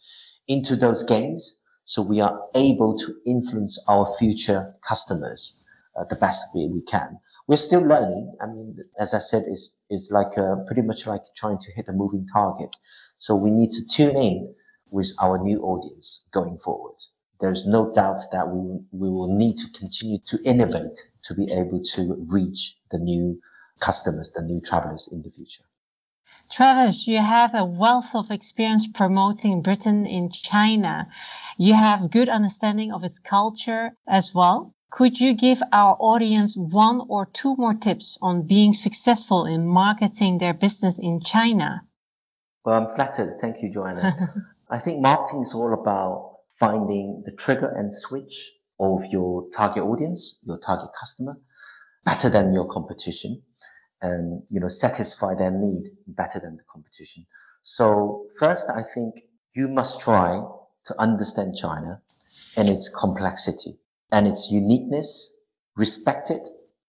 into 0.47 0.75
those 0.75 1.03
games. 1.03 1.57
So 1.85 2.01
we 2.01 2.21
are 2.21 2.39
able 2.55 2.97
to 2.99 3.15
influence 3.25 3.83
our 3.87 4.15
future 4.17 4.75
customers 4.87 5.59
uh, 5.99 6.05
the 6.05 6.15
best 6.15 6.45
way 6.53 6.69
we 6.71 6.81
can. 6.81 7.19
We're 7.47 7.57
still 7.57 7.81
learning. 7.81 8.35
I 8.41 8.47
mean, 8.47 8.77
as 8.99 9.13
I 9.13 9.19
said, 9.19 9.45
it's, 9.47 9.75
it's 9.89 10.11
like 10.11 10.37
a, 10.37 10.63
pretty 10.67 10.81
much 10.81 11.07
like 11.07 11.21
trying 11.35 11.59
to 11.59 11.71
hit 11.73 11.87
a 11.87 11.93
moving 11.93 12.27
target. 12.31 12.75
So 13.17 13.35
we 13.35 13.51
need 13.51 13.71
to 13.71 13.85
tune 13.85 14.17
in 14.17 14.55
with 14.89 15.11
our 15.21 15.37
new 15.43 15.61
audience 15.61 16.27
going 16.31 16.59
forward 16.59 16.97
there's 17.41 17.65
no 17.65 17.91
doubt 17.91 18.21
that 18.31 18.47
we, 18.47 18.79
we 18.91 19.09
will 19.09 19.35
need 19.35 19.57
to 19.57 19.67
continue 19.71 20.19
to 20.27 20.39
innovate 20.45 21.09
to 21.23 21.33
be 21.33 21.51
able 21.51 21.81
to 21.95 22.15
reach 22.29 22.77
the 22.91 22.99
new 22.99 23.41
customers, 23.79 24.31
the 24.31 24.43
new 24.43 24.61
travelers 24.61 25.09
in 25.11 25.23
the 25.23 25.31
future. 25.31 25.63
Travis, 26.51 27.07
you 27.07 27.17
have 27.17 27.55
a 27.55 27.65
wealth 27.65 28.13
of 28.13 28.29
experience 28.29 28.87
promoting 28.87 29.61
Britain 29.61 30.05
in 30.05 30.29
China. 30.29 31.07
You 31.57 31.73
have 31.73 32.11
good 32.11 32.29
understanding 32.29 32.91
of 32.91 33.03
its 33.03 33.19
culture 33.19 33.91
as 34.07 34.35
well. 34.35 34.73
Could 34.91 35.21
you 35.21 35.35
give 35.35 35.63
our 35.71 35.95
audience 35.97 36.57
one 36.57 37.01
or 37.07 37.25
two 37.25 37.55
more 37.55 37.73
tips 37.73 38.17
on 38.21 38.45
being 38.45 38.73
successful 38.73 39.45
in 39.45 39.65
marketing 39.65 40.37
their 40.37 40.53
business 40.53 40.99
in 40.99 41.21
China? 41.21 41.87
Well, 42.65 42.75
I'm 42.75 42.93
flattered. 42.95 43.39
Thank 43.39 43.63
you, 43.63 43.71
Joanna. 43.73 44.33
I 44.69 44.79
think 44.79 45.01
marketing 45.01 45.43
is 45.43 45.53
all 45.53 45.73
about 45.73 46.39
finding 46.59 47.23
the 47.25 47.31
trigger 47.31 47.73
and 47.73 47.95
switch 47.95 48.51
of 48.81 49.05
your 49.05 49.49
target 49.51 49.83
audience, 49.83 50.37
your 50.43 50.57
target 50.57 50.89
customer, 50.99 51.37
better 52.03 52.29
than 52.29 52.53
your 52.53 52.67
competition 52.67 53.41
and, 54.01 54.43
you 54.49 54.59
know, 54.59 54.67
satisfy 54.67 55.35
their 55.35 55.51
need 55.51 55.91
better 56.05 56.41
than 56.41 56.57
the 56.57 56.63
competition. 56.69 57.25
So 57.61 58.25
first, 58.37 58.69
I 58.69 58.83
think 58.83 59.15
you 59.53 59.69
must 59.69 60.01
try 60.01 60.43
to 60.85 61.01
understand 61.01 61.55
China 61.55 62.01
and 62.57 62.67
its 62.67 62.89
complexity 62.89 63.77
and 64.11 64.27
its 64.27 64.51
uniqueness, 64.51 65.33
respect 65.75 66.29
it, 66.29 66.47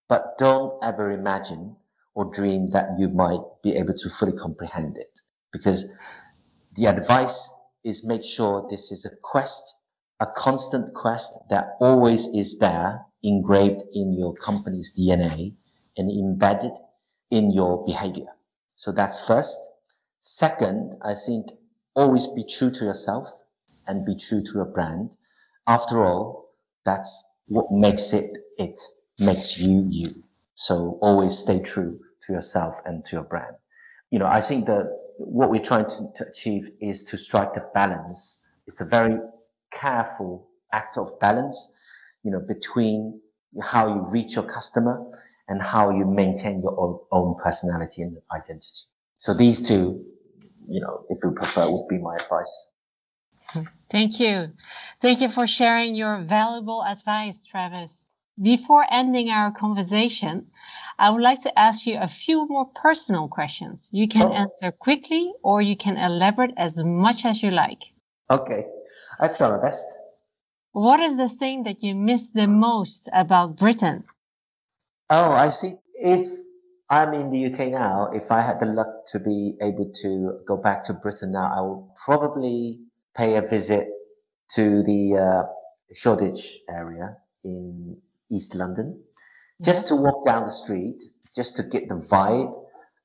but 0.08 0.36
don't 0.38 0.82
ever 0.82 1.10
imagine 1.10 1.76
or 2.14 2.30
dream 2.30 2.70
that 2.70 2.98
you 2.98 3.08
might 3.08 3.40
be 3.62 3.74
able 3.76 3.94
to 3.94 4.10
fully 4.10 4.32
comprehend 4.32 4.96
it 4.96 5.20
because 5.52 5.86
the 6.74 6.86
advice 6.86 7.50
is 7.84 8.04
make 8.04 8.22
sure 8.24 8.66
this 8.70 8.90
is 8.90 9.04
a 9.04 9.16
quest, 9.22 9.74
a 10.20 10.26
constant 10.26 10.94
quest 10.94 11.32
that 11.50 11.76
always 11.80 12.26
is 12.28 12.58
there, 12.58 13.04
engraved 13.22 13.82
in 13.92 14.12
your 14.18 14.34
company's 14.34 14.92
DNA 14.98 15.54
and 15.96 16.10
embedded 16.10 16.72
in 17.30 17.50
your 17.50 17.84
behavior. 17.84 18.28
So 18.74 18.92
that's 18.92 19.24
first. 19.26 19.58
Second, 20.20 20.96
I 21.02 21.14
think 21.14 21.46
always 21.94 22.26
be 22.28 22.44
true 22.44 22.70
to 22.70 22.84
yourself 22.84 23.28
and 23.86 24.06
be 24.06 24.16
true 24.16 24.42
to 24.42 24.52
your 24.54 24.64
brand. 24.64 25.10
After 25.66 26.04
all, 26.04 26.41
that's 26.84 27.24
what 27.46 27.66
makes 27.70 28.12
it, 28.12 28.30
it 28.58 28.80
makes 29.20 29.58
you 29.60 29.86
you. 29.90 30.14
So 30.54 30.98
always 31.00 31.38
stay 31.38 31.60
true 31.60 32.00
to 32.22 32.32
yourself 32.32 32.74
and 32.84 33.04
to 33.06 33.16
your 33.16 33.24
brand. 33.24 33.56
You 34.10 34.18
know, 34.18 34.26
I 34.26 34.40
think 34.40 34.66
that 34.66 34.84
what 35.18 35.50
we're 35.50 35.62
trying 35.62 35.86
to, 35.86 36.08
to 36.16 36.28
achieve 36.28 36.70
is 36.80 37.04
to 37.04 37.16
strike 37.16 37.54
the 37.54 37.64
balance. 37.74 38.40
It's 38.66 38.80
a 38.80 38.84
very 38.84 39.16
careful 39.72 40.48
act 40.72 40.98
of 40.98 41.18
balance, 41.20 41.72
you 42.22 42.30
know, 42.30 42.40
between 42.40 43.20
how 43.60 43.88
you 43.88 44.06
reach 44.10 44.36
your 44.36 44.44
customer 44.44 45.02
and 45.48 45.62
how 45.62 45.90
you 45.90 46.06
maintain 46.06 46.60
your 46.60 46.78
own, 46.78 46.98
own 47.10 47.36
personality 47.42 48.02
and 48.02 48.16
identity. 48.34 48.86
So 49.16 49.34
these 49.34 49.66
two, 49.66 50.04
you 50.68 50.80
know, 50.80 51.04
if 51.08 51.18
you 51.22 51.32
prefer, 51.32 51.70
would 51.70 51.88
be 51.88 51.98
my 51.98 52.14
advice. 52.14 52.66
Thank 53.90 54.20
you. 54.20 54.52
Thank 55.00 55.20
you 55.20 55.28
for 55.28 55.46
sharing 55.46 55.94
your 55.94 56.16
valuable 56.18 56.82
advice, 56.82 57.44
Travis. 57.44 58.06
Before 58.40 58.84
ending 58.88 59.28
our 59.28 59.52
conversation, 59.52 60.46
I 60.98 61.10
would 61.10 61.20
like 61.20 61.42
to 61.42 61.58
ask 61.58 61.86
you 61.86 61.98
a 61.98 62.08
few 62.08 62.46
more 62.48 62.66
personal 62.66 63.28
questions. 63.28 63.88
You 63.92 64.08
can 64.08 64.22
oh. 64.22 64.32
answer 64.32 64.72
quickly 64.72 65.32
or 65.42 65.60
you 65.60 65.76
can 65.76 65.96
elaborate 65.96 66.54
as 66.56 66.82
much 66.82 67.24
as 67.24 67.42
you 67.42 67.50
like. 67.50 67.82
Okay, 68.30 68.64
I 69.20 69.28
try 69.28 69.50
my 69.50 69.60
best. 69.60 69.86
What 70.72 71.00
is 71.00 71.18
the 71.18 71.28
thing 71.28 71.64
that 71.64 71.82
you 71.82 71.94
miss 71.94 72.30
the 72.30 72.48
most 72.48 73.08
about 73.12 73.56
Britain? 73.56 74.04
Oh, 75.10 75.32
I 75.32 75.50
think 75.50 75.80
if 75.94 76.30
I'm 76.88 77.12
in 77.12 77.30
the 77.30 77.52
UK 77.52 77.72
now, 77.72 78.10
if 78.14 78.32
I 78.32 78.40
had 78.40 78.60
the 78.60 78.66
luck 78.66 79.06
to 79.08 79.18
be 79.18 79.56
able 79.60 79.92
to 80.02 80.40
go 80.46 80.56
back 80.56 80.84
to 80.84 80.94
Britain 80.94 81.32
now, 81.32 81.52
I 81.54 81.60
would 81.60 81.88
probably 82.04 82.80
pay 83.16 83.36
a 83.36 83.42
visit 83.42 83.88
to 84.54 84.82
the 84.82 85.16
uh, 85.16 85.42
Shoreditch 85.94 86.58
area 86.68 87.16
in 87.44 87.98
East 88.30 88.54
London, 88.54 89.02
just 89.62 89.88
to 89.88 89.96
walk 89.96 90.26
down 90.26 90.44
the 90.44 90.52
street, 90.52 91.02
just 91.36 91.56
to 91.56 91.62
get 91.62 91.88
the 91.88 91.94
vibe, 92.10 92.52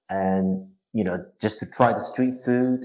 and 0.10 0.70
you 0.94 1.04
know, 1.04 1.26
just 1.40 1.60
to 1.60 1.66
try 1.66 1.94
the 1.94 2.02
street 2.02 2.36
food, 2.44 2.82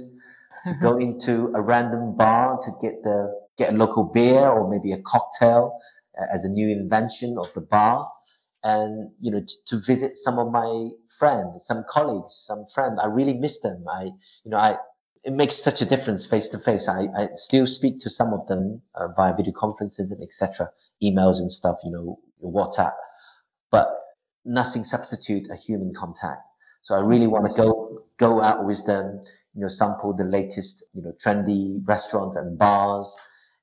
to 0.66 0.74
go 0.74 0.98
into 0.98 1.52
a 1.54 1.60
random 1.62 2.16
bar 2.16 2.58
to 2.62 2.72
get 2.82 3.02
the 3.02 3.32
get 3.58 3.72
a 3.72 3.76
local 3.76 4.04
beer 4.04 4.48
or 4.48 4.68
maybe 4.70 4.92
a 4.92 5.02
cocktail 5.02 5.78
uh, 6.20 6.24
as 6.32 6.44
a 6.44 6.48
new 6.48 6.68
invention 6.70 7.36
of 7.38 7.48
the 7.54 7.60
bar, 7.60 8.08
and 8.64 9.10
you 9.20 9.30
know, 9.30 9.40
t- 9.40 9.54
to 9.66 9.80
visit 9.80 10.18
some 10.18 10.38
of 10.38 10.50
my 10.52 10.88
friends, 11.18 11.66
some 11.66 11.84
colleagues, 11.88 12.44
some 12.46 12.66
friends. 12.74 12.98
I 13.02 13.06
really 13.06 13.34
miss 13.34 13.60
them. 13.60 13.84
I, 13.88 14.04
you 14.04 14.50
know, 14.50 14.58
I 14.58 14.76
it 15.24 15.32
makes 15.32 15.56
such 15.56 15.82
a 15.82 15.84
difference 15.86 16.26
face 16.26 16.48
to 16.48 16.58
face. 16.58 16.88
I, 16.88 17.06
I 17.16 17.28
still 17.34 17.66
speak 17.66 17.98
to 18.00 18.10
some 18.10 18.32
of 18.32 18.46
them 18.48 18.82
uh, 18.94 19.08
via 19.16 19.34
video 19.36 19.52
conferences 19.52 20.10
and 20.10 20.22
etc 20.22 20.68
emails 21.02 21.38
and 21.38 21.50
stuff, 21.50 21.78
you 21.84 21.90
know, 21.90 22.18
WhatsApp, 22.42 22.94
but 23.70 23.88
nothing 24.44 24.84
substitute 24.84 25.50
a 25.50 25.56
human 25.56 25.92
contact. 25.94 26.42
So 26.82 26.94
I 26.94 27.00
really 27.00 27.26
want 27.26 27.50
to 27.50 27.56
go, 27.56 28.04
go 28.18 28.40
out 28.40 28.64
with 28.64 28.84
them, 28.86 29.22
you 29.54 29.62
know, 29.62 29.68
sample 29.68 30.14
the 30.14 30.24
latest, 30.24 30.84
you 30.94 31.02
know, 31.02 31.12
trendy 31.24 31.80
restaurants 31.86 32.36
and 32.36 32.58
bars, 32.58 33.16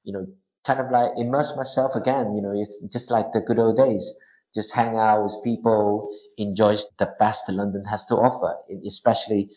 you 0.04 0.14
know, 0.14 0.28
kind 0.66 0.80
of 0.80 0.92
like 0.92 1.12
immerse 1.18 1.56
myself 1.56 1.96
again, 1.96 2.34
you 2.36 2.42
know, 2.42 2.54
it's 2.54 2.80
just 2.92 3.12
like 3.12 3.32
the 3.34 3.42
good 3.42 3.60
old 3.60 3.78
days. 3.78 4.14
Just 4.54 4.74
hang 4.74 4.96
out 4.96 5.24
with 5.24 5.38
people, 5.44 6.10
enjoy 6.38 6.76
the 6.98 7.14
best 7.20 7.48
London 7.50 7.86
has 7.86 8.04
to 8.06 8.16
offer. 8.16 8.56
Especially, 8.86 9.50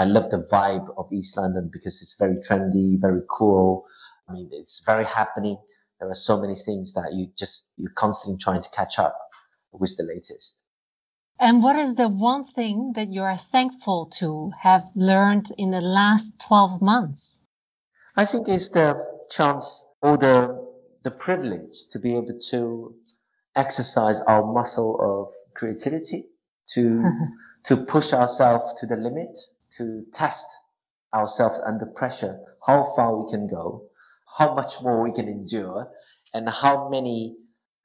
I 0.00 0.04
love 0.04 0.30
the 0.30 0.42
vibe 0.50 0.88
of 0.96 1.12
East 1.12 1.36
London 1.36 1.70
because 1.72 2.00
it's 2.02 2.16
very 2.18 2.36
trendy, 2.36 3.00
very 3.00 3.22
cool. 3.28 3.84
I 4.28 4.32
mean, 4.32 4.48
it's 4.52 4.82
very 4.84 5.04
happening 5.04 5.58
there 6.00 6.10
are 6.10 6.14
so 6.14 6.40
many 6.40 6.54
things 6.54 6.94
that 6.94 7.12
you 7.12 7.28
just 7.36 7.68
you're 7.76 7.92
constantly 7.92 8.38
trying 8.38 8.62
to 8.62 8.70
catch 8.70 8.98
up 8.98 9.16
with 9.72 9.96
the 9.96 10.02
latest. 10.02 10.56
And 11.38 11.62
what 11.62 11.76
is 11.76 11.94
the 11.94 12.08
one 12.08 12.44
thing 12.44 12.92
that 12.94 13.08
you 13.08 13.22
are 13.22 13.36
thankful 13.36 14.06
to 14.18 14.50
have 14.58 14.84
learned 14.94 15.48
in 15.56 15.70
the 15.70 15.80
last 15.80 16.38
12 16.40 16.82
months? 16.82 17.40
I 18.16 18.24
think 18.24 18.48
it's 18.48 18.70
the 18.70 18.96
chance 19.30 19.84
or 20.02 20.18
the, 20.18 20.68
the 21.02 21.10
privilege 21.10 21.86
to 21.92 21.98
be 21.98 22.12
able 22.12 22.38
to 22.50 22.94
exercise 23.56 24.20
our 24.22 24.44
muscle 24.44 24.98
of 25.00 25.32
creativity, 25.54 26.26
to, 26.74 27.02
to 27.64 27.76
push 27.78 28.12
ourselves 28.12 28.80
to 28.80 28.86
the 28.86 28.96
limit, 28.96 29.36
to 29.76 30.04
test 30.12 30.46
ourselves 31.14 31.60
under 31.64 31.86
pressure, 31.86 32.38
how 32.66 32.92
far 32.96 33.16
we 33.16 33.30
can 33.30 33.46
go, 33.48 33.84
how 34.38 34.54
much 34.54 34.80
more 34.82 35.02
we 35.02 35.12
can 35.12 35.28
endure 35.28 35.90
and 36.32 36.48
how 36.48 36.88
many 36.88 37.36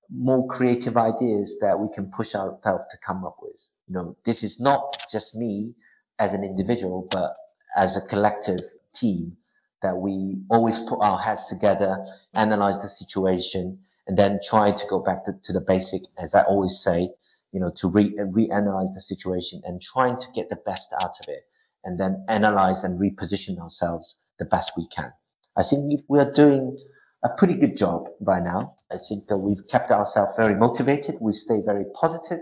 more 0.09 0.47
creative 0.47 0.97
ideas 0.97 1.57
that 1.61 1.79
we 1.79 1.88
can 1.93 2.11
push 2.11 2.36
ourselves 2.36 2.83
to 2.91 2.97
come 3.05 3.25
up 3.25 3.38
with. 3.41 3.69
You 3.88 3.95
know, 3.95 4.17
this 4.25 4.43
is 4.43 4.59
not 4.59 4.97
just 5.11 5.36
me 5.36 5.75
as 6.19 6.33
an 6.33 6.43
individual, 6.43 7.07
but 7.09 7.36
as 7.75 7.97
a 7.97 8.01
collective 8.01 8.59
team 8.93 9.38
that 9.81 9.97
we 9.97 10.38
always 10.49 10.79
put 10.79 10.99
our 11.01 11.19
heads 11.19 11.45
together, 11.47 12.05
analyze 12.33 12.79
the 12.79 12.88
situation, 12.88 13.79
and 14.07 14.17
then 14.17 14.39
try 14.43 14.71
to 14.71 14.88
go 14.88 14.99
back 14.99 15.25
to, 15.25 15.33
to 15.43 15.53
the 15.53 15.61
basic, 15.61 16.01
as 16.17 16.36
I 16.36 16.43
always 16.43 16.79
say, 16.79 17.09
you 17.51 17.59
know, 17.59 17.71
to 17.77 17.88
re, 17.89 18.15
reanalyze 18.17 18.93
the 18.93 19.01
situation 19.01 19.61
and 19.65 19.81
trying 19.81 20.17
to 20.17 20.27
get 20.33 20.49
the 20.49 20.57
best 20.57 20.93
out 21.01 21.19
of 21.21 21.27
it, 21.27 21.43
and 21.86 21.99
then 21.99 22.25
analyze 22.27 22.83
and 22.83 22.99
reposition 22.99 23.59
ourselves 23.59 24.17
the 24.39 24.45
best 24.45 24.73
we 24.75 24.88
can. 24.88 25.13
I 25.55 25.63
think 25.63 26.01
we 26.09 26.19
are 26.19 26.31
doing 26.31 26.77
a 27.23 27.29
pretty 27.29 27.55
good 27.55 27.77
job 27.77 28.07
by 28.19 28.39
now. 28.39 28.75
I 28.91 28.97
think 28.97 29.27
that 29.27 29.39
we've 29.39 29.67
kept 29.69 29.91
ourselves 29.91 30.33
very 30.36 30.55
motivated. 30.55 31.15
We 31.21 31.31
stay 31.31 31.61
very 31.65 31.86
positive 31.93 32.39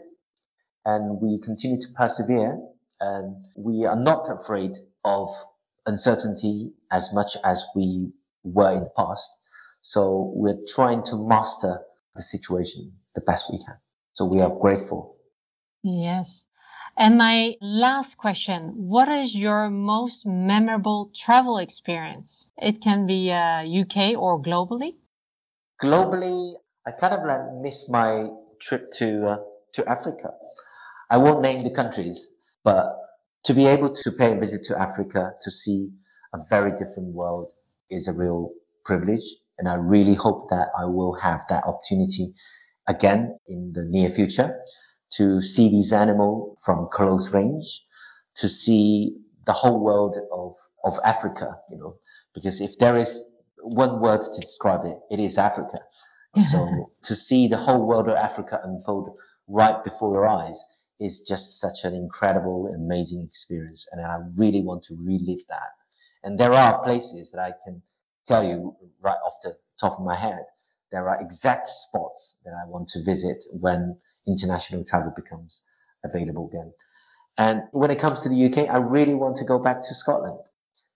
and 0.86 1.22
we 1.22 1.40
continue 1.40 1.80
to 1.80 1.88
persevere. 1.96 2.60
And 3.00 3.46
we 3.56 3.86
are 3.86 4.00
not 4.00 4.30
afraid 4.30 4.72
of 5.04 5.28
uncertainty 5.86 6.74
as 6.90 7.14
much 7.14 7.36
as 7.44 7.66
we 7.76 8.12
were 8.44 8.72
in 8.72 8.84
the 8.86 8.92
past. 8.96 9.30
So 9.82 10.32
we're 10.36 10.60
trying 10.68 11.04
to 11.06 11.18
master 11.18 11.82
the 12.16 12.22
situation 12.22 12.94
the 13.16 13.22
best 13.22 13.52
we 13.52 13.58
can. 13.58 13.76
So 14.14 14.26
we 14.26 14.40
are 14.42 14.50
grateful. 14.50 15.18
Yes. 15.84 16.46
And 16.96 17.18
my 17.18 17.56
last 17.60 18.18
question, 18.18 18.88
what 18.88 19.10
is 19.10 19.36
your 19.36 19.70
most 19.70 20.28
memorable 20.28 21.10
travel 21.16 21.58
experience? 21.58 22.46
It 22.62 22.82
can 22.82 23.08
be 23.08 23.32
uh, 23.32 23.64
UK 23.66 24.16
or 24.16 24.42
globally. 24.42 24.96
Globally, 25.82 26.54
I 26.86 26.92
kind 26.92 27.16
of 27.16 27.26
like 27.26 27.42
miss 27.62 27.90
my 27.90 28.28
trip 28.62 28.94
to 29.00 29.28
uh, 29.28 29.38
to 29.74 29.90
Africa. 29.90 30.34
I 31.10 31.18
won't 31.18 31.42
name 31.42 31.64
the 31.64 31.72
countries, 31.72 32.28
but 32.64 32.96
to 33.46 33.56
be 33.56 33.66
able 33.66 33.90
to 33.90 34.12
pay 34.12 34.34
a 34.34 34.40
visit 34.40 34.64
to 34.66 34.80
Africa 34.80 35.34
to 35.42 35.52
see 35.52 35.90
a 36.34 36.40
very 36.48 36.72
different 36.72 37.14
world 37.14 37.52
is 37.90 38.08
a 38.08 38.14
real 38.14 38.52
privilege. 38.86 39.26
And 39.58 39.68
I 39.68 39.76
really 39.76 40.14
hope 40.14 40.50
that 40.52 40.68
I 40.78 40.86
will 40.86 41.14
have 41.16 41.42
that 41.50 41.64
opportunity 41.66 42.34
again 42.88 43.38
in 43.48 43.72
the 43.74 43.84
near 43.84 44.10
future 44.12 44.60
to 45.12 45.42
see 45.42 45.70
these 45.70 45.94
animals 45.94 46.58
from 46.64 46.88
close 46.92 47.32
range, 47.32 47.84
to 48.36 48.50
see 48.50 49.16
the 49.46 49.54
whole 49.54 49.80
world 49.80 50.18
of, 50.32 50.56
of 50.84 51.00
Africa, 51.04 51.56
you 51.70 51.78
know, 51.78 51.96
because 52.34 52.62
if 52.62 52.78
there 52.80 52.98
is 52.98 53.22
one 53.62 54.02
word 54.02 54.22
to 54.22 54.42
describe 54.42 54.86
it, 54.86 54.98
it 55.12 55.20
is 55.20 55.38
Africa. 55.38 55.80
So 56.50 56.68
to 57.04 57.16
see 57.16 57.48
the 57.48 57.58
whole 57.58 57.86
world 57.86 58.10
of 58.10 58.16
Africa 58.16 58.60
unfold 58.64 59.16
right 59.48 59.84
before 59.84 60.14
your 60.14 60.28
eyes 60.28 60.64
is 61.00 61.22
just 61.22 61.60
such 61.60 61.84
an 61.84 61.94
incredible, 61.94 62.74
amazing 62.76 63.22
experience. 63.22 63.88
And 63.92 64.04
I 64.04 64.18
really 64.36 64.62
want 64.62 64.84
to 64.86 64.96
relive 65.00 65.46
that. 65.50 65.70
And 66.24 66.40
there 66.40 66.54
are 66.54 66.84
places 66.84 67.30
that 67.32 67.40
I 67.40 67.54
can 67.64 67.82
tell 68.26 68.44
you 68.44 68.76
right 69.02 69.18
off 69.26 69.34
the 69.44 69.56
top 69.80 70.00
of 70.00 70.06
my 70.06 70.16
head. 70.16 70.44
There 70.92 71.08
are 71.08 71.22
exact 71.22 71.68
spots 71.68 72.38
that 72.46 72.54
I 72.54 72.68
want 72.68 72.88
to 72.90 73.04
visit 73.04 73.44
when 73.52 73.98
international 74.28 74.84
travel 74.84 75.14
becomes 75.16 75.66
available 76.04 76.50
again. 76.50 76.74
And 77.38 77.64
when 77.72 77.92
it 77.92 78.00
comes 78.00 78.22
to 78.22 78.30
the 78.30 78.46
UK, 78.46 78.70
I 78.70 78.78
really 78.78 79.16
want 79.16 79.38
to 79.38 79.46
go 79.46 79.60
back 79.60 79.82
to 79.82 79.96
Scotland 79.96 80.40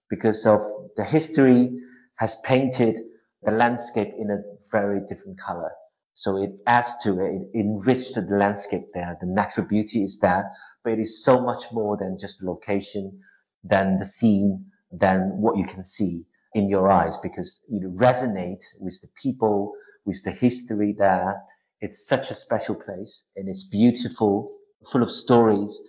because 0.10 0.46
of 0.46 0.62
the 0.96 1.04
history 1.04 1.80
has 2.16 2.36
painted 2.44 3.00
the 3.44 3.52
landscape 3.52 4.10
in 4.18 4.30
a 4.32 4.42
very 4.72 5.02
different 5.08 5.40
color. 5.40 5.72
So 6.14 6.38
it 6.38 6.52
adds 6.66 6.96
to 7.04 7.20
it, 7.20 7.50
it 7.54 7.60
enriched 7.60 8.16
the 8.16 8.22
landscape 8.22 8.88
there. 8.94 9.18
The 9.20 9.28
natural 9.28 9.68
beauty 9.68 10.04
is 10.04 10.18
there, 10.20 10.52
but 10.84 10.94
it 10.94 11.00
is 11.00 11.24
so 11.24 11.42
much 11.42 11.72
more 11.72 11.98
than 11.98 12.18
just 12.20 12.40
the 12.40 12.48
location, 12.48 13.20
than 13.64 14.00
the 14.00 14.06
scene, 14.06 14.66
than 14.92 15.42
what 15.42 15.58
you 15.58 15.66
can 15.66 15.84
see 15.84 16.26
in 16.56 16.70
your 16.70 16.90
eyes 16.90 17.18
because 17.18 17.62
you 17.70 17.94
resonate 18.00 18.64
with 18.80 19.00
the 19.02 19.10
people, 19.22 19.74
with 20.06 20.24
the 20.24 20.32
history 20.32 20.96
there, 20.98 21.42
it's 21.82 22.08
such 22.08 22.32
a 22.32 22.36
special 22.36 22.76
place 22.76 23.26
and 23.36 23.48
it's 23.48 23.64
beautiful, 23.64 24.52
full 24.92 25.04
of 25.04 25.12
stories. 25.12 25.80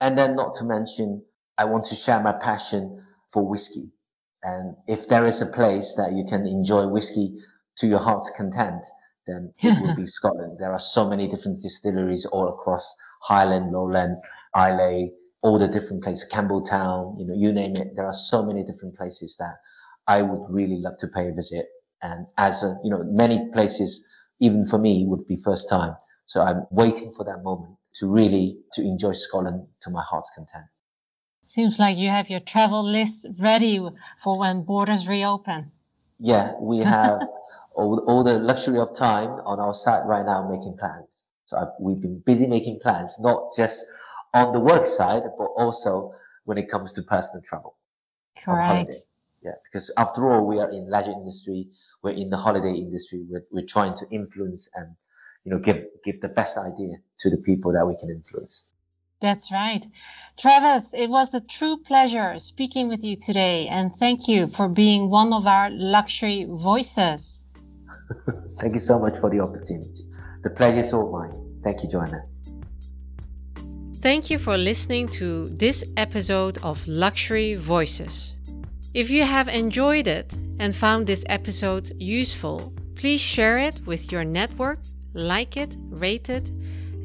And 0.00 0.16
then 0.16 0.36
not 0.36 0.54
to 0.56 0.64
mention, 0.64 1.22
I 1.56 1.64
want 1.64 1.84
to 1.86 1.94
share 1.94 2.20
my 2.20 2.32
passion 2.32 3.04
for 3.32 3.46
whiskey. 3.46 3.90
And 4.42 4.76
if 4.86 5.08
there 5.08 5.26
is 5.26 5.42
a 5.42 5.46
place 5.46 5.94
that 5.96 6.12
you 6.12 6.24
can 6.24 6.46
enjoy 6.46 6.86
whiskey 6.86 7.34
to 7.78 7.86
your 7.86 7.98
heart's 7.98 8.30
content, 8.36 8.86
then 9.26 9.52
it 9.58 9.80
would 9.80 9.96
be 9.96 10.06
Scotland. 10.18 10.58
There 10.58 10.72
are 10.72 10.78
so 10.78 11.08
many 11.08 11.28
different 11.28 11.60
distilleries 11.60 12.26
all 12.26 12.48
across 12.48 12.94
Highland, 13.22 13.72
Lowland, 13.72 14.16
Islay, 14.56 15.12
all 15.42 15.58
the 15.58 15.68
different 15.68 16.02
places, 16.02 16.28
Campbeltown, 16.30 17.18
you 17.18 17.26
know, 17.26 17.34
you 17.34 17.52
name 17.52 17.76
it. 17.76 17.94
There 17.94 18.06
are 18.06 18.12
so 18.12 18.44
many 18.44 18.64
different 18.64 18.96
places 18.96 19.36
that 19.38 19.56
I 20.06 20.22
would 20.22 20.46
really 20.48 20.78
love 20.78 20.98
to 20.98 21.08
pay 21.08 21.28
a 21.28 21.32
visit. 21.32 21.66
And 22.02 22.26
as 22.36 22.62
a, 22.62 22.78
you 22.82 22.90
know, 22.90 23.02
many 23.04 23.50
places, 23.52 24.04
even 24.40 24.66
for 24.66 24.78
me, 24.78 25.04
would 25.06 25.26
be 25.26 25.36
first 25.36 25.68
time. 25.68 25.96
So 26.26 26.40
I'm 26.40 26.66
waiting 26.70 27.12
for 27.12 27.24
that 27.24 27.42
moment 27.42 27.76
to 27.94 28.08
really 28.08 28.58
to 28.74 28.82
enjoy 28.82 29.12
Scotland 29.12 29.66
to 29.82 29.90
my 29.90 30.02
heart's 30.02 30.30
content. 30.34 30.66
Seems 31.44 31.78
like 31.78 31.96
you 31.96 32.10
have 32.10 32.28
your 32.28 32.40
travel 32.40 32.84
list 32.84 33.26
ready 33.40 33.80
for 34.22 34.38
when 34.38 34.64
borders 34.64 35.08
reopen. 35.08 35.72
Yeah, 36.18 36.52
we 36.60 36.78
have 36.96 37.22
all, 37.74 38.00
all 38.06 38.24
the 38.24 38.38
luxury 38.38 38.78
of 38.78 38.94
time 38.94 39.30
on 39.46 39.58
our 39.58 39.74
side 39.74 40.06
right 40.06 40.26
now 40.26 40.48
making 40.48 40.76
plans. 40.76 41.24
So 41.46 41.56
I've, 41.56 41.68
we've 41.80 42.00
been 42.00 42.18
busy 42.18 42.46
making 42.46 42.80
plans, 42.80 43.16
not 43.18 43.52
just 43.56 43.86
on 44.34 44.52
the 44.52 44.60
work 44.60 44.86
side, 44.86 45.22
but 45.38 45.44
also 45.44 46.12
when 46.44 46.58
it 46.58 46.70
comes 46.70 46.92
to 46.94 47.02
personal 47.02 47.42
travel. 47.42 47.76
Correct. 48.36 48.94
Yeah, 49.42 49.52
because 49.64 49.90
after 49.96 50.30
all, 50.30 50.46
we 50.46 50.58
are 50.58 50.70
in 50.70 50.90
leisure 50.90 51.12
industry, 51.12 51.68
we're 52.02 52.10
in 52.10 52.30
the 52.30 52.36
holiday 52.36 52.74
industry, 52.74 53.24
we're, 53.28 53.44
we're 53.50 53.66
trying 53.66 53.96
to 53.98 54.06
influence 54.10 54.68
and 54.74 54.94
you 55.44 55.52
know 55.52 55.58
give 55.58 55.84
give 56.04 56.20
the 56.20 56.28
best 56.28 56.56
idea 56.56 56.96
to 57.20 57.30
the 57.30 57.38
people 57.38 57.72
that 57.72 57.86
we 57.86 57.96
can 57.96 58.10
influence. 58.10 58.64
That's 59.20 59.50
right. 59.50 59.84
Travis, 60.38 60.94
it 60.94 61.08
was 61.08 61.34
a 61.34 61.40
true 61.40 61.78
pleasure 61.78 62.38
speaking 62.38 62.88
with 62.88 63.02
you 63.02 63.16
today, 63.16 63.66
and 63.66 63.92
thank 63.92 64.28
you 64.28 64.46
for 64.46 64.68
being 64.68 65.10
one 65.10 65.32
of 65.32 65.46
our 65.46 65.70
luxury 65.70 66.46
voices. 66.48 67.44
thank 68.60 68.74
you 68.74 68.80
so 68.80 68.98
much 68.98 69.18
for 69.18 69.28
the 69.30 69.40
opportunity. 69.40 70.04
The 70.44 70.50
pleasure 70.50 70.80
is 70.80 70.92
all 70.92 71.10
mine. 71.10 71.60
Thank 71.64 71.82
you, 71.82 71.90
Joanna. 71.90 72.22
Thank 74.00 74.30
you 74.30 74.38
for 74.38 74.56
listening 74.56 75.08
to 75.08 75.46
this 75.48 75.84
episode 75.96 76.58
of 76.62 76.86
Luxury 76.86 77.56
Voices. 77.56 78.34
If 78.94 79.10
you 79.10 79.24
have 79.24 79.48
enjoyed 79.48 80.06
it 80.06 80.36
and 80.58 80.74
found 80.74 81.06
this 81.06 81.24
episode 81.28 81.90
useful, 82.00 82.72
please 82.94 83.20
share 83.20 83.58
it 83.58 83.80
with 83.86 84.10
your 84.12 84.24
network, 84.24 84.80
like 85.14 85.56
it, 85.56 85.74
rate 85.90 86.28
it, 86.28 86.50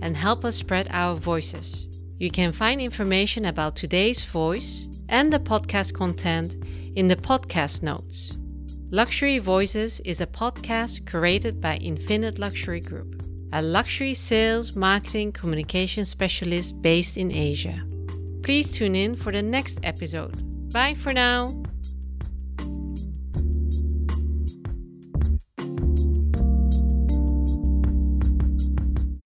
and 0.02 0.18
help 0.18 0.46
us 0.46 0.56
spread 0.56 0.88
our 0.92 1.16
voices. 1.16 1.88
You 2.20 2.32
can 2.32 2.52
find 2.52 2.82
information 2.82 3.46
about 3.46 3.76
today's 3.76 4.24
voice 4.24 4.86
and 5.10 5.32
the 5.32 5.40
podcast 5.40 5.94
content 5.94 6.56
in 6.96 7.08
the 7.08 7.16
podcast 7.16 7.84
notes. 7.84 8.34
Luxury 8.92 9.40
Voices 9.40 10.00
is 10.02 10.22
a 10.22 10.28
podcast 10.28 11.04
curated 11.04 11.60
by 11.60 11.78
Infinite 11.78 12.38
Luxury 12.38 12.80
Group 12.80 13.24
a 13.54 13.62
luxury 13.62 14.16
sales, 14.16 14.76
marketing, 14.76 15.32
communication 15.32 16.04
specialist 16.06 16.82
based 16.82 17.18
in 17.18 17.32
Asia. 17.32 17.86
Please 18.42 18.72
tune 18.72 18.96
in 18.96 19.16
for 19.16 19.32
the 19.32 19.44
next 19.44 19.80
episode. 19.84 20.74
Bye 20.74 20.96
for 20.96 21.14
now. 21.14 21.63